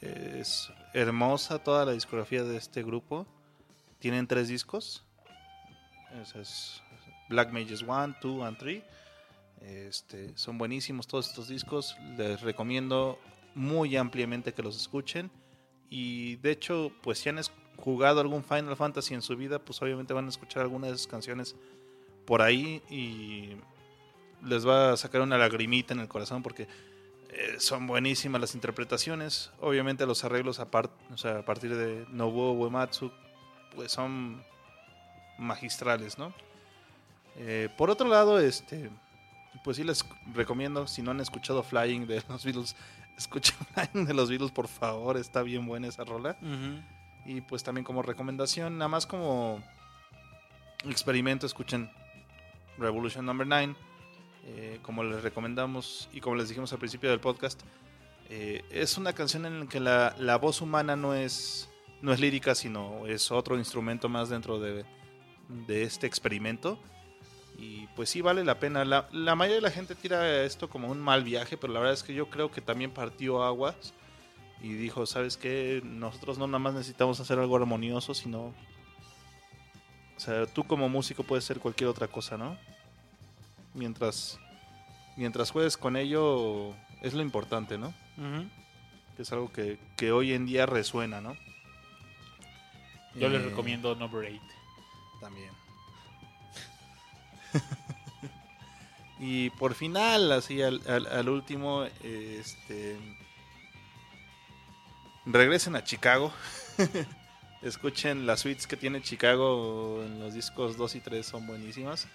Es 0.00 0.72
hermosa 0.94 1.62
toda 1.62 1.84
la 1.84 1.92
discografía 1.92 2.42
de 2.42 2.56
este 2.56 2.82
grupo. 2.82 3.26
Tienen 4.00 4.26
tres 4.26 4.48
discos. 4.48 5.04
Black 7.28 7.52
Mages 7.52 7.82
1, 7.82 8.16
2 8.20 8.42
and 8.44 8.58
3. 8.58 8.82
Este, 9.60 10.36
son 10.36 10.58
buenísimos 10.58 11.06
todos 11.06 11.28
estos 11.28 11.48
discos. 11.48 11.96
Les 12.16 12.40
recomiendo 12.40 13.18
muy 13.54 13.96
ampliamente 13.96 14.52
que 14.52 14.62
los 14.62 14.76
escuchen. 14.76 15.30
Y 15.88 16.36
de 16.36 16.50
hecho, 16.50 16.92
pues 17.02 17.18
si 17.20 17.28
han 17.28 17.38
es- 17.38 17.52
jugado 17.76 18.20
algún 18.20 18.42
Final 18.42 18.76
Fantasy 18.76 19.14
en 19.14 19.22
su 19.22 19.36
vida, 19.36 19.58
pues 19.58 19.80
obviamente 19.82 20.12
van 20.12 20.26
a 20.26 20.28
escuchar 20.28 20.62
algunas 20.62 20.90
de 20.90 20.96
esas 20.96 21.06
canciones 21.06 21.56
por 22.24 22.42
ahí 22.42 22.82
y 22.90 23.56
les 24.44 24.66
va 24.66 24.92
a 24.92 24.96
sacar 24.96 25.20
una 25.20 25.38
lagrimita 25.38 25.94
en 25.94 26.00
el 26.00 26.08
corazón 26.08 26.42
porque 26.42 26.68
eh, 27.30 27.56
son 27.58 27.86
buenísimas 27.86 28.40
las 28.40 28.54
interpretaciones. 28.54 29.50
Obviamente 29.60 30.06
los 30.06 30.24
arreglos 30.24 30.60
a, 30.60 30.70
partir 30.70 31.74
de 31.76 32.06
Nobuo 32.10 32.52
Uematsu 32.52 33.10
pues 33.74 33.92
son 33.92 34.42
magistrales, 35.38 36.18
¿no? 36.18 36.32
Eh, 37.36 37.68
por 37.76 37.90
otro 37.90 38.08
lado, 38.08 38.40
este 38.40 38.90
pues 39.64 39.76
sí 39.76 39.84
les 39.84 40.04
recomiendo, 40.34 40.86
si 40.86 41.02
no 41.02 41.10
han 41.10 41.20
escuchado 41.20 41.62
Flying 41.62 42.06
de 42.06 42.22
los 42.28 42.44
Beatles, 42.44 42.76
escuchen 43.16 43.56
Flying 43.74 44.06
de 44.06 44.14
los 44.14 44.28
Beatles, 44.28 44.52
por 44.52 44.68
favor, 44.68 45.16
está 45.16 45.42
bien 45.42 45.66
buena 45.66 45.88
esa 45.88 46.04
rola. 46.04 46.36
Y 47.26 47.40
pues 47.40 47.64
también 47.64 47.84
como 47.84 48.02
recomendación, 48.02 48.78
nada 48.78 48.88
más 48.88 49.06
como 49.06 49.62
experimento, 50.84 51.46
escuchen 51.46 51.90
Revolution 52.78 53.26
Number 53.26 53.46
9. 53.46 53.74
eh, 54.44 54.78
como 54.82 55.02
les 55.02 55.22
recomendamos 55.22 56.08
y 56.12 56.20
como 56.20 56.36
les 56.36 56.48
dijimos 56.48 56.72
al 56.72 56.78
principio 56.78 57.10
del 57.10 57.18
podcast, 57.18 57.60
eh, 58.28 58.64
es 58.70 58.96
una 58.96 59.12
canción 59.12 59.44
en 59.44 59.60
la 59.60 59.66
que 59.66 59.80
la, 59.80 60.14
la 60.18 60.36
voz 60.36 60.60
humana 60.60 60.94
no 60.94 61.14
es, 61.14 61.68
no 62.00 62.12
es 62.12 62.20
lírica, 62.20 62.54
sino 62.54 63.06
es 63.06 63.32
otro 63.32 63.58
instrumento 63.58 64.08
más 64.08 64.28
dentro 64.28 64.60
de, 64.60 64.84
de 65.66 65.82
este 65.82 66.06
experimento. 66.06 66.78
Y 67.58 67.86
pues 67.96 68.10
sí 68.10 68.20
vale 68.20 68.44
la 68.44 68.60
pena. 68.60 68.84
La, 68.84 69.08
la 69.12 69.34
mayoría 69.34 69.56
de 69.56 69.62
la 69.62 69.70
gente 69.70 69.94
tira 69.94 70.42
esto 70.42 70.68
como 70.68 70.88
un 70.88 71.00
mal 71.00 71.24
viaje, 71.24 71.56
pero 71.56 71.72
la 71.72 71.80
verdad 71.80 71.94
es 71.94 72.02
que 72.02 72.14
yo 72.14 72.28
creo 72.28 72.52
que 72.52 72.60
también 72.60 72.90
partió 72.90 73.42
aguas 73.42 73.94
y 74.62 74.72
dijo, 74.74 75.06
¿sabes 75.06 75.36
qué? 75.36 75.80
Nosotros 75.84 76.38
no 76.38 76.46
nada 76.46 76.58
más 76.58 76.74
necesitamos 76.74 77.20
hacer 77.20 77.38
algo 77.38 77.56
armonioso, 77.56 78.14
sino... 78.14 78.54
O 80.16 80.20
sea, 80.20 80.46
tú 80.46 80.64
como 80.64 80.88
músico 80.88 81.22
puedes 81.24 81.44
ser 81.44 81.58
cualquier 81.60 81.88
otra 81.90 82.08
cosa, 82.08 82.38
¿no? 82.38 82.56
Mientras, 83.74 84.40
mientras 85.16 85.50
juegues 85.50 85.76
con 85.76 85.94
ello, 85.96 86.74
es 87.02 87.12
lo 87.12 87.20
importante, 87.22 87.76
¿no? 87.76 87.92
Que 89.14 89.22
es 89.22 89.32
algo 89.32 89.52
que, 89.52 89.78
que 89.96 90.12
hoy 90.12 90.32
en 90.32 90.46
día 90.46 90.64
resuena, 90.64 91.20
¿no? 91.20 91.36
Yo 93.14 93.28
les 93.28 93.42
Eh, 93.42 93.44
recomiendo 93.50 93.94
Number 93.94 94.24
8. 94.30 94.40
También. 95.20 95.50
y 99.18 99.50
por 99.50 99.74
final, 99.74 100.32
así 100.32 100.62
al, 100.62 100.80
al- 100.88 101.06
al 101.06 101.28
último, 101.28 101.84
este... 102.02 102.98
Regresen 105.26 105.74
a 105.74 105.82
Chicago. 105.82 106.32
Escuchen 107.62 108.26
las 108.26 108.40
suites 108.40 108.68
que 108.68 108.76
tiene 108.76 109.02
Chicago 109.02 110.02
en 110.04 110.20
los 110.20 110.34
discos 110.34 110.76
2 110.76 110.94
y 110.94 111.00
3 111.00 111.26
son 111.26 111.46
buenísimas. 111.48 112.06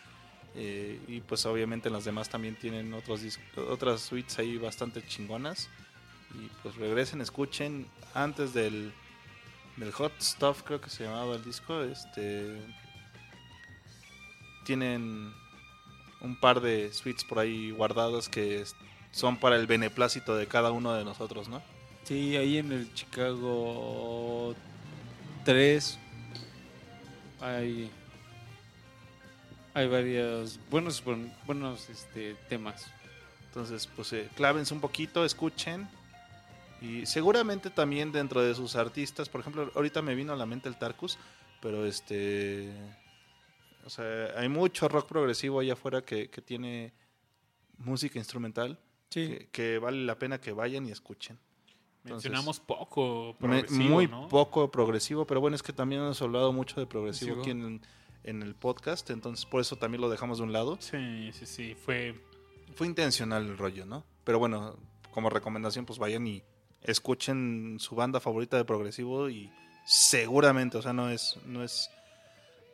Eh, 0.56 1.00
y 1.08 1.20
pues 1.22 1.46
obviamente 1.46 1.90
en 1.90 1.94
los 1.94 2.06
demás 2.06 2.30
también 2.30 2.56
tienen 2.56 2.94
otros 2.94 3.22
otras 3.70 4.02
suites 4.02 4.40
ahí 4.40 4.58
bastante 4.58 5.06
chingonas. 5.06 5.70
Y 6.36 6.48
pues 6.64 6.76
regresen, 6.76 7.20
escuchen 7.20 7.86
antes 8.14 8.54
del, 8.54 8.94
del 9.76 9.92
Hot 9.92 10.14
Stuff, 10.22 10.64
creo 10.64 10.80
que 10.80 10.90
se 10.90 11.04
llamaba 11.04 11.36
el 11.36 11.44
disco. 11.44 11.82
Este 11.82 12.62
tienen 14.64 15.34
un 16.22 16.40
par 16.40 16.62
de 16.62 16.94
suites 16.94 17.26
por 17.26 17.40
ahí 17.40 17.72
guardadas 17.72 18.30
que 18.30 18.64
son 19.12 19.36
para 19.36 19.58
el 19.58 19.68
beneplácito 19.68 20.36
de 20.38 20.48
cada 20.48 20.72
uno 20.72 20.94
de 20.94 21.04
nosotros, 21.04 21.50
¿no? 21.50 21.62
Sí, 22.04 22.36
ahí 22.36 22.58
en 22.58 22.72
el 22.72 22.94
Chicago 22.94 24.56
3 25.46 25.98
hay, 27.40 27.90
hay 29.74 29.88
varios 29.88 30.60
buenos, 30.70 31.04
buen- 31.04 31.32
buenos 31.46 31.90
este, 31.90 32.36
temas. 32.50 32.88
Entonces, 33.48 33.88
pues 33.96 34.12
eh, 34.14 34.30
clávense 34.36 34.74
un 34.74 34.82
poquito, 34.82 35.24
escuchen. 35.26 35.88
Y 36.82 37.06
seguramente 37.06 37.70
también 37.70 38.12
dentro 38.12 38.42
de 38.42 38.56
sus 38.56 38.76
artistas, 38.76 39.30
por 39.30 39.42
ejemplo, 39.42 39.72
ahorita 39.76 40.02
me 40.02 40.16
vino 40.16 40.34
a 40.34 40.36
la 40.36 40.46
mente 40.48 40.68
el 40.68 40.78
Tarkus, 40.78 41.18
pero 41.62 41.86
este. 41.86 42.72
O 43.86 43.90
sea, 43.90 44.34
hay 44.38 44.50
mucho 44.50 44.88
rock 44.88 45.08
progresivo 45.08 45.60
allá 45.60 45.74
afuera 45.74 46.02
que, 46.04 46.30
que 46.30 46.42
tiene 46.42 46.94
música 47.78 48.20
instrumental 48.20 48.78
Sí, 49.10 49.28
que, 49.28 49.48
que 49.52 49.78
vale 49.80 50.06
la 50.06 50.18
pena 50.20 50.40
que 50.40 50.52
vayan 50.52 50.88
y 50.88 50.92
escuchen. 50.92 51.38
Entonces, 52.04 52.32
Mencionamos 52.32 52.60
poco 52.60 53.36
progresivo, 53.40 53.84
muy 53.84 54.08
¿no? 54.08 54.28
poco 54.28 54.72
progresivo, 54.72 55.26
pero 55.26 55.40
bueno, 55.40 55.56
es 55.56 55.62
que 55.62 55.72
también 55.72 56.02
hemos 56.02 56.22
hablado 56.22 56.52
mucho 56.52 56.80
de 56.80 56.88
progresivo 56.88 57.36
Progresivo. 57.36 57.60
aquí 57.60 57.74
en, 57.74 57.82
en 58.24 58.42
el 58.42 58.56
podcast, 58.56 59.10
entonces 59.12 59.46
por 59.46 59.62
eso 59.62 59.76
también 59.76 60.02
lo 60.02 60.10
dejamos 60.10 60.40
de 60.40 60.44
un 60.46 60.52
lado. 60.54 60.78
Sí, 60.80 61.32
sí, 61.34 61.46
sí. 61.46 61.76
Fue. 61.76 62.20
Fue 62.74 62.88
intencional 62.88 63.46
el 63.46 63.58
rollo, 63.58 63.86
¿no? 63.86 64.04
Pero 64.24 64.40
bueno, 64.40 64.78
como 65.12 65.30
recomendación, 65.30 65.86
pues 65.86 66.00
vayan 66.00 66.26
y 66.26 66.42
escuchen 66.82 67.78
su 67.80 67.96
banda 67.96 68.20
favorita 68.20 68.58
de 68.58 68.66
progresivo 68.66 69.30
y 69.30 69.52
seguramente, 69.86 70.78
o 70.78 70.82
sea, 70.82 70.94
no 70.94 71.10
es, 71.10 71.38
no 71.46 71.64
es, 71.64 71.92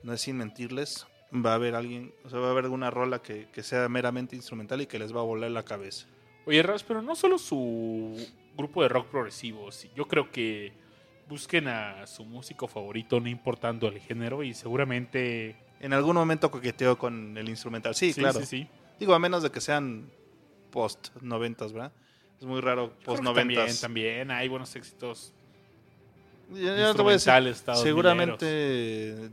no 0.03 0.13
es 0.13 0.21
sin 0.21 0.37
mentirles, 0.37 1.05
va 1.33 1.51
a 1.51 1.55
haber 1.55 1.75
alguien, 1.75 2.13
o 2.23 2.29
sea, 2.29 2.39
va 2.39 2.47
a 2.47 2.51
haber 2.51 2.65
alguna 2.65 2.91
rola 2.91 3.21
que, 3.21 3.49
que 3.51 3.63
sea 3.63 3.89
meramente 3.89 4.35
instrumental 4.35 4.81
y 4.81 4.85
que 4.87 4.99
les 4.99 5.13
va 5.13 5.19
a 5.19 5.23
volar 5.23 5.51
la 5.51 5.63
cabeza. 5.63 6.07
Oye, 6.45 6.63
Ras, 6.63 6.83
pero 6.83 7.01
no 7.01 7.15
solo 7.15 7.37
su 7.37 8.15
grupo 8.57 8.81
de 8.81 8.89
rock 8.89 9.07
progresivo. 9.07 9.69
Yo 9.95 10.07
creo 10.07 10.31
que 10.31 10.73
busquen 11.29 11.67
a 11.67 12.05
su 12.07 12.25
músico 12.25 12.67
favorito, 12.67 13.19
no 13.19 13.29
importando 13.29 13.87
el 13.87 13.99
género, 13.99 14.43
y 14.43 14.53
seguramente. 14.53 15.55
En 15.79 15.93
algún 15.93 16.15
momento 16.15 16.49
coqueteó 16.49 16.97
con 16.97 17.37
el 17.37 17.47
instrumental, 17.49 17.93
sí, 17.93 18.11
claro. 18.11 18.39
sí, 18.39 18.45
sí. 18.47 18.67
Digo, 18.99 19.13
a 19.13 19.19
menos 19.19 19.43
de 19.43 19.51
que 19.51 19.61
sean 19.61 20.09
post 20.71 21.09
noventas, 21.21 21.71
¿verdad? 21.71 21.91
Es 22.39 22.45
muy 22.45 22.61
raro 22.61 22.89
post 23.05 23.19
que 23.19 23.25
También, 23.25 23.47
noventas. 23.47 23.81
también 23.81 24.31
hay 24.31 24.47
buenos 24.47 24.75
éxitos 24.75 25.33
Ya, 26.51 26.75
ya 26.75 26.93
te 26.93 27.01
voy 27.01 27.13
a 27.13 27.17
decir, 27.17 27.55
seguramente 27.75 29.29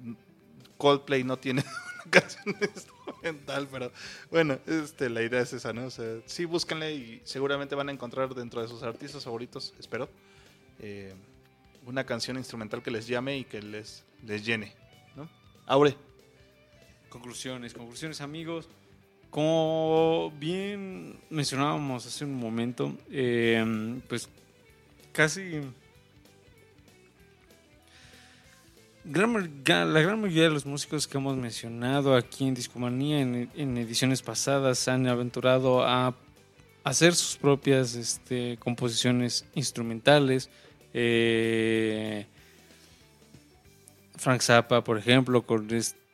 Coldplay 0.77 1.25
no 1.25 1.39
tiene 1.39 1.63
canción 2.11 2.57
instrumental, 2.75 3.69
pero 3.71 3.93
bueno, 4.31 4.59
este, 4.67 5.09
la 5.11 5.23
idea 5.23 5.41
es 5.41 5.53
esa, 5.53 5.73
¿no? 5.73 5.91
Sea, 5.91 6.21
sí, 6.27 6.45
búsquenle 6.45 6.95
y 6.95 7.23
seguramente 7.25 7.75
van 7.75 7.89
a 7.89 7.93
encontrar 7.93 8.35
dentro 8.35 8.63
de 8.63 8.69
sus 8.69 8.83
artistas 8.83 9.25
favoritos, 9.25 9.75
espero, 9.79 10.09
eh, 10.81 11.15
una 11.87 12.05
canción 12.05 12.37
instrumental 12.37 12.83
que 12.83 12.91
les 12.91 13.07
llame 13.07 13.39
y 13.39 13.45
que 13.45 13.63
les, 13.63 14.05
les 14.25 14.45
llene, 14.45 14.75
¿no? 15.17 15.29
Aure. 15.67 15.97
Conclusiones, 17.09 17.75
conclusiones 17.75 18.21
amigos. 18.21 18.69
Como 19.31 20.33
bien 20.39 21.21
mencionábamos 21.31 22.07
hace 22.07 22.25
un 22.25 22.35
momento, 22.35 22.97
eh, 23.11 24.01
pues 24.09 24.29
casi 25.13 25.61
gran 29.05 29.33
la 29.67 30.01
gran 30.01 30.21
mayoría 30.21 30.45
de 30.45 30.51
los 30.51 30.67
músicos 30.67 31.07
que 31.07 31.19
hemos 31.19 31.37
mencionado 31.37 32.17
aquí 32.17 32.47
en 32.49 32.55
Discomanía 32.55 33.21
en, 33.21 33.51
en 33.55 33.79
ediciones 33.79 34.23
pasadas 34.23 34.89
han 34.89 35.07
aventurado 35.07 35.85
a 35.85 36.15
hacer 36.85 37.15
sus 37.15 37.37
propias 37.37 37.95
este, 37.95 38.57
composiciones 38.59 39.47
instrumentales. 39.55 40.51
Eh, 40.93 42.27
Frank 44.17 44.43
Zappa, 44.43 44.85
por 44.85 44.99
ejemplo, 44.99 45.43
con, 45.43 45.69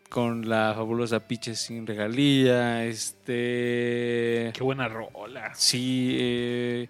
con 0.08 0.48
la 0.48 0.72
fabulosa 0.74 1.20
Piches 1.20 1.60
sin 1.60 1.86
regalía. 1.86 2.86
Este. 2.86 4.52
Qué 4.54 4.62
buena 4.62 4.88
rola. 4.88 5.52
Sí, 5.54 6.16
eh, 6.18 6.88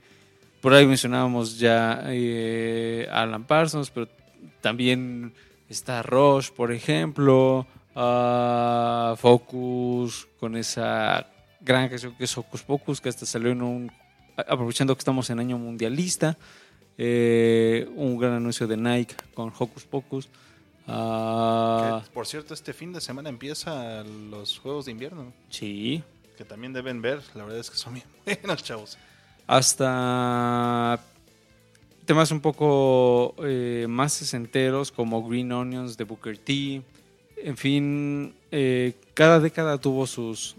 por 0.60 0.74
ahí 0.74 0.86
mencionábamos 0.86 1.58
ya 1.58 2.02
eh, 2.06 3.08
Alan 3.10 3.44
Parsons, 3.44 3.90
pero 3.90 4.08
también 4.60 5.32
está 5.70 6.02
Rush, 6.02 6.50
por 6.50 6.72
ejemplo, 6.72 7.66
ah, 7.94 9.14
Focus, 9.16 10.28
con 10.38 10.56
esa 10.56 11.26
gran 11.60 11.88
canción 11.88 12.14
que 12.16 12.24
es 12.24 12.36
Hocus 12.36 12.62
Pocus, 12.62 13.00
que 13.00 13.08
hasta 13.08 13.24
salió 13.26 13.50
en 13.52 13.62
un. 13.62 13.92
aprovechando 14.36 14.94
que 14.94 15.00
estamos 15.00 15.30
en 15.30 15.38
año 15.38 15.58
mundialista, 15.58 16.36
eh, 16.98 17.88
un 17.94 18.18
gran 18.18 18.32
anuncio 18.34 18.66
de 18.66 18.76
Nike 18.76 19.14
con 19.34 19.52
Hocus 19.56 19.84
Pocus. 19.84 20.28
Ah, 20.86 22.02
Que, 22.04 22.10
por 22.10 22.26
cierto, 22.26 22.52
este 22.54 22.72
fin 22.72 22.92
de 22.92 23.00
semana 23.00 23.28
empieza 23.28 24.02
los 24.02 24.58
Juegos 24.58 24.86
de 24.86 24.92
Invierno, 24.92 25.32
sí, 25.48 26.02
que 26.36 26.44
también 26.44 26.72
deben 26.72 27.00
ver, 27.00 27.22
la 27.34 27.44
verdad 27.44 27.60
es 27.60 27.70
que 27.70 27.76
son 27.76 27.94
bien 27.94 28.06
buenos, 28.24 28.64
chavos. 28.64 28.98
hasta 29.46 30.98
temas 32.04 32.30
un 32.30 32.40
poco 32.40 33.34
eh, 33.44 33.86
más 33.88 34.12
sesenteros 34.12 34.90
como 34.90 35.26
Green 35.28 35.52
Onions 35.52 35.96
de 35.96 36.04
Booker 36.04 36.38
T. 36.38 36.82
En 37.36 37.56
fin, 37.56 38.34
eh, 38.50 38.94
cada 39.14 39.40
década 39.40 39.78
tuvo 39.78 40.06
sus 40.06 40.56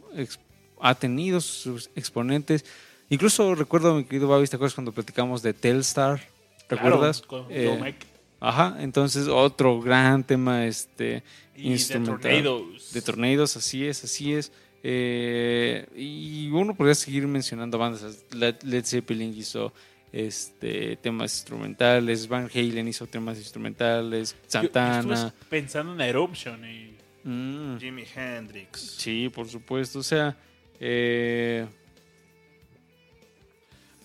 ha 0.81 0.95
tenido 0.95 1.39
sus 1.39 1.89
exponentes. 1.95 2.65
Incluso 3.09 3.55
recuerdo, 3.55 3.93
mi 3.95 4.03
querido 4.03 4.27
Babis, 4.27 4.49
¿te 4.49 4.55
acuerdas 4.55 4.73
cuando 4.73 4.91
platicamos 4.91 5.41
de 5.41 5.53
Telstar? 5.53 6.21
¿Recuerdas? 6.69 7.21
Claro, 7.21 7.45
con 7.45 7.53
Eh. 7.53 7.95
Ajá, 8.39 8.77
entonces 8.79 9.27
otro 9.27 9.79
gran 9.79 10.23
tema 10.23 10.65
este 10.65 11.23
Y 11.55 11.63
de 11.63 11.69
instrumental. 11.69 12.19
Tornadoes. 12.21 12.91
De 12.91 13.01
Tornadoes, 13.01 13.55
así 13.55 13.85
es, 13.85 14.03
así 14.03 14.33
es. 14.33 14.51
Eh, 14.81 15.85
y 15.95 16.49
uno 16.49 16.73
podría 16.73 16.95
seguir 16.95 17.27
mencionando 17.27 17.77
bandas. 17.77 18.23
Led 18.31 18.83
Zeppelin 18.83 19.37
hizo 19.37 19.71
este, 20.11 20.97
temas 20.97 21.33
instrumentales, 21.35 22.27
Van 22.27 22.49
Halen 22.53 22.87
hizo 22.87 23.07
temas 23.07 23.37
instrumentales, 23.37 24.33
Yo- 24.33 24.37
yo 24.41 24.49
Santana. 24.49 25.13
estuve 25.13 25.31
pensando 25.49 25.93
en 25.93 26.01
Eruption 26.01 26.65
y 26.69 26.97
Mm, 27.23 27.77
Jimi 27.77 28.03
Hendrix. 28.15 28.79
sí, 28.97 29.29
por 29.29 29.47
supuesto. 29.47 29.99
O 29.99 30.03
sea, 30.03 30.35
eh, 30.79 31.67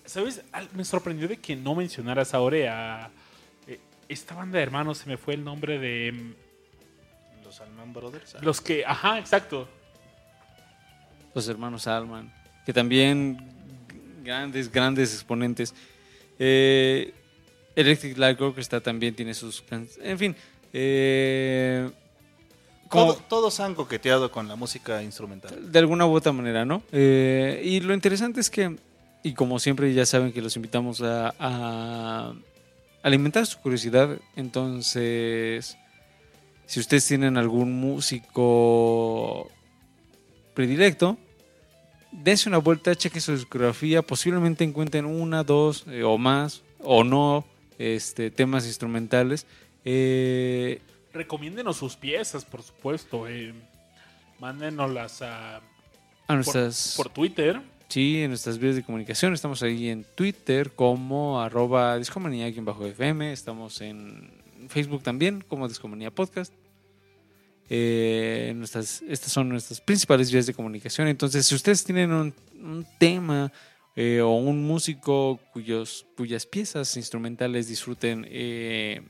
¿Sabes? 0.04 0.42
Me 0.74 0.84
sorprendió 0.84 1.26
de 1.26 1.36
que 1.38 1.56
no 1.56 1.74
mencionaras 1.74 2.32
ahora 2.34 3.06
a 3.06 3.10
eh, 3.66 3.80
esta 4.08 4.34
banda 4.36 4.58
de 4.58 4.62
hermanos. 4.62 4.98
Se 4.98 5.08
me 5.08 5.16
fue 5.16 5.34
el 5.34 5.42
nombre 5.42 5.78
de 5.80 6.12
mm, 6.12 7.44
Los 7.44 7.60
Allman 7.60 7.92
Brothers. 7.92 8.36
los 8.42 8.60
que. 8.60 8.84
Ajá, 8.86 9.18
exacto. 9.18 9.68
los 11.34 11.48
hermanos 11.48 11.86
Alman, 11.86 12.32
que 12.64 12.72
también 12.72 13.36
grandes, 14.22 14.70
grandes 14.72 15.12
exponentes. 15.12 15.74
Eh, 16.38 17.12
Electric 17.74 18.16
Light 18.18 18.40
Orchestra 18.40 18.80
también 18.80 19.14
tiene 19.14 19.34
sus... 19.34 19.62
can- 19.62 19.88
En 20.02 20.18
fin, 20.18 20.34
eh, 20.72 21.90
como- 22.88 23.14
Todo- 23.14 23.22
todos 23.28 23.60
han 23.60 23.74
coqueteado 23.74 24.30
con 24.30 24.48
la 24.48 24.56
música 24.56 25.02
instrumental. 25.02 25.70
de 25.72 25.78
alguna 25.78 26.06
u 26.06 26.14
otra 26.14 26.32
manera, 26.32 26.64
¿no? 26.64 26.82
Eh, 26.92 27.60
y 27.64 27.80
lo 27.80 27.92
interesante 27.94 28.40
es 28.40 28.48
que, 28.50 28.76
y 29.22 29.34
como 29.34 29.58
siempre 29.58 29.92
ya 29.92 30.06
saben 30.06 30.32
que 30.32 30.40
los 30.40 30.56
invitamos 30.56 31.02
a, 31.02 31.34
a 31.38 32.32
alimentar 33.02 33.44
su 33.46 33.58
curiosidad, 33.58 34.18
entonces, 34.36 35.76
si 36.66 36.80
ustedes 36.80 37.06
tienen 37.06 37.36
algún 37.36 37.72
músico 37.72 39.50
predilecto, 40.54 41.18
dense 42.22 42.48
una 42.48 42.58
vuelta, 42.58 42.94
chequen 42.94 43.20
su 43.20 43.32
discografía, 43.32 44.02
posiblemente 44.02 44.64
encuentren 44.64 45.04
una, 45.04 45.44
dos 45.44 45.84
eh, 45.88 46.02
o 46.02 46.18
más, 46.18 46.62
o 46.80 47.04
no, 47.04 47.44
este, 47.78 48.30
temas 48.30 48.66
instrumentales. 48.66 49.46
Eh, 49.84 50.80
Recomiéndenos 51.12 51.76
sus 51.76 51.96
piezas, 51.96 52.44
por 52.44 52.62
supuesto. 52.62 53.28
Eh, 53.28 53.54
mándenoslas 54.38 55.22
a, 55.22 55.56
a 55.56 55.60
por, 56.26 56.36
nuestras... 56.36 56.94
por 56.96 57.08
Twitter. 57.08 57.60
Sí, 57.88 58.22
en 58.22 58.30
nuestras 58.30 58.58
vías 58.58 58.74
de 58.74 58.82
comunicación. 58.82 59.32
Estamos 59.32 59.62
ahí 59.62 59.88
en 59.88 60.04
Twitter 60.14 60.72
como 60.72 61.40
arroba 61.40 61.96
discomanía-fm. 61.96 63.32
Estamos 63.32 63.80
en 63.80 64.30
Facebook 64.68 65.02
también 65.02 65.44
como 65.46 65.68
Discomanía 65.68 66.10
Podcast. 66.10 66.52
Eh, 67.68 68.54
estas 68.62 69.32
son 69.32 69.48
nuestras 69.48 69.80
principales 69.80 70.30
vías 70.30 70.46
de 70.46 70.54
comunicación. 70.54 71.08
Entonces, 71.08 71.46
si 71.46 71.54
ustedes 71.54 71.84
tienen 71.84 72.12
un, 72.12 72.34
tema 72.98 73.52
eh, 73.96 74.20
o 74.20 74.34
un 74.34 74.64
músico 74.64 75.40
cuyos, 75.52 76.06
cuyas 76.16 76.46
piezas 76.46 76.96
instrumentales 76.96 77.68
disfruten 77.68 78.26
eh, 78.28 79.02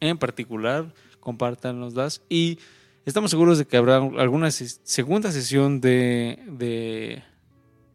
en 0.00 0.18
particular, 0.18 0.92
compártannoslas. 1.20 2.22
Y 2.28 2.58
estamos 3.04 3.30
seguros 3.30 3.58
de 3.58 3.66
que 3.66 3.76
habrá 3.76 3.96
alguna 3.96 4.50
segunda 4.50 5.32
sesión 5.32 5.80
de, 5.80 6.38
de 6.46 7.22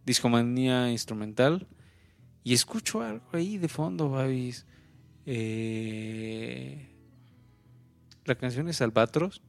discomanía 0.06 0.92
instrumental. 0.92 1.68
Y 2.44 2.54
escucho 2.54 3.02
algo 3.02 3.28
ahí 3.34 3.60
de 3.60 3.68
fondo, 3.68 4.10
Babis. 4.10 4.66
La 8.26 8.36
canción 8.36 8.68
es 8.68 8.82
Albatros. 8.82 9.44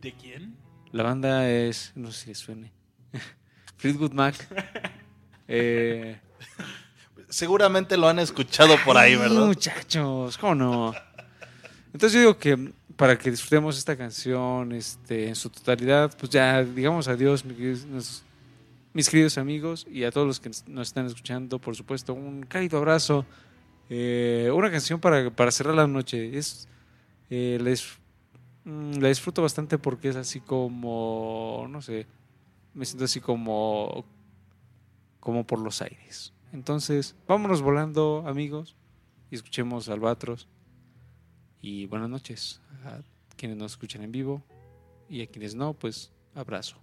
¿De 0.00 0.12
quién? 0.12 0.56
La 0.92 1.02
banda 1.02 1.48
es, 1.48 1.92
no 1.94 2.10
sé 2.12 2.26
si 2.26 2.34
suene, 2.34 2.72
Fleetwood 3.76 4.12
Mac. 4.12 4.34
Eh, 5.52 6.16
Seguramente 7.28 7.96
lo 7.96 8.08
han 8.08 8.20
escuchado 8.20 8.76
por 8.84 8.96
ahí, 8.96 9.16
¿verdad? 9.16 9.46
Muchachos, 9.46 10.38
¿cómo 10.38 10.54
no? 10.54 10.94
Entonces 11.92 12.12
yo 12.12 12.20
digo 12.20 12.38
que 12.38 12.72
para 12.94 13.18
que 13.18 13.32
disfrutemos 13.32 13.76
esta 13.76 13.96
canción 13.96 14.70
este, 14.70 15.26
en 15.28 15.34
su 15.34 15.50
totalidad, 15.50 16.16
pues 16.16 16.30
ya 16.30 16.62
digamos 16.62 17.08
adiós, 17.08 17.44
mis 17.44 17.56
queridos, 17.56 17.84
nos- 17.86 18.22
mis 18.92 19.08
queridos 19.10 19.38
amigos, 19.38 19.86
y 19.90 20.04
a 20.04 20.12
todos 20.12 20.26
los 20.26 20.38
que 20.38 20.50
nos 20.68 20.86
están 20.88 21.06
escuchando, 21.06 21.58
por 21.58 21.74
supuesto, 21.74 22.14
un 22.14 22.42
cálido 22.44 22.78
abrazo. 22.78 23.26
Eh, 23.88 24.50
una 24.54 24.70
canción 24.70 25.00
para, 25.00 25.30
para 25.30 25.50
cerrar 25.50 25.74
la 25.74 25.86
noche. 25.88 26.38
Es, 26.38 26.68
eh, 27.28 27.58
les 27.60 27.98
la 28.64 29.08
disfruto 29.08 29.42
bastante 29.42 29.78
porque 29.78 30.08
es 30.08 30.16
así 30.16 30.40
como, 30.40 31.66
no 31.68 31.82
sé, 31.82 32.06
me 32.74 32.84
siento 32.84 33.04
así 33.04 33.20
como, 33.20 34.04
como 35.18 35.46
por 35.46 35.60
los 35.60 35.82
aires. 35.82 36.32
Entonces, 36.52 37.16
vámonos 37.26 37.62
volando, 37.62 38.24
amigos, 38.26 38.76
y 39.30 39.36
escuchemos 39.36 39.88
Albatros. 39.88 40.48
Y 41.62 41.86
buenas 41.86 42.08
noches 42.08 42.60
a 42.84 43.02
quienes 43.36 43.58
nos 43.58 43.72
escuchan 43.72 44.02
en 44.02 44.12
vivo 44.12 44.42
y 45.08 45.22
a 45.22 45.26
quienes 45.26 45.54
no, 45.54 45.74
pues 45.74 46.12
abrazo. 46.34 46.76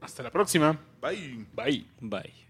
Hasta 0.00 0.22
la 0.22 0.30
próxima. 0.30 0.78
Bye. 1.00 1.46
Bye. 1.54 1.86
Bye. 2.00 2.47